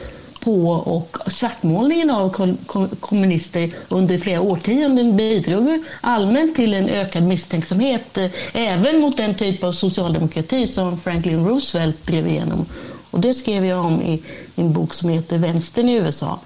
på 0.43 0.69
och 0.69 1.17
svartmålningen 1.27 2.09
av 2.09 2.55
kommunister 2.99 3.69
under 3.89 4.17
flera 4.17 4.41
årtionden 4.41 5.17
bidrog 5.17 5.83
allmänt 6.01 6.55
till 6.55 6.73
en 6.73 6.89
ökad 6.89 7.23
misstänksamhet 7.23 8.17
eh, 8.17 8.31
även 8.53 8.99
mot 8.99 9.17
den 9.17 9.35
typ 9.35 9.63
av 9.63 9.71
socialdemokrati 9.71 10.67
som 10.67 10.99
Franklin 10.99 11.47
Roosevelt 11.47 12.07
drev 12.07 12.27
igenom. 12.27 12.65
Och 13.11 13.19
det 13.19 13.33
skrev 13.33 13.65
jag 13.65 13.85
om 13.85 14.01
i 14.01 14.21
min 14.55 14.73
bok 14.73 14.93
som 14.93 15.09
heter 15.09 15.37
Vänstern 15.37 15.89
i 15.89 15.93
USA. 15.93 16.39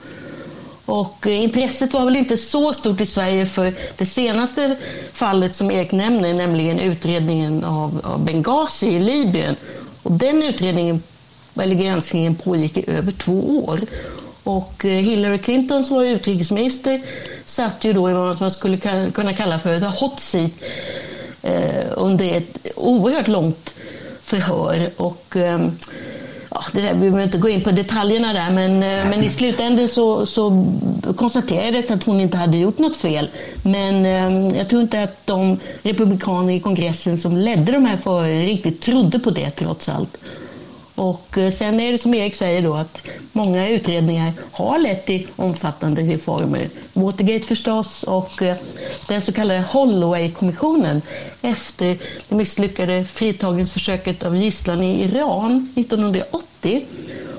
Och 0.86 1.28
eh, 1.28 1.44
intresset 1.44 1.94
var 1.94 2.06
väl 2.06 2.16
inte 2.16 2.38
så 2.38 2.74
stort 2.74 3.02
i 3.02 3.06
Sverige 3.06 3.46
för 3.46 3.74
det 3.98 4.06
senaste 4.06 4.76
fallet 5.14 5.56
som 5.56 5.72
Erik 5.72 5.92
nämner, 5.92 6.34
nämligen 6.34 6.80
utredningen 6.80 7.64
av, 7.64 8.02
av 8.04 8.26
Benghazi 8.26 8.88
i 8.88 9.00
Libyen. 9.00 9.56
Och 10.04 10.12
den 10.12 10.44
utredningen, 10.44 11.02
eller 11.60 11.76
granskningen 11.76 12.36
pågick 12.36 12.78
i 12.78 12.84
över 12.88 13.12
två 13.12 13.66
år. 13.66 13.80
Och 14.44 14.86
eh, 14.86 14.92
Hillary 14.92 15.38
Clinton 15.38 15.86
som 15.86 15.98
var 15.98 16.04
utrikesminister 16.04 17.02
satt 17.46 17.84
ju 17.84 17.94
då 17.94 18.10
i 18.10 18.14
vad 18.14 18.42
man 18.42 18.52
skulle 18.52 18.78
kunna 19.12 19.34
kalla 19.34 19.60
för 19.60 19.80
the 19.80 19.86
hot 19.86 20.20
seat 20.20 20.52
eh, 21.42 21.86
under 21.96 22.34
ett 22.34 22.58
oerhört 22.76 23.28
långt 23.28 23.74
förhör. 24.24 24.90
Och, 24.98 25.36
eh, 25.36 25.68
ja, 26.50 26.64
det 26.74 26.82
där, 26.82 26.94
vi 26.94 27.00
behöver 27.00 27.24
inte 27.24 27.38
gå 27.38 27.50
in 27.50 27.64
på 27.64 27.72
detaljerna 27.72 28.34
där, 28.34 28.52
men, 28.52 28.72
eh, 28.84 29.10
men 29.10 29.24
i 29.24 29.30
slutändan 29.30 29.88
så, 29.88 30.26
så 30.26 30.66
konstaterades 31.16 31.92
att 31.92 32.04
hon 32.04 32.20
inte 32.20 32.38
hade 32.38 32.58
gjort 32.58 32.78
något 32.78 32.98
fel. 32.98 33.30
Men 33.64 34.06
eh, 34.06 34.58
jag 34.58 34.70
tror 34.70 34.82
inte 34.82 35.04
att 35.04 35.26
de 35.26 35.60
republikaner 35.82 36.54
i 36.54 36.60
kongressen 36.60 37.18
som 37.18 37.38
ledde 37.38 37.72
de 37.72 37.86
här 37.86 37.98
förhören 37.98 38.46
riktigt 38.46 38.82
trodde 38.82 39.20
på 39.20 39.30
det 39.30 39.50
trots 39.50 39.90
allt. 39.90 40.18
Och 40.98 41.38
eh, 41.38 41.54
sen 41.54 41.80
är 41.80 41.92
det 41.92 41.98
som 41.98 42.14
Erik 42.14 42.36
säger 42.36 42.62
då 42.62 42.74
att 42.74 42.98
många 43.32 43.70
utredningar 43.70 44.34
har 44.52 44.80
lett 44.80 45.06
till 45.06 45.28
omfattande 45.36 46.02
reformer. 46.02 46.70
Watergate 46.94 47.46
förstås 47.46 48.04
och 48.04 48.42
eh, 48.42 48.56
den 49.08 49.22
så 49.22 49.34
kallade 49.34 49.62
Holloway-kommissionen 49.62 51.02
efter 51.42 51.98
det 52.30 52.36
misslyckade 52.36 53.06
fritagningsförsöket 53.06 54.24
av 54.24 54.38
gisslan 54.38 54.82
i 54.82 55.04
Iran 55.04 55.74
1980. 55.76 56.86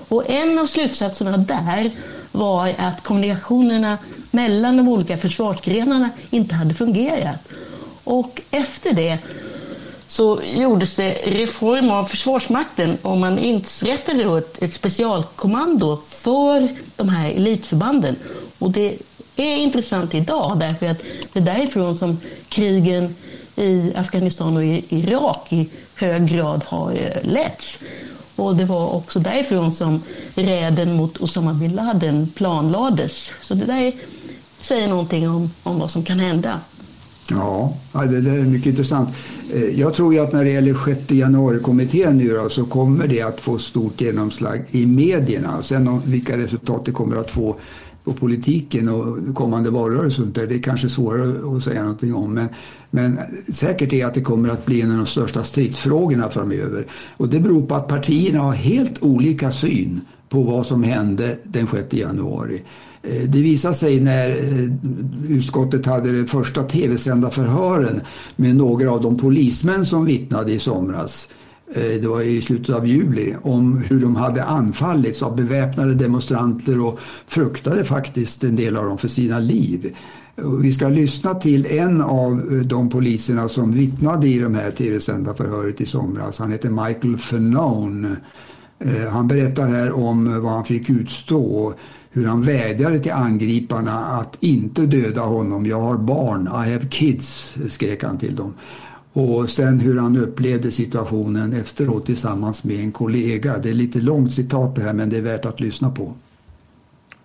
Och 0.09 0.31
en 0.31 0.59
av 0.59 0.67
slutsatserna 0.67 1.37
där 1.37 1.91
var 2.33 2.75
att 2.79 3.03
kommunikationerna 3.03 3.99
mellan 4.31 4.77
de 4.77 4.89
olika 4.89 5.17
försvarsgrenarna 5.17 6.11
inte 6.31 6.55
hade 6.55 6.75
fungerat. 6.75 7.49
Och 8.05 8.43
efter 8.51 8.93
det 8.93 9.19
så 10.09 10.41
gjordes 10.55 10.95
det 10.95 11.13
reform 11.13 11.91
av 11.91 12.05
Försvarsmakten 12.05 12.99
och 13.03 13.19
man 13.19 13.39
inrättade 13.39 14.25
då 14.25 14.37
ett, 14.37 14.63
ett 14.63 14.73
specialkommando 14.73 16.03
för 16.09 16.69
de 16.97 17.09
här 17.09 17.31
elitförbanden. 17.31 18.17
Och 18.59 18.71
det 18.71 18.99
är 19.37 19.57
intressant 19.57 20.15
idag 20.15 20.59
därför 20.61 20.87
att 20.87 20.99
det 21.33 21.39
är 21.39 21.45
därifrån 21.45 21.99
som 21.99 22.21
krigen 22.49 23.15
i 23.57 23.93
Afghanistan 23.97 24.57
och 24.57 24.65
Irak 24.89 25.53
i 25.53 25.69
hög 25.95 26.27
grad 26.27 26.65
har 26.67 26.93
eh, 26.93 27.23
letts. 27.23 27.79
Och 28.37 28.57
det 28.57 28.65
var 28.65 28.95
också 28.95 29.19
därifrån 29.19 29.73
som 29.73 30.03
räden 30.35 30.97
mot 30.97 31.21
Osama 31.21 31.53
bin 31.53 31.75
Laden 31.75 32.31
planlades. 32.35 33.33
Så 33.43 33.55
det 33.55 33.65
där 33.65 33.93
säger 34.59 34.89
någonting 34.89 35.31
om, 35.31 35.51
om 35.63 35.79
vad 35.79 35.91
som 35.91 36.05
kan 36.05 36.19
hända. 36.19 36.61
Ja, 37.31 37.75
det 37.93 38.21
där 38.21 38.39
är 38.39 38.43
mycket 38.43 38.67
intressant. 38.67 39.09
Eh, 39.53 39.81
jag 39.81 39.95
tror 39.95 40.15
ju 40.15 40.21
att 40.21 40.33
när 40.33 40.45
det 40.45 40.51
gäller 40.51 40.75
6 40.85 41.11
januari-kommittén 41.11 42.17
nu 42.19 42.29
då, 42.29 42.49
så 42.49 42.65
kommer 42.65 43.09
det 43.09 43.23
att 43.23 43.41
få 43.41 43.59
stort 43.59 44.01
genomslag 44.01 44.65
i 44.71 44.87
medierna. 44.87 45.63
Sen 45.63 45.89
om 45.89 46.01
vilka 46.05 46.39
resultat 46.39 46.85
det 46.85 46.93
kommer 46.93 47.17
att 47.17 47.31
få 47.31 47.57
på 48.05 48.15
politiken 48.15 48.89
och 48.89 49.35
kommande 49.35 49.71
valrörelse 49.71 50.23
det 50.35 50.55
är 50.55 50.63
kanske 50.63 50.89
svårare 50.89 51.57
att 51.57 51.65
säga 51.65 51.83
någonting 51.83 52.15
om. 52.15 52.35
Men, 52.35 52.49
men 52.91 53.19
säkert 53.53 53.93
är 53.93 54.07
att 54.07 54.15
det 54.15 54.21
kommer 54.21 54.49
att 54.49 54.67
bli 54.67 54.81
en 54.81 54.91
av 54.91 54.97
de 54.97 55.07
största 55.07 55.45
stridsfrågorna 55.45 56.31
framöver. 56.31 56.87
Och 57.17 57.29
det 57.29 57.41
beror 57.41 57.67
på 57.67 57.75
att 57.75 57.89
partierna 57.89 58.41
har 58.41 58.53
helt 58.53 59.03
olika 59.03 59.53
syn 59.53 60.01
på 60.29 60.43
vad 60.43 60.67
som 60.67 60.83
hände 60.83 61.39
den 61.45 61.67
6 61.67 61.93
januari. 61.95 62.63
Eh, 63.03 63.23
det 63.23 63.43
visade 63.43 63.75
sig 63.75 64.01
när 64.01 64.31
eh, 64.31 64.69
utskottet 65.29 65.87
hade 65.87 66.21
de 66.21 66.27
första 66.27 66.63
tv-sända 66.63 67.31
förhören 67.31 68.01
med 68.37 68.57
några 68.57 68.93
av 68.93 69.03
de 69.03 69.19
polismän 69.19 69.87
som 69.87 70.05
vittnade 70.05 70.53
i 70.53 70.59
somras 70.59 71.29
eh, 71.75 72.01
det 72.01 72.09
var 72.09 72.23
i 72.23 72.41
slutet 72.41 72.75
av 72.75 72.87
juli, 72.87 73.35
om 73.43 73.83
hur 73.83 74.01
de 74.01 74.17
hade 74.17 74.45
anfallits 74.45 75.23
av 75.23 75.37
beväpnade 75.37 75.95
demonstranter 75.95 76.87
och 76.87 76.99
fruktade 77.27 77.85
faktiskt 77.85 78.45
en 78.45 78.57
del 78.57 78.77
av 78.77 78.85
dem 78.85 78.99
för 78.99 79.09
sina 79.09 79.39
liv. 79.39 79.97
Vi 80.61 80.73
ska 80.73 80.89
lyssna 80.89 81.35
till 81.35 81.67
en 81.67 82.03
av 82.03 82.63
de 82.65 82.89
poliserna 82.89 83.49
som 83.49 83.73
vittnade 83.73 84.29
i 84.29 84.39
de 84.39 84.55
här 84.55 84.71
tv-sända 84.71 85.35
förhöret 85.35 85.81
i 85.81 85.87
somras. 85.87 86.39
Han 86.39 86.53
heter 86.53 86.71
Michael 86.71 87.19
Fanone. 87.19 88.17
Han 89.11 89.29
berättar 89.29 89.69
här 89.69 89.93
om 89.93 90.43
vad 90.43 90.53
han 90.53 90.65
fick 90.65 90.91
utstå 90.91 91.75
hur 92.11 92.27
han 92.27 92.43
vädjade 92.43 92.99
till 92.99 93.13
angriparna 93.13 94.07
att 94.07 94.37
inte 94.41 94.87
döda 94.87 95.21
honom. 95.21 95.67
Jag 95.67 95.81
har 95.81 95.97
barn, 95.97 96.43
I 96.43 96.73
have 96.73 96.87
kids, 96.91 97.57
skrek 97.69 98.03
han 98.03 98.19
till 98.19 98.37
dem. 98.37 98.55
Och 99.13 99.51
sen 99.51 99.81
hur 99.81 99.99
han 99.99 100.17
upplevde 100.17 100.71
situationen 100.71 101.53
efteråt 101.53 102.07
tillsammans 102.07 102.65
med 102.65 102.81
en 102.81 102.93
kollega. 102.93 103.59
Det 103.59 103.69
är 103.69 103.75
lite 103.75 104.01
långt 104.01 104.33
citat 104.33 104.75
det 104.75 104.83
här 104.83 104.93
men 104.93 105.11
det 105.11 105.17
är 105.17 105.23
värt 105.23 105.45
att 105.45 105.61
lyssna 105.61 105.91
på. 105.91 106.15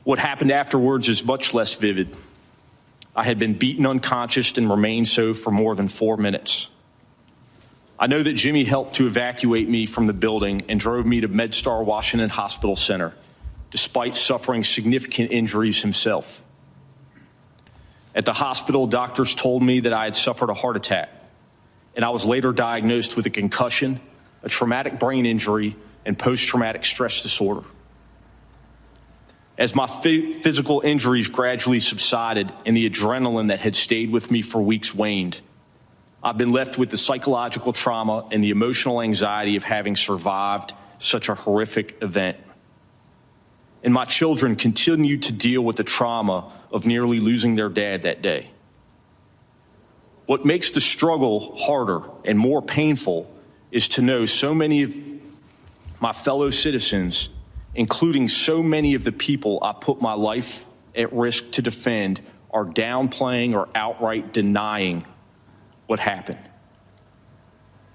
What 0.05 0.19
happened 0.19 0.51
afterwards 0.51 1.09
is 1.09 1.25
much 1.25 1.53
less 1.53 1.83
vivid. 1.83 2.07
I 3.15 3.27
had 3.27 3.37
been 3.37 3.53
beaten 3.53 3.85
unconscious 3.85 4.57
and 4.57 4.71
remained 4.71 5.07
so 5.07 5.33
for 5.33 5.51
more 5.51 5.75
than 5.75 5.89
four 5.89 6.17
minutes. 6.17 6.69
I 7.99 8.07
know 8.07 8.23
that 8.23 8.45
Jimmy 8.45 8.65
helped 8.65 8.93
to 8.95 9.05
evacuate 9.05 9.69
me 9.69 9.87
from 9.87 10.07
the 10.07 10.13
building 10.13 10.61
and 10.69 10.79
drove 10.79 11.05
me 11.05 11.21
to 11.21 11.27
MedStar 11.27 11.85
Washington 11.85 12.29
Hospital 12.29 12.75
Center 12.75 13.11
despite 13.73 14.15
suffering 14.15 14.63
significant 14.63 15.31
injuries 15.31 15.81
himself. 15.81 16.43
At 18.13 18.23
the 18.23 18.31
hospital, 18.31 18.85
doctors 18.85 19.33
told 19.33 19.63
me 19.63 19.79
that 19.79 19.93
I 19.93 20.03
had 20.03 20.15
suffered 20.15 20.51
a 20.51 20.53
heart 20.53 20.75
attack, 20.75 21.09
and 21.95 22.05
I 22.05 22.11
was 22.11 22.23
later 22.23 22.51
diagnosed 22.51 23.17
with 23.17 23.25
a 23.25 23.31
concussion, 23.31 23.99
a 24.43 24.49
traumatic 24.49 24.99
brain 24.99 25.25
injury, 25.25 25.75
and 26.05 26.19
post 26.19 26.47
traumatic 26.47 26.85
stress 26.85 27.23
disorder. 27.23 27.63
As 29.57 29.73
my 29.73 29.87
physical 29.87 30.81
injuries 30.81 31.27
gradually 31.27 31.79
subsided 31.79 32.53
and 32.67 32.77
the 32.77 32.87
adrenaline 32.87 33.47
that 33.47 33.59
had 33.59 33.75
stayed 33.75 34.11
with 34.11 34.29
me 34.29 34.43
for 34.43 34.61
weeks 34.61 34.93
waned, 34.93 35.41
I've 36.21 36.37
been 36.37 36.51
left 36.51 36.77
with 36.77 36.91
the 36.91 36.97
psychological 36.97 37.73
trauma 37.73 38.27
and 38.31 38.43
the 38.43 38.51
emotional 38.51 39.01
anxiety 39.01 39.55
of 39.55 39.63
having 39.63 39.95
survived 39.95 40.73
such 40.99 41.27
a 41.27 41.33
horrific 41.33 41.97
event 42.03 42.37
and 43.83 43.93
my 43.93 44.05
children 44.05 44.55
continue 44.55 45.17
to 45.17 45.33
deal 45.33 45.61
with 45.61 45.75
the 45.75 45.83
trauma 45.83 46.51
of 46.71 46.85
nearly 46.85 47.19
losing 47.19 47.55
their 47.55 47.69
dad 47.69 48.03
that 48.03 48.21
day. 48.21 48.49
What 50.25 50.45
makes 50.45 50.71
the 50.71 50.81
struggle 50.81 51.55
harder 51.57 52.01
and 52.23 52.39
more 52.39 52.61
painful 52.61 53.29
is 53.71 53.89
to 53.89 54.01
know 54.01 54.25
so 54.25 54.53
many 54.53 54.83
of 54.83 54.95
my 55.99 56.13
fellow 56.13 56.49
citizens, 56.49 57.29
including 57.75 58.29
so 58.29 58.63
many 58.63 58.93
of 58.93 59.03
the 59.03 59.11
people 59.11 59.59
I 59.61 59.73
put 59.73 60.01
my 60.01 60.13
life 60.13 60.65
at 60.95 61.11
risk 61.11 61.51
to 61.51 61.61
defend, 61.61 62.21
are 62.51 62.65
downplaying 62.65 63.53
or 63.53 63.67
outright 63.75 64.31
denying 64.31 65.03
what 65.87 65.99
happened. 65.99 66.39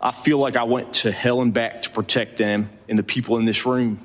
I 0.01 0.11
feel 0.11 0.39
like 0.39 0.57
I 0.57 0.65
went 0.65 0.93
to 0.95 1.11
hell 1.11 1.41
and 1.41 1.55
back 1.55 1.83
to 1.83 1.91
protect 1.91 2.37
them 2.37 2.71
and 2.89 2.99
the 2.99 3.03
people 3.03 3.39
in 3.39 3.47
this 3.47 3.65
room. 3.65 4.05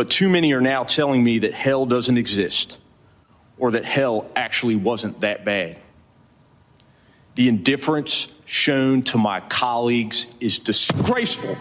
But 0.00 0.08
too 0.08 0.30
many 0.30 0.54
are 0.54 0.62
now 0.62 0.82
telling 0.84 1.22
me 1.22 1.40
that 1.40 1.52
hell 1.52 1.84
doesn't 1.84 2.16
exist 2.16 2.78
or 3.58 3.70
that 3.72 3.84
hell 3.84 4.24
actually 4.34 4.76
wasn't 4.76 5.20
that 5.20 5.44
bad. 5.44 5.76
The 7.34 7.48
indifference 7.48 8.28
shown 8.46 9.02
to 9.02 9.18
my 9.18 9.40
colleagues 9.40 10.26
is 10.40 10.58
disgraceful. 10.58 11.56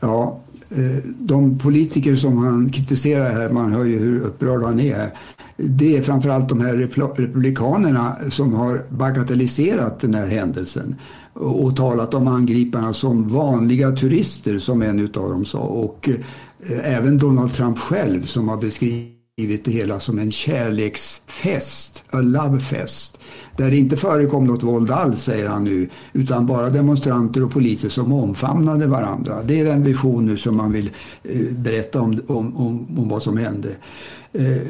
Ja, 0.00 0.40
eh, 0.70 1.04
de 1.18 1.58
politiker 1.58 2.16
som 2.16 2.38
han 2.38 2.70
kritiserar 2.70 3.32
här, 3.32 3.48
man 3.48 3.72
hör 3.72 3.84
ju 3.84 3.98
hur 3.98 4.20
upprörd 4.20 4.62
han 4.62 4.80
är. 4.80 5.10
Det 5.56 5.96
är 5.96 6.02
framförallt 6.02 6.48
de 6.48 6.60
här 6.60 6.74
republikanerna 6.74 8.16
som 8.30 8.54
har 8.54 8.82
bagatelliserat 8.90 10.00
den 10.00 10.14
här 10.14 10.26
händelsen 10.26 10.96
och 11.38 11.76
talat 11.76 12.14
om 12.14 12.28
angriparna 12.28 12.94
som 12.94 13.28
vanliga 13.28 13.92
turister 13.92 14.58
som 14.58 14.82
en 14.82 15.00
av 15.00 15.30
dem 15.30 15.44
sa. 15.44 15.58
Och 15.58 16.08
eh, 16.08 16.96
även 16.96 17.18
Donald 17.18 17.54
Trump 17.54 17.78
själv 17.78 18.26
som 18.26 18.48
har 18.48 18.56
beskrivit 18.56 19.64
det 19.64 19.70
hela 19.70 20.00
som 20.00 20.18
en 20.18 20.32
kärleksfest, 20.32 22.04
a 22.10 22.20
love 22.20 22.60
fest. 22.60 23.20
Där 23.56 23.70
det 23.70 23.76
inte 23.76 23.96
förekom 23.96 24.44
något 24.44 24.62
våld 24.62 24.90
alls, 24.90 25.22
säger 25.22 25.48
han 25.48 25.64
nu, 25.64 25.88
utan 26.12 26.46
bara 26.46 26.70
demonstranter 26.70 27.44
och 27.44 27.50
poliser 27.50 27.88
som 27.88 28.12
omfamnade 28.12 28.86
varandra. 28.86 29.42
Det 29.44 29.60
är 29.60 29.64
den 29.64 29.84
vision 29.84 30.26
nu 30.26 30.36
som 30.36 30.56
man 30.56 30.72
vill 30.72 30.90
eh, 31.22 31.52
berätta 31.52 32.00
om, 32.00 32.20
om, 32.26 32.56
om, 32.56 32.86
om 32.98 33.08
vad 33.08 33.22
som 33.22 33.36
hände. 33.36 33.68
Eh, 34.32 34.62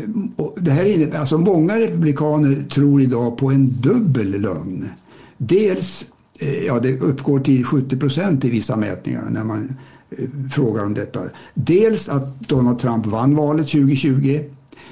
det 0.56 0.70
här 0.70 0.84
innebär, 0.84 1.18
alltså 1.18 1.38
många 1.38 1.78
republikaner 1.78 2.64
tror 2.70 3.02
idag 3.02 3.38
på 3.38 3.50
en 3.50 3.80
dubbel 3.80 4.40
lögn. 4.40 4.88
Dels, 5.36 6.06
Eh, 6.38 6.66
ja 6.66 6.80
det 6.80 7.00
uppgår 7.00 7.40
till 7.40 7.64
70 7.64 7.96
procent 7.96 8.44
i 8.44 8.50
vissa 8.50 8.76
mätningar 8.76 9.30
när 9.30 9.44
man 9.44 9.76
eh, 10.10 10.48
frågar 10.50 10.84
om 10.84 10.94
detta. 10.94 11.20
Dels 11.54 12.08
att 12.08 12.40
Donald 12.40 12.78
Trump 12.78 13.06
vann 13.06 13.36
valet 13.36 13.68
2020. 13.68 14.40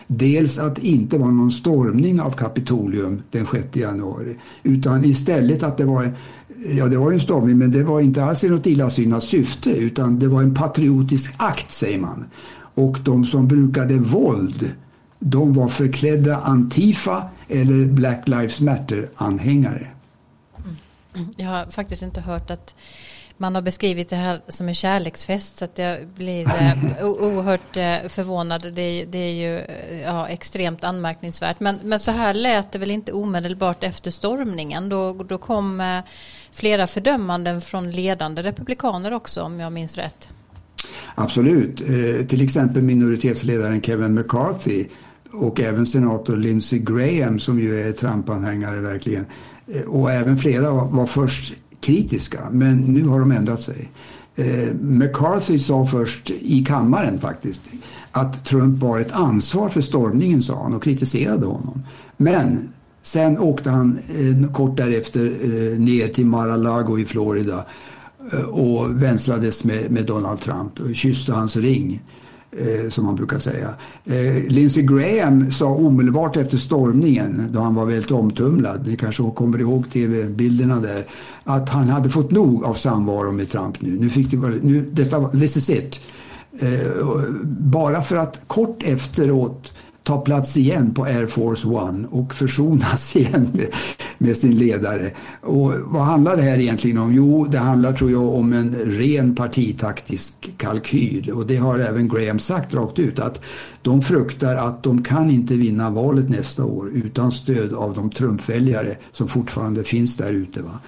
Dels 0.06 0.58
att 0.58 0.76
det 0.76 0.86
inte 0.86 1.18
var 1.18 1.30
någon 1.30 1.52
stormning 1.52 2.20
av 2.20 2.30
Kapitolium 2.30 3.22
den 3.30 3.46
6 3.46 3.76
januari. 3.76 4.36
Utan 4.62 5.04
istället 5.04 5.62
att 5.62 5.76
det 5.76 5.84
var 5.84 6.12
Ja, 6.66 6.88
det 6.88 6.96
var 6.96 7.12
en 7.12 7.20
stormning, 7.20 7.58
men 7.58 7.70
det 7.70 7.82
var 7.82 8.00
inte 8.00 8.24
alls 8.24 8.44
i 8.44 8.48
något 8.48 8.66
illasinnat 8.66 9.24
syfte 9.24 9.70
utan 9.70 10.18
det 10.18 10.28
var 10.28 10.42
en 10.42 10.54
patriotisk 10.54 11.34
akt, 11.36 11.72
säger 11.72 11.98
man. 11.98 12.24
Och 12.74 12.98
de 13.04 13.24
som 13.24 13.48
brukade 13.48 13.98
våld, 13.98 14.72
de 15.18 15.54
var 15.54 15.68
förklädda 15.68 16.36
Antifa 16.36 17.22
eller 17.48 17.86
Black 17.86 18.28
Lives 18.28 18.60
Matter-anhängare. 18.60 19.86
Jag 21.36 21.46
har 21.46 21.66
faktiskt 21.66 22.02
inte 22.02 22.20
hört 22.20 22.50
att 22.50 22.74
man 23.36 23.54
har 23.54 23.62
beskrivit 23.62 24.08
det 24.08 24.16
här 24.16 24.40
som 24.48 24.68
en 24.68 24.74
kärleksfest 24.74 25.56
så 25.56 25.64
att 25.64 25.78
jag 25.78 26.06
blir 26.06 26.46
eh, 26.46 27.06
oerhört 27.06 27.76
eh, 27.76 28.08
förvånad. 28.08 28.72
Det 28.74 28.82
är, 28.82 29.06
det 29.06 29.18
är 29.18 29.32
ju 29.32 29.58
eh, 29.58 30.02
ja, 30.02 30.28
extremt 30.28 30.84
anmärkningsvärt. 30.84 31.60
Men, 31.60 31.78
men 31.84 32.00
så 32.00 32.10
här 32.10 32.34
lät 32.34 32.72
det 32.72 32.78
väl 32.78 32.90
inte 32.90 33.12
omedelbart 33.12 33.84
efter 33.84 34.10
stormningen. 34.10 34.88
Då, 34.88 35.12
då 35.12 35.38
kom 35.38 35.80
eh, 35.80 36.00
flera 36.52 36.86
fördömanden 36.86 37.60
från 37.60 37.90
ledande 37.90 38.42
republikaner 38.42 39.12
också 39.12 39.42
om 39.42 39.60
jag 39.60 39.72
minns 39.72 39.98
rätt. 39.98 40.28
Absolut. 41.14 41.80
Eh, 41.80 42.26
till 42.26 42.42
exempel 42.42 42.82
minoritetsledaren 42.82 43.82
Kevin 43.82 44.14
McCarthy 44.14 44.86
och 45.32 45.60
även 45.60 45.86
senator 45.86 46.36
Lindsey 46.36 46.78
Graham 46.78 47.38
som 47.40 47.60
ju 47.60 47.88
är 47.88 47.92
Trump-anhängare 47.92 48.80
verkligen. 48.80 49.26
Eh, 49.66 49.82
och 49.82 50.10
även 50.10 50.38
flera 50.38 50.70
var, 50.70 51.06
först 51.06 51.54
kritiska 51.80 52.40
men 52.50 52.76
nu 52.76 53.04
har 53.04 53.20
de 53.20 53.32
ändrat 53.32 53.60
sig. 53.60 53.90
Eh, 54.36 54.74
McCarthy 54.80 55.58
sa 55.58 55.86
först 55.86 56.30
i 56.30 56.64
kammaren 56.64 57.20
faktiskt 57.20 57.60
att 58.12 58.44
Trump 58.44 58.82
var 58.82 59.00
ett 59.00 59.12
ansvar 59.12 59.68
för 59.68 59.80
stormningen 59.80 60.42
sa 60.42 60.62
han 60.62 60.74
och 60.74 60.82
kritiserade 60.82 61.46
honom. 61.46 61.82
Men 62.16 62.72
sen 63.02 63.38
åkte 63.38 63.70
han 63.70 63.98
eh, 64.08 64.52
kort 64.52 64.76
därefter 64.76 65.78
ner 65.78 66.08
till 66.08 66.26
Mar-a-Lago 66.26 66.98
i 66.98 67.04
Florida 67.04 67.64
och 68.50 69.02
vänslades 69.02 69.64
med, 69.64 69.90
med 69.90 70.06
Donald 70.06 70.40
Trump, 70.40 70.80
och 70.80 70.94
kysste 70.94 71.32
hans 71.32 71.56
ring. 71.56 72.02
Eh, 72.58 72.90
som 72.90 73.04
man 73.04 73.16
brukar 73.16 73.38
säga. 73.38 73.74
Eh, 74.04 74.44
Lindsey 74.48 74.82
Graham 74.82 75.52
sa 75.52 75.66
omedelbart 75.66 76.36
efter 76.36 76.58
stormningen, 76.58 77.48
då 77.52 77.60
han 77.60 77.74
var 77.74 77.86
väldigt 77.86 78.10
omtumlad, 78.10 78.86
ni 78.86 78.96
kanske 78.96 79.30
kommer 79.34 79.60
ihåg 79.60 79.90
tv-bilderna 79.90 80.80
där, 80.80 81.04
att 81.44 81.68
han 81.68 81.88
hade 81.88 82.10
fått 82.10 82.30
nog 82.30 82.64
av 82.64 82.74
samvaro 82.74 83.32
med 83.32 83.50
Trump 83.50 83.80
nu. 83.80 83.90
Nu 84.00 84.10
fick 84.10 84.30
det 84.30 84.36
bara, 84.36 84.50
nu, 84.62 84.90
detta, 84.92 85.28
this 85.28 85.56
is 85.56 85.70
it. 85.70 86.00
Eh, 86.58 86.68
bara 87.58 88.02
för 88.02 88.16
att 88.16 88.40
kort 88.46 88.82
efteråt 88.82 89.72
ta 90.02 90.20
plats 90.20 90.56
igen 90.56 90.94
på 90.94 91.04
Air 91.04 91.26
Force 91.26 91.68
One 91.68 92.06
och 92.10 92.34
försonas 92.34 93.16
igen 93.16 93.48
med, 93.52 93.68
med, 94.18 94.36
sin 94.36 94.56
ledare. 94.56 95.10
Och 95.40 95.72
vad 95.84 96.02
handlar 96.02 96.36
det 96.36 96.42
här 96.42 96.58
egentligen 96.58 96.98
om? 96.98 97.14
Jo, 97.14 97.46
det 97.50 97.58
handlar 97.58 97.92
tror 97.92 98.10
jag 98.10 98.34
om 98.34 98.52
en 98.52 98.74
ren 98.74 99.34
partitaktisk 99.34 100.50
kalkyl 100.56 101.30
och 101.30 101.46
det 101.46 101.56
har 101.56 101.78
även 101.78 102.08
Graham 102.08 102.38
sagt 102.38 102.74
rakt 102.74 102.98
ut 102.98 103.18
att 103.18 103.40
de 103.82 104.02
fruktar 104.02 104.54
att 104.54 104.82
de 104.82 105.02
kan 105.02 105.30
inte 105.30 105.54
vinna 105.54 105.90
valet 105.90 106.28
nästa 106.28 106.64
år 106.64 106.90
utan 106.94 107.32
stöd 107.32 107.74
av 107.74 107.94
de 107.94 108.10
Trumpväljare 108.10 108.96
som 109.12 109.28
fortfarande 109.28 109.84
finns 109.84 110.16
där 110.16 110.32
ute. 110.32 110.62
Va? 110.62 110.80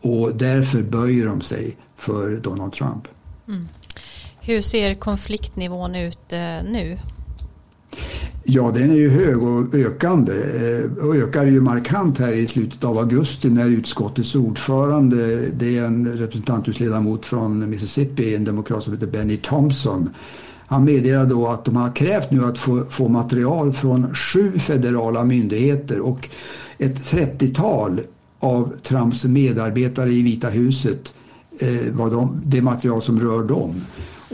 Och 0.00 0.36
därför 0.36 0.82
böjer 0.82 1.26
de 1.26 1.40
sig 1.40 1.76
för 1.96 2.36
Donald 2.36 2.72
Trump. 2.72 3.08
Mm. 3.48 3.68
Hur 4.40 4.62
ser 4.62 4.94
konfliktnivån 4.94 5.94
ut 5.94 6.32
eh, 6.32 6.38
nu? 6.72 6.98
Ja, 8.46 8.70
den 8.74 8.90
är 8.90 8.94
ju 8.94 9.10
hög 9.10 9.42
och 9.42 9.74
ökande. 9.74 10.32
Eh, 10.32 11.06
och 11.06 11.16
ökar 11.16 11.46
ju 11.46 11.60
markant 11.60 12.18
här 12.18 12.34
i 12.34 12.46
slutet 12.46 12.84
av 12.84 12.98
augusti 12.98 13.50
när 13.50 13.68
utskottets 13.68 14.34
ordförande, 14.34 15.46
det 15.46 15.78
är 15.78 15.84
en 15.84 16.18
representanthusledamot 16.18 17.26
från 17.26 17.70
Mississippi, 17.70 18.34
en 18.34 18.44
demokrat 18.44 18.84
som 18.84 18.92
heter 18.92 19.06
Benny 19.06 19.36
Thompson. 19.36 20.10
Han 20.66 20.84
meddelade 20.84 21.30
då 21.30 21.48
att 21.48 21.64
de 21.64 21.76
har 21.76 21.92
krävt 21.92 22.30
nu 22.30 22.44
att 22.44 22.58
få, 22.58 22.84
få 22.90 23.08
material 23.08 23.72
från 23.72 24.14
sju 24.14 24.58
federala 24.58 25.24
myndigheter 25.24 26.00
och 26.00 26.28
ett 26.78 27.12
30-tal 27.12 28.00
av 28.38 28.74
Trumps 28.82 29.24
medarbetare 29.24 30.10
i 30.10 30.22
Vita 30.22 30.48
huset 30.48 31.14
eh, 31.58 31.92
var 31.92 32.10
de, 32.10 32.42
det 32.44 32.62
material 32.62 33.02
som 33.02 33.20
rör 33.20 33.42
dem. 33.42 33.84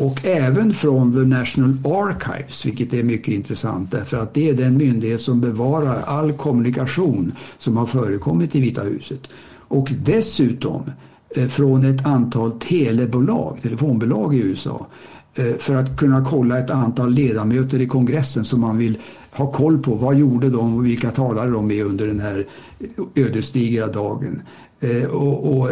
Och 0.01 0.27
även 0.27 0.75
från 0.75 1.13
The 1.13 1.19
National 1.19 1.77
Archives, 1.85 2.67
vilket 2.67 2.95
är 2.95 3.03
mycket 3.03 3.35
intressant 3.35 3.91
därför 3.91 4.17
att 4.17 4.35
det 4.35 4.49
är 4.49 4.55
den 4.55 4.77
myndighet 4.77 5.21
som 5.21 5.41
bevarar 5.41 6.03
all 6.03 6.33
kommunikation 6.33 7.33
som 7.59 7.77
har 7.77 7.87
förekommit 7.87 8.55
i 8.55 8.61
Vita 8.61 8.83
huset. 8.83 9.21
Och 9.53 9.93
dessutom 10.05 10.91
eh, 11.37 11.49
från 11.49 11.85
ett 11.85 12.07
antal 12.07 12.53
telebolag, 12.53 13.59
telefonbolag 13.63 14.35
i 14.35 14.39
USA 14.39 14.87
eh, 15.35 15.55
för 15.59 15.75
att 15.75 15.97
kunna 15.97 16.25
kolla 16.25 16.59
ett 16.59 16.71
antal 16.71 17.11
ledamöter 17.11 17.81
i 17.81 17.87
kongressen 17.87 18.45
som 18.45 18.61
man 18.61 18.79
vill 18.79 18.99
ha 19.31 19.53
koll 19.53 19.79
på. 19.79 19.95
Vad 19.95 20.19
gjorde 20.19 20.49
de 20.49 20.77
och 20.77 20.87
vilka 20.87 21.11
talade 21.11 21.51
de 21.51 21.67
med 21.67 21.87
under 21.87 22.07
den 22.07 22.21
här 22.21 22.47
eh, 22.79 23.25
ödesdigra 23.25 23.87
dagen? 23.87 24.43
Eh, 24.81 25.05
och, 25.05 25.59
och, 25.59 25.69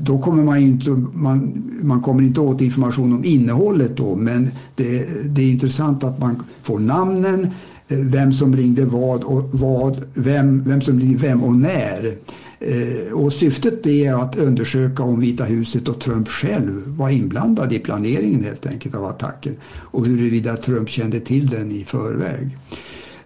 då 0.00 0.18
kommer 0.18 0.44
man 0.44 0.58
inte, 0.58 0.90
man, 1.12 1.62
man 1.82 2.00
kommer 2.00 2.22
inte 2.22 2.40
åt 2.40 2.60
information 2.60 3.12
om 3.12 3.24
innehållet 3.24 3.96
då, 3.96 4.16
men 4.16 4.50
det, 4.74 5.06
det 5.24 5.42
är 5.42 5.50
intressant 5.50 6.04
att 6.04 6.18
man 6.18 6.42
får 6.62 6.78
namnen, 6.78 7.48
eh, 7.88 7.98
vem 7.98 8.32
som 8.32 8.56
ringde 8.56 8.84
vad 8.84 9.24
och 9.24 9.50
vad, 9.52 10.04
vem, 10.14 10.62
vem 10.62 10.80
som 10.80 11.00
ringde 11.00 11.18
vem 11.18 11.44
och 11.44 11.54
när. 11.54 12.16
Eh, 12.60 13.12
och 13.12 13.32
syftet 13.32 13.86
är 13.86 14.14
att 14.14 14.36
undersöka 14.36 15.02
om 15.02 15.20
Vita 15.20 15.44
huset 15.44 15.88
och 15.88 16.00
Trump 16.00 16.28
själv 16.28 16.82
var 16.86 17.10
inblandad 17.10 17.72
i 17.72 17.78
planeringen 17.78 18.44
helt 18.44 18.66
enkelt 18.66 18.94
av 18.94 19.04
attacken 19.04 19.56
och 19.64 20.06
huruvida 20.06 20.56
Trump 20.56 20.88
kände 20.88 21.20
till 21.20 21.46
den 21.46 21.70
i 21.70 21.84
förväg. 21.84 22.56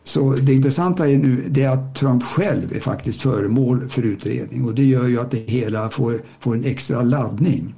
Så 0.05 0.31
det 0.31 0.55
intressanta 0.55 1.09
är 1.09 1.19
nu 1.19 1.45
det 1.49 1.63
är 1.63 1.71
att 1.71 1.95
Trump 1.95 2.23
själv 2.23 2.77
är 2.77 2.81
faktiskt 2.81 3.23
föremål 3.23 3.89
för 3.89 4.03
utredning 4.03 4.65
och 4.65 4.75
det 4.75 4.85
gör 4.85 5.07
ju 5.07 5.21
att 5.21 5.31
det 5.31 5.51
hela 5.51 5.91
får, 5.91 6.21
får 6.41 6.55
en 6.55 6.65
extra 6.65 7.03
laddning. 7.03 7.75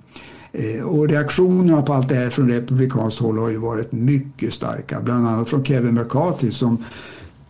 Eh, 0.53 0.83
och 0.83 1.09
reaktionerna 1.09 1.83
på 1.83 1.93
allt 1.93 2.09
det 2.09 2.15
här 2.15 2.31
från 2.31 2.51
republikanskt 2.51 3.21
håll 3.21 3.39
har 3.39 3.49
ju 3.49 3.57
varit 3.57 3.93
mycket 3.93 4.55
starka. 4.55 5.01
Bland 5.01 5.27
annat 5.27 5.49
från 5.49 5.65
Kevin 5.65 5.95
McCarthy 5.95 6.51
som 6.51 6.85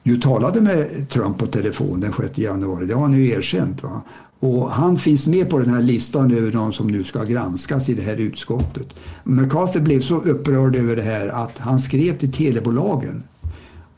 ju 0.03 0.17
talade 0.17 0.61
med 0.61 1.09
Trump 1.11 1.39
på 1.39 1.47
telefon 1.47 2.01
den 2.01 2.13
6 2.13 2.39
januari. 2.39 2.87
Det 2.87 2.95
har 2.95 3.03
han 3.03 3.13
ju 3.13 3.29
erkänt. 3.29 3.83
Va? 3.83 4.03
Och 4.41 4.71
han 4.71 4.99
finns 4.99 5.27
med 5.27 5.51
på 5.51 5.59
den 5.59 5.69
här 5.69 5.83
listan 5.83 6.35
över 6.35 6.53
de 6.53 6.73
som 6.73 6.87
nu 6.87 7.05
ska 7.05 7.25
granskas 7.25 7.89
i 7.89 7.95
det 7.95 8.03
här 8.03 8.17
utskottet. 8.17 8.87
McCarthy 9.25 9.81
blev 9.81 10.01
så 10.01 10.17
upprörd 10.17 10.77
över 10.77 10.97
det 10.97 11.03
här 11.03 11.29
att 11.29 11.59
han 11.59 11.81
skrev 11.81 12.19
till 12.19 12.33
telebolagen 12.33 13.23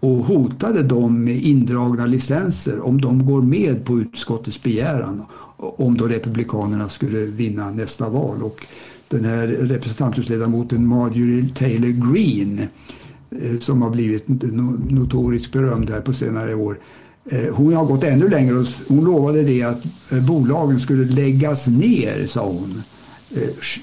och 0.01 0.17
hotade 0.17 0.83
dem 0.83 1.25
med 1.25 1.43
indragna 1.43 2.07
licenser 2.07 2.87
om 2.87 3.01
de 3.01 3.27
går 3.27 3.43
med 3.43 3.85
på 3.85 3.99
utskottets 3.99 4.63
begäran 4.63 5.25
om 5.57 5.97
då 5.97 6.09
Republikanerna 6.09 6.89
skulle 6.89 7.19
vinna 7.19 7.71
nästa 7.71 8.09
val. 8.09 8.43
Och 8.43 8.67
den 9.09 9.25
här 9.25 9.47
representanthusledamoten 9.47 10.87
Marjorie 10.87 11.49
Taylor 11.55 12.13
Greene 12.13 12.69
eh, 13.31 13.59
som 13.59 13.83
har 13.83 13.91
blivit 13.91 14.25
notoriskt 14.91 15.53
berömd 15.53 15.91
här 15.91 16.01
på 16.01 16.13
senare 16.13 16.55
år 16.55 16.79
eh, 17.31 17.55
hon 17.55 17.75
har 17.75 17.87
gått 17.87 18.05
ännu 18.05 18.29
längre 18.29 18.55
och 18.55 18.67
hon 18.89 19.05
lovade 19.05 19.43
det 19.43 19.63
att 19.63 20.13
eh, 20.13 20.27
bolagen 20.27 20.81
skulle 20.81 21.05
läggas 21.05 21.67
ner, 21.67 22.27
sa 22.27 22.47
hon. 22.47 22.83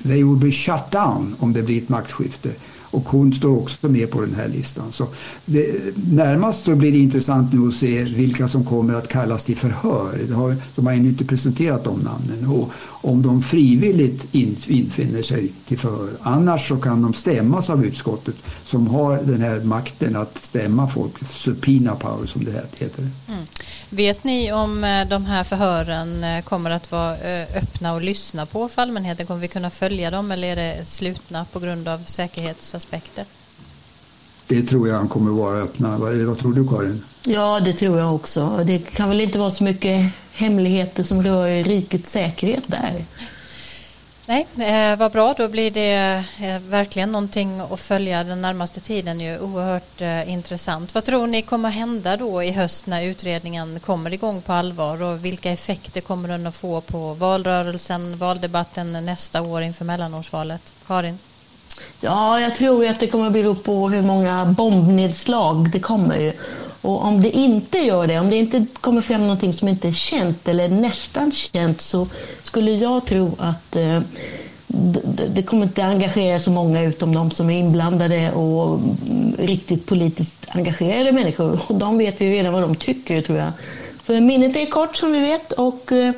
They 0.03 0.23
will 0.23 0.37
be 0.37 0.51
shut 0.51 0.91
down 0.91 1.35
om 1.39 1.53
det 1.53 1.63
blir 1.63 1.81
ett 1.81 1.89
maktskifte. 1.89 2.49
Och 2.95 3.09
hon 3.09 3.33
står 3.33 3.57
också 3.57 3.89
med 3.89 4.11
på 4.11 4.21
den 4.21 4.35
här 4.35 4.47
listan. 4.47 4.91
Så 4.91 5.07
det, 5.45 5.95
närmast 5.95 6.65
så 6.65 6.75
blir 6.75 6.91
det 6.91 6.97
intressant 6.97 7.53
nu 7.53 7.67
att 7.67 7.75
se 7.75 8.03
vilka 8.03 8.47
som 8.47 8.65
kommer 8.65 8.93
att 8.93 9.07
kallas 9.07 9.45
till 9.45 9.57
förhör. 9.57 10.33
Har, 10.33 10.55
de 10.75 10.85
har 10.85 10.93
ännu 10.93 11.09
inte 11.09 11.25
presenterat 11.25 11.83
de 11.83 11.99
namnen. 11.99 12.45
Och 12.47 12.71
om 13.05 13.21
de 13.21 13.43
frivilligt 13.43 14.35
in, 14.35 14.57
infinner 14.67 15.21
sig 15.21 15.51
till 15.67 15.79
förhör. 15.79 16.09
Annars 16.21 16.67
så 16.67 16.77
kan 16.77 17.01
de 17.01 17.13
stämmas 17.13 17.69
av 17.69 17.85
utskottet 17.85 18.35
som 18.65 18.87
har 18.87 19.17
den 19.17 19.41
här 19.41 19.59
makten 19.59 20.15
att 20.15 20.37
stämma 20.37 20.87
folk. 20.87 21.13
Subpoena 21.27 21.95
power 21.95 22.25
som 22.25 22.45
det 22.45 22.51
heter. 22.51 23.09
Mm. 23.27 23.45
Vet 23.89 24.23
ni 24.23 24.51
om 24.51 24.83
eh, 24.83 25.07
de 25.07 25.25
här 25.25 25.43
förhören 25.43 26.23
eh, 26.23 26.43
kommer 26.43 26.71
att 26.71 26.91
vara 26.91 27.17
eh, 27.17 27.57
öppna 27.57 27.93
och 27.93 28.01
lyssna 28.01 28.45
på 28.45 28.69
för 28.69 28.81
allmänheten? 28.81 29.25
Kommer 29.25 29.41
vi 29.41 29.47
kunna 29.47 29.69
följa 29.69 30.11
dem 30.11 30.31
eller 30.31 30.47
är 30.47 30.55
det 30.55 30.85
slutna 30.85 31.45
på 31.45 31.59
grund 31.59 31.87
av 31.87 32.03
säkerhetsaspekter? 32.05 33.25
Det 34.47 34.61
tror 34.61 34.87
jag 34.87 35.09
kommer 35.09 35.31
att 35.31 35.37
vara 35.37 35.57
öppna. 35.57 35.97
Vad 35.97 36.39
tror 36.39 36.53
du 36.53 36.67
Karin? 36.67 37.03
Ja, 37.23 37.59
det 37.59 37.73
tror 37.73 37.97
jag 37.97 38.15
också. 38.15 38.61
Det 38.65 38.79
kan 38.79 39.09
väl 39.09 39.21
inte 39.21 39.39
vara 39.39 39.51
så 39.51 39.63
mycket 39.63 40.11
hemligheter 40.35 41.03
som 41.03 41.23
rör 41.23 41.63
rikets 41.63 42.11
säkerhet 42.11 42.63
där. 42.67 43.05
Nej, 44.27 44.47
eh, 44.57 44.99
vad 44.99 45.11
bra. 45.11 45.33
Då 45.37 45.47
blir 45.47 45.71
det 45.71 46.23
eh, 46.41 46.59
verkligen 46.59 47.11
någonting 47.11 47.59
att 47.59 47.79
följa 47.79 48.23
den 48.23 48.41
närmaste 48.41 48.79
tiden. 48.79 49.19
Ju 49.19 49.39
oerhört 49.39 50.01
eh, 50.01 50.31
intressant. 50.31 50.93
Vad 50.93 51.03
tror 51.03 51.27
ni 51.27 51.41
kommer 51.41 51.69
hända 51.69 52.17
då 52.17 52.43
i 52.43 52.51
höst 52.51 52.85
när 52.85 53.03
utredningen 53.03 53.79
kommer 53.79 54.13
igång 54.13 54.41
på 54.41 54.53
allvar 54.53 55.03
och 55.03 55.25
vilka 55.25 55.51
effekter 55.51 56.01
kommer 56.01 56.29
den 56.29 56.47
att 56.47 56.55
få 56.55 56.81
på 56.81 57.13
valrörelsen, 57.13 58.17
valdebatten 58.17 59.05
nästa 59.05 59.41
år 59.41 59.61
inför 59.61 59.85
mellanårsvalet? 59.85 60.73
Karin? 60.87 61.19
Ja, 62.01 62.39
jag 62.39 62.55
tror 62.55 62.87
att 62.87 62.99
det 62.99 63.07
kommer 63.07 63.27
att 63.27 63.33
bero 63.33 63.55
på 63.55 63.89
hur 63.89 64.01
många 64.01 64.45
bombnedslag 64.45 65.69
det 65.71 65.79
kommer. 65.79 66.33
Och 66.85 67.05
om 67.05 67.21
det 67.21 67.29
inte 67.29 67.77
gör 67.77 68.07
det, 68.07 68.19
om 68.19 68.29
det 68.29 68.37
inte 68.37 68.65
kommer 68.73 69.01
fram 69.01 69.21
någonting 69.21 69.53
som 69.53 69.67
inte 69.67 69.87
är 69.87 69.93
känt 69.93 70.47
eller 70.47 70.69
nästan 70.69 71.31
känt 71.31 71.81
så 71.81 72.07
skulle 72.43 72.71
jag 72.71 73.05
tro 73.05 73.35
att 73.39 73.75
eh, 73.75 74.01
det 75.27 75.43
kommer 75.43 75.63
inte 75.63 75.83
engagera 75.83 76.39
så 76.39 76.51
många 76.51 76.81
utom 76.81 77.15
de 77.15 77.31
som 77.31 77.49
är 77.49 77.59
inblandade 77.59 78.31
och 78.31 78.79
mm, 78.79 79.35
riktigt 79.39 79.85
politiskt 79.85 80.47
engagerade 80.49 81.11
människor. 81.11 81.59
Och 81.67 81.75
de 81.75 81.97
vet 81.97 82.21
ju 82.21 82.29
redan 82.29 82.53
vad 82.53 82.61
de 82.61 82.75
tycker 82.75 83.21
tror 83.21 83.37
jag. 83.37 83.51
För 84.03 84.19
minnet 84.19 84.55
är 84.55 84.65
kort 84.65 84.95
som 84.95 85.11
vi 85.11 85.19
vet 85.19 85.51
och 85.51 85.91
eh, 85.91 86.11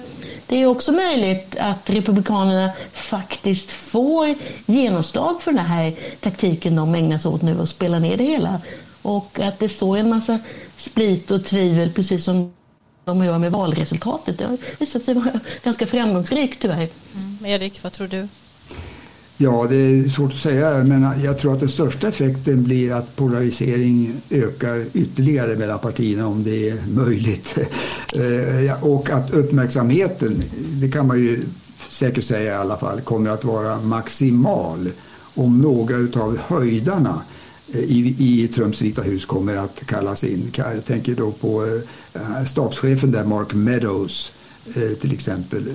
det 0.47 0.61
är 0.61 0.65
också 0.65 0.91
möjligt 0.91 1.55
att 1.59 1.89
Republikanerna 1.89 2.71
faktiskt 2.93 3.71
får 3.71 4.35
genomslag 4.65 5.41
för 5.41 5.51
den 5.51 5.65
här 5.65 5.93
taktiken 6.19 6.75
de 6.75 6.95
ägnar 6.95 7.17
sig 7.17 7.31
åt 7.31 7.41
nu 7.41 7.59
och 7.59 7.69
spelar 7.69 7.99
ner 7.99 8.17
det 8.17 8.23
hela. 8.23 8.61
Och 9.07 9.39
att 9.39 9.59
det 9.59 9.69
står 9.69 9.97
en 9.97 10.09
massa 10.09 10.39
split 10.77 11.31
och 11.31 11.45
tvivel, 11.45 11.91
precis 11.93 12.23
som 12.23 12.51
de 13.05 13.25
gör 13.25 13.37
med 13.37 13.51
valresultatet. 13.51 14.37
Det 14.37 14.45
har 14.45 14.57
visat 14.79 15.03
sig 15.03 15.13
vara 15.13 15.39
ganska 15.63 15.87
framgångsrikt 15.87 16.61
tyvärr. 16.61 16.87
Mm. 17.15 17.45
Erik, 17.45 17.83
vad 17.83 17.93
tror 17.93 18.07
du? 18.07 18.27
Ja, 19.37 19.65
det 19.69 19.75
är 19.75 20.09
svårt 20.09 20.31
att 20.31 20.37
säga, 20.37 20.83
men 20.83 21.21
jag 21.23 21.39
tror 21.39 21.53
att 21.53 21.59
den 21.59 21.69
största 21.69 22.07
effekten 22.07 22.63
blir 22.63 22.93
att 22.93 23.15
polarisering 23.15 24.13
ökar 24.29 24.85
ytterligare 24.93 25.55
mellan 25.55 25.79
partierna 25.79 26.27
om 26.27 26.43
det 26.43 26.69
är 26.69 26.77
möjligt. 26.87 27.57
Eh, 28.13 28.83
och 28.83 29.09
att 29.09 29.33
uppmärksamheten, 29.33 30.43
det 30.81 30.91
kan 30.91 31.07
man 31.07 31.19
ju 31.19 31.43
säkert 31.89 32.23
säga 32.23 32.53
i 32.53 32.55
alla 32.55 32.77
fall, 32.77 33.01
kommer 33.01 33.29
att 33.29 33.43
vara 33.43 33.81
maximal 33.81 34.89
om 35.35 35.61
några 35.61 36.21
av 36.21 36.37
höjdarna 36.47 37.21
Eh, 37.73 37.79
i, 37.79 38.15
i 38.19 38.47
Trumps 38.47 38.81
Vita 38.81 39.01
hus 39.01 39.25
kommer 39.25 39.55
att 39.55 39.85
kallas 39.85 40.23
in. 40.23 40.51
Jag 40.55 40.85
tänker 40.85 41.15
då 41.15 41.31
på 41.31 41.65
eh, 41.65 42.21
eh, 42.21 42.45
stabschefen 42.45 43.11
där, 43.11 43.23
Mark 43.23 43.53
Meadows 43.53 44.31
till 45.01 45.13
exempel. 45.13 45.67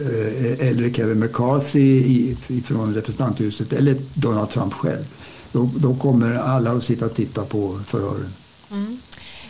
Eller 0.61 0.91
Kevin 0.91 1.19
McCarthy 1.19 2.35
från 2.65 2.95
representanthuset 2.95 3.73
eller 3.73 3.97
Donald 4.15 4.51
Trump 4.51 4.73
själv. 4.73 5.05
Då, 5.53 5.71
då 5.77 5.95
kommer 5.95 6.35
alla 6.35 6.73
att 6.73 6.85
sitta 6.85 7.07
och 7.07 7.15
titta 7.15 7.45
på 7.45 7.81
förhören. 7.87 8.33
Mm. 8.71 9.01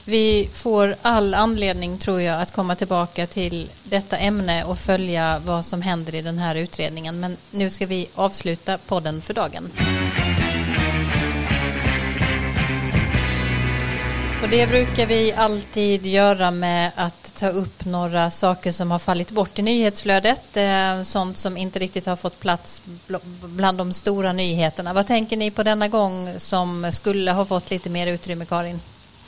Vi 0.05 0.49
får 0.53 0.95
all 1.03 1.35
anledning 1.35 1.99
tror 1.99 2.21
jag 2.21 2.43
att 2.43 2.53
komma 2.53 2.77
tillbaka 2.77 3.27
till 3.27 3.71
detta 3.85 4.17
ämne 4.17 4.65
och 4.65 4.79
följa 4.79 5.41
vad 5.47 5.65
som 5.65 5.83
händer 5.83 6.15
i 6.15 6.23
den 6.23 6.39
här 6.39 6.55
utredningen. 6.55 7.21
Men 7.21 7.37
nu 7.51 7.71
ska 7.71 7.87
vi 7.87 8.09
avsluta 8.15 8.79
podden 8.79 9.23
för 9.23 9.35
dagen. 9.35 9.69
Och 14.43 14.49
det 14.49 14.67
brukar 14.67 15.07
vi 15.07 15.33
alltid 15.33 16.07
göra 16.07 16.51
med 16.51 16.91
att 16.97 17.35
ta 17.37 17.49
upp 17.49 17.85
några 17.85 18.31
saker 18.31 18.73
som 18.73 18.91
har 18.91 18.99
fallit 18.99 19.31
bort 19.31 19.59
i 19.59 19.63
nyhetsflödet. 19.63 20.57
Eh, 20.57 21.03
sånt 21.03 21.39
som 21.39 21.57
inte 21.57 21.79
riktigt 21.79 22.07
har 22.07 22.17
fått 22.17 22.41
plats 22.41 22.83
bland 23.43 23.79
de 23.79 23.93
stora 23.93 24.33
nyheterna. 24.33 24.93
Vad 24.93 25.07
tänker 25.07 25.37
ni 25.37 25.51
på 25.51 25.63
denna 25.63 25.89
gång 25.89 26.35
som 26.39 26.91
skulle 26.93 27.33
ha 27.33 27.45
fått 27.45 27.71
lite 27.71 27.91
mer 27.91 28.07
utrymme, 28.07 28.45
Karin? 28.45 28.81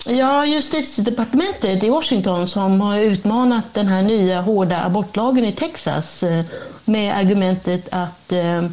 Ja, 0.07 0.47
justitiedepartementet 0.47 1.85
i 1.85 1.91
Washington 1.91 2.49
som 2.49 2.81
har 2.81 2.99
utmanat 2.99 3.65
den 3.75 3.87
här 3.87 4.03
nya 4.03 4.41
hårda 4.41 4.85
abortlagen 4.85 5.45
i 5.45 5.53
Texas 5.53 6.23
eh, 6.23 6.45
med 6.85 7.17
argumentet 7.17 7.89
att 7.91 8.33
eh, 8.33 8.65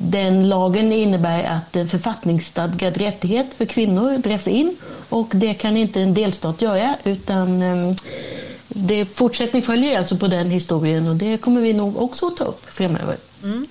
den 0.00 0.48
lagen 0.48 0.92
innebär 0.92 1.44
att 1.44 1.76
en 1.76 1.88
författningsstadgad 1.88 2.96
rättighet 2.96 3.54
för 3.54 3.66
kvinnor 3.66 4.18
dras 4.18 4.48
in 4.48 4.76
och 5.08 5.28
det 5.34 5.54
kan 5.54 5.76
inte 5.76 6.00
en 6.00 6.14
delstat 6.14 6.62
göra 6.62 6.94
utan 7.04 7.62
ehm, 7.62 7.96
det 8.68 9.04
fortsättning 9.04 9.62
följer 9.62 9.98
alltså 9.98 10.16
på 10.16 10.26
den 10.26 10.50
historien 10.50 11.08
och 11.08 11.16
det 11.16 11.38
kommer 11.38 11.60
vi 11.60 11.72
nog 11.72 11.96
också 11.96 12.26
att 12.26 12.36
ta 12.36 12.44
upp 12.44 12.70
framöver. 12.70 13.16
Mm. 13.42 13.66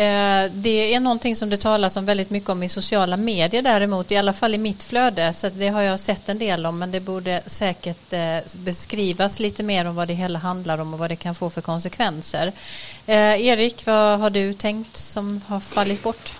Eh, 0.00 0.50
det 0.54 0.94
är 0.94 1.00
någonting 1.00 1.36
som 1.36 1.50
det 1.50 1.56
talas 1.56 1.96
om 1.96 2.04
väldigt 2.04 2.30
mycket 2.30 2.48
om 2.48 2.62
i 2.62 2.68
sociala 2.68 3.16
medier 3.16 3.62
däremot, 3.62 4.12
i 4.12 4.16
alla 4.16 4.32
fall 4.32 4.54
i 4.54 4.58
mitt 4.58 4.82
flöde, 4.82 5.32
så 5.32 5.48
det 5.48 5.68
har 5.68 5.82
jag 5.82 6.00
sett 6.00 6.28
en 6.28 6.38
del 6.38 6.66
om, 6.66 6.78
men 6.78 6.90
det 6.90 7.00
borde 7.00 7.42
säkert 7.46 8.12
eh, 8.12 8.38
beskrivas 8.64 9.40
lite 9.40 9.62
mer 9.62 9.84
om 9.84 9.94
vad 9.94 10.08
det 10.08 10.14
hela 10.14 10.38
handlar 10.38 10.78
om 10.78 10.92
och 10.94 10.98
vad 10.98 11.10
det 11.10 11.16
kan 11.16 11.34
få 11.34 11.50
för 11.50 11.60
konsekvenser. 11.60 12.52
Eh, 13.06 13.46
Erik, 13.46 13.86
vad 13.86 14.20
har 14.20 14.30
du 14.30 14.52
tänkt 14.52 14.96
som 14.96 15.40
har 15.46 15.60
fallit 15.60 16.02
bort? 16.02 16.32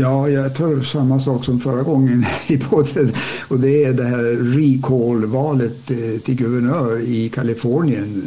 Ja, 0.00 0.28
jag 0.28 0.56
tror 0.56 0.82
samma 0.82 1.20
sak 1.20 1.44
som 1.44 1.60
förra 1.60 1.82
gången 1.82 2.26
i 2.46 2.58
podden 2.58 3.14
och 3.48 3.60
det 3.60 3.84
är 3.84 3.92
det 3.92 4.04
här 4.04 4.56
recall-valet 4.56 5.86
till 6.24 6.34
guvernör 6.34 7.00
i 7.00 7.28
Kalifornien. 7.28 8.22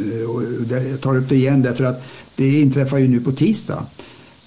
Jag 0.70 1.00
tar 1.00 1.16
upp 1.16 1.28
det 1.28 1.36
igen 1.36 1.62
därför 1.62 1.84
att 1.84 2.04
det 2.36 2.60
inträffar 2.60 2.98
ju 2.98 3.08
nu 3.08 3.20
på 3.20 3.32
tisdag. 3.32 3.86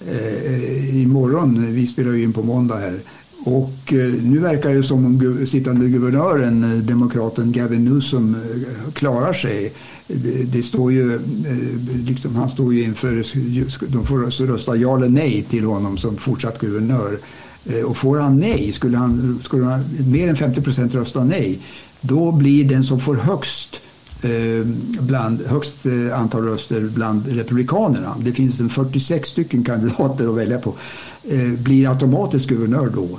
Eh, 0.08 0.52
eh 0.52 1.02
imorgon, 1.02 1.64
eh, 1.64 1.70
vi 1.70 1.86
spelar 1.86 2.12
ju 2.12 2.22
in 2.22 2.32
på 2.32 2.42
måndag 2.42 2.76
här. 2.76 3.00
Och 3.44 3.92
eh, 3.92 4.14
nu 4.22 4.38
verkar 4.38 4.74
det 4.74 4.82
som 4.82 5.06
om 5.06 5.46
sittande 5.46 5.88
guvernören, 5.88 6.64
eh, 6.64 6.78
demokraten 6.78 7.52
Gavin 7.52 7.84
Newsom, 7.84 8.34
eh, 8.34 8.92
klarar 8.92 9.32
sig. 9.32 9.72
Det, 10.06 10.52
det 10.52 10.62
står 10.62 10.92
ju, 10.92 11.14
eh, 11.14 11.20
liksom, 12.06 12.36
han 12.36 12.48
står 12.48 12.74
ju 12.74 12.82
inför, 12.82 13.24
de 13.86 14.06
får 14.06 14.46
rösta 14.46 14.76
ja 14.76 14.96
eller 14.96 15.08
nej 15.08 15.42
till 15.42 15.64
honom 15.64 15.98
som 15.98 16.16
fortsatt 16.16 16.58
guvernör. 16.58 17.18
Eh, 17.66 17.84
och 17.84 17.96
får 17.96 18.18
han 18.18 18.36
nej, 18.36 18.72
skulle 18.72 18.98
han, 18.98 19.40
skulle 19.44 19.64
han 19.64 19.84
mer 20.12 20.28
än 20.28 20.36
50 20.36 20.62
procent 20.62 20.94
rösta 20.94 21.24
nej, 21.24 21.58
då 22.00 22.32
blir 22.32 22.64
den 22.64 22.84
som 22.84 23.00
får 23.00 23.16
högst 23.16 23.80
Eh, 23.80 23.87
Eh, 24.22 24.66
bland 25.00 25.46
högst 25.46 25.86
eh, 25.86 26.20
antal 26.20 26.44
röster 26.44 26.80
bland 26.80 27.28
republikanerna. 27.28 28.16
Det 28.20 28.32
finns 28.32 28.60
en 28.60 28.68
46 28.68 29.28
stycken 29.28 29.64
kandidater 29.64 30.28
att 30.28 30.34
välja 30.34 30.58
på. 30.58 30.74
Eh, 31.24 31.48
blir 31.48 31.90
automatiskt 31.90 32.46
guvernör 32.46 32.90
då. 32.94 33.18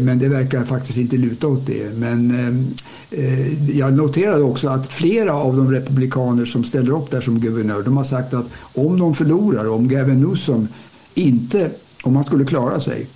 Men 0.00 0.18
det 0.18 0.28
verkar 0.28 0.64
faktiskt 0.64 0.98
inte 0.98 1.16
luta 1.16 1.46
åt 1.46 1.66
det. 1.66 1.98
Men 1.98 2.34
jag 3.74 3.92
noterade 3.92 4.42
också 4.42 4.68
att 4.68 4.92
flera 4.92 5.34
av 5.34 5.56
de 5.56 5.72
republikaner 5.72 6.44
som 6.44 6.64
ställer 6.64 6.92
upp 6.92 7.10
där 7.10 7.20
som 7.20 7.40
guvernör, 7.40 7.82
de 7.82 7.96
har 7.96 8.04
sagt 8.04 8.34
att 8.34 8.46
om 8.60 8.98
de 8.98 9.14
förlorar, 9.14 9.68
om 9.68 9.88
Gavin 9.88 10.20
Newsom 10.20 10.68
inte, 11.14 11.70
om 12.02 12.16
han 12.16 12.24
skulle 12.24 12.44
klara 12.44 12.80
sig, 12.80 13.06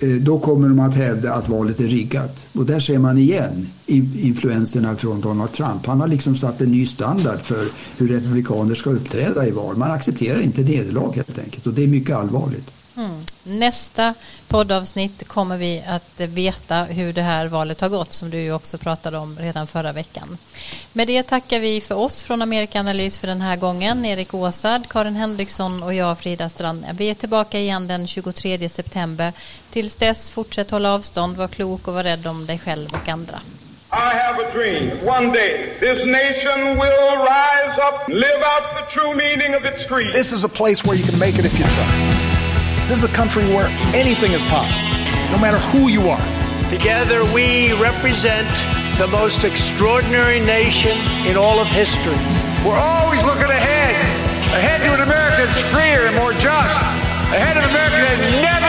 Eh, 0.00 0.08
då 0.08 0.38
kommer 0.38 0.68
de 0.68 0.80
att 0.80 0.94
hävda 0.94 1.32
att 1.32 1.48
valet 1.48 1.80
är 1.80 1.88
riggat. 1.88 2.46
Och 2.52 2.66
där 2.66 2.80
ser 2.80 2.98
man 2.98 3.18
igen 3.18 3.68
influenserna 3.86 4.96
från 4.96 5.20
Donald 5.20 5.52
Trump. 5.52 5.86
Han 5.86 6.00
har 6.00 6.08
liksom 6.08 6.36
satt 6.36 6.60
en 6.60 6.70
ny 6.70 6.86
standard 6.86 7.40
för 7.40 7.64
hur 7.98 8.08
republikaner 8.08 8.74
ska 8.74 8.90
uppträda 8.90 9.46
i 9.46 9.50
val. 9.50 9.76
Man 9.76 9.90
accepterar 9.90 10.40
inte 10.40 10.60
nederlag 10.60 11.12
helt 11.12 11.38
enkelt 11.38 11.66
och 11.66 11.72
det 11.72 11.82
är 11.82 11.88
mycket 11.88 12.16
allvarligt. 12.16 12.70
Mm. 12.96 13.24
Nästa 13.42 14.14
poddavsnitt 14.48 15.28
kommer 15.28 15.56
vi 15.56 15.84
att 15.88 16.20
veta 16.20 16.82
hur 16.82 17.12
det 17.12 17.22
här 17.22 17.46
valet 17.46 17.80
har 17.80 17.88
gått 17.88 18.12
som 18.12 18.30
du 18.30 18.52
också 18.52 18.78
pratade 18.78 19.18
om 19.18 19.38
redan 19.38 19.66
förra 19.66 19.92
veckan. 19.92 20.38
Med 20.92 21.06
det 21.06 21.22
tackar 21.22 21.58
vi 21.58 21.80
för 21.80 21.94
oss 21.94 22.22
från 22.22 22.42
Amerikanalys 22.42 23.18
för 23.18 23.26
den 23.26 23.40
här 23.40 23.56
gången. 23.56 24.04
Erik 24.04 24.34
Åsard, 24.34 24.88
Karin 24.88 25.16
Henriksson 25.16 25.82
och 25.82 25.94
jag 25.94 26.18
Frida 26.18 26.48
Strand. 26.48 26.86
Vi 26.92 27.10
är 27.10 27.14
tillbaka 27.14 27.60
igen 27.60 27.86
den 27.86 28.06
23 28.06 28.68
september. 28.68 29.32
Tills 29.70 29.96
dess, 29.96 30.30
fortsätt 30.30 30.70
hålla 30.70 30.94
avstånd, 30.94 31.36
var 31.36 31.48
klok 31.48 31.88
och 31.88 31.94
var 31.94 32.02
rädd 32.02 32.26
om 32.26 32.46
dig 32.46 32.58
själv 32.58 32.88
och 32.92 33.08
andra. 33.08 33.40
I 33.92 34.14
have 34.14 34.38
a 34.38 34.50
dream. 34.52 34.90
One 35.06 35.32
day, 35.32 35.72
this 35.80 36.04
nation 36.04 36.76
will 36.76 37.16
rise 37.22 37.78
up, 37.78 38.08
live 38.08 38.42
out 38.42 38.64
the 38.76 39.00
true 39.00 39.14
meaning 39.14 39.54
of 39.54 39.64
its 39.64 39.86
creed. 39.88 40.12
This 40.12 40.32
is 40.32 40.44
a 40.44 40.48
place 40.48 40.84
where 40.84 40.96
you 40.96 41.04
can 41.04 41.18
make 41.18 41.38
it 41.38 41.46
if 41.46 41.58
you 41.58 41.66
try. 41.66 42.25
This 42.88 42.98
is 42.98 43.04
a 43.04 43.12
country 43.12 43.42
where 43.50 43.66
anything 43.98 44.30
is 44.30 44.42
possible, 44.42 44.86
no 45.34 45.38
matter 45.42 45.58
who 45.74 45.88
you 45.88 46.06
are. 46.06 46.22
Together 46.70 47.26
we 47.34 47.72
represent 47.82 48.46
the 48.96 49.08
most 49.10 49.42
extraordinary 49.42 50.38
nation 50.38 50.96
in 51.26 51.36
all 51.36 51.58
of 51.58 51.66
history. 51.66 52.14
We're 52.62 52.78
always 52.78 53.24
looking 53.24 53.50
ahead, 53.50 53.98
ahead 54.54 54.86
to 54.86 54.94
an 54.94 55.02
America 55.02 55.50
that's 55.50 55.58
freer 55.74 56.06
and 56.06 56.14
more 56.14 56.32
just, 56.38 56.78
ahead 57.34 57.56
of 57.58 57.64
an 57.64 57.70
America 57.74 58.65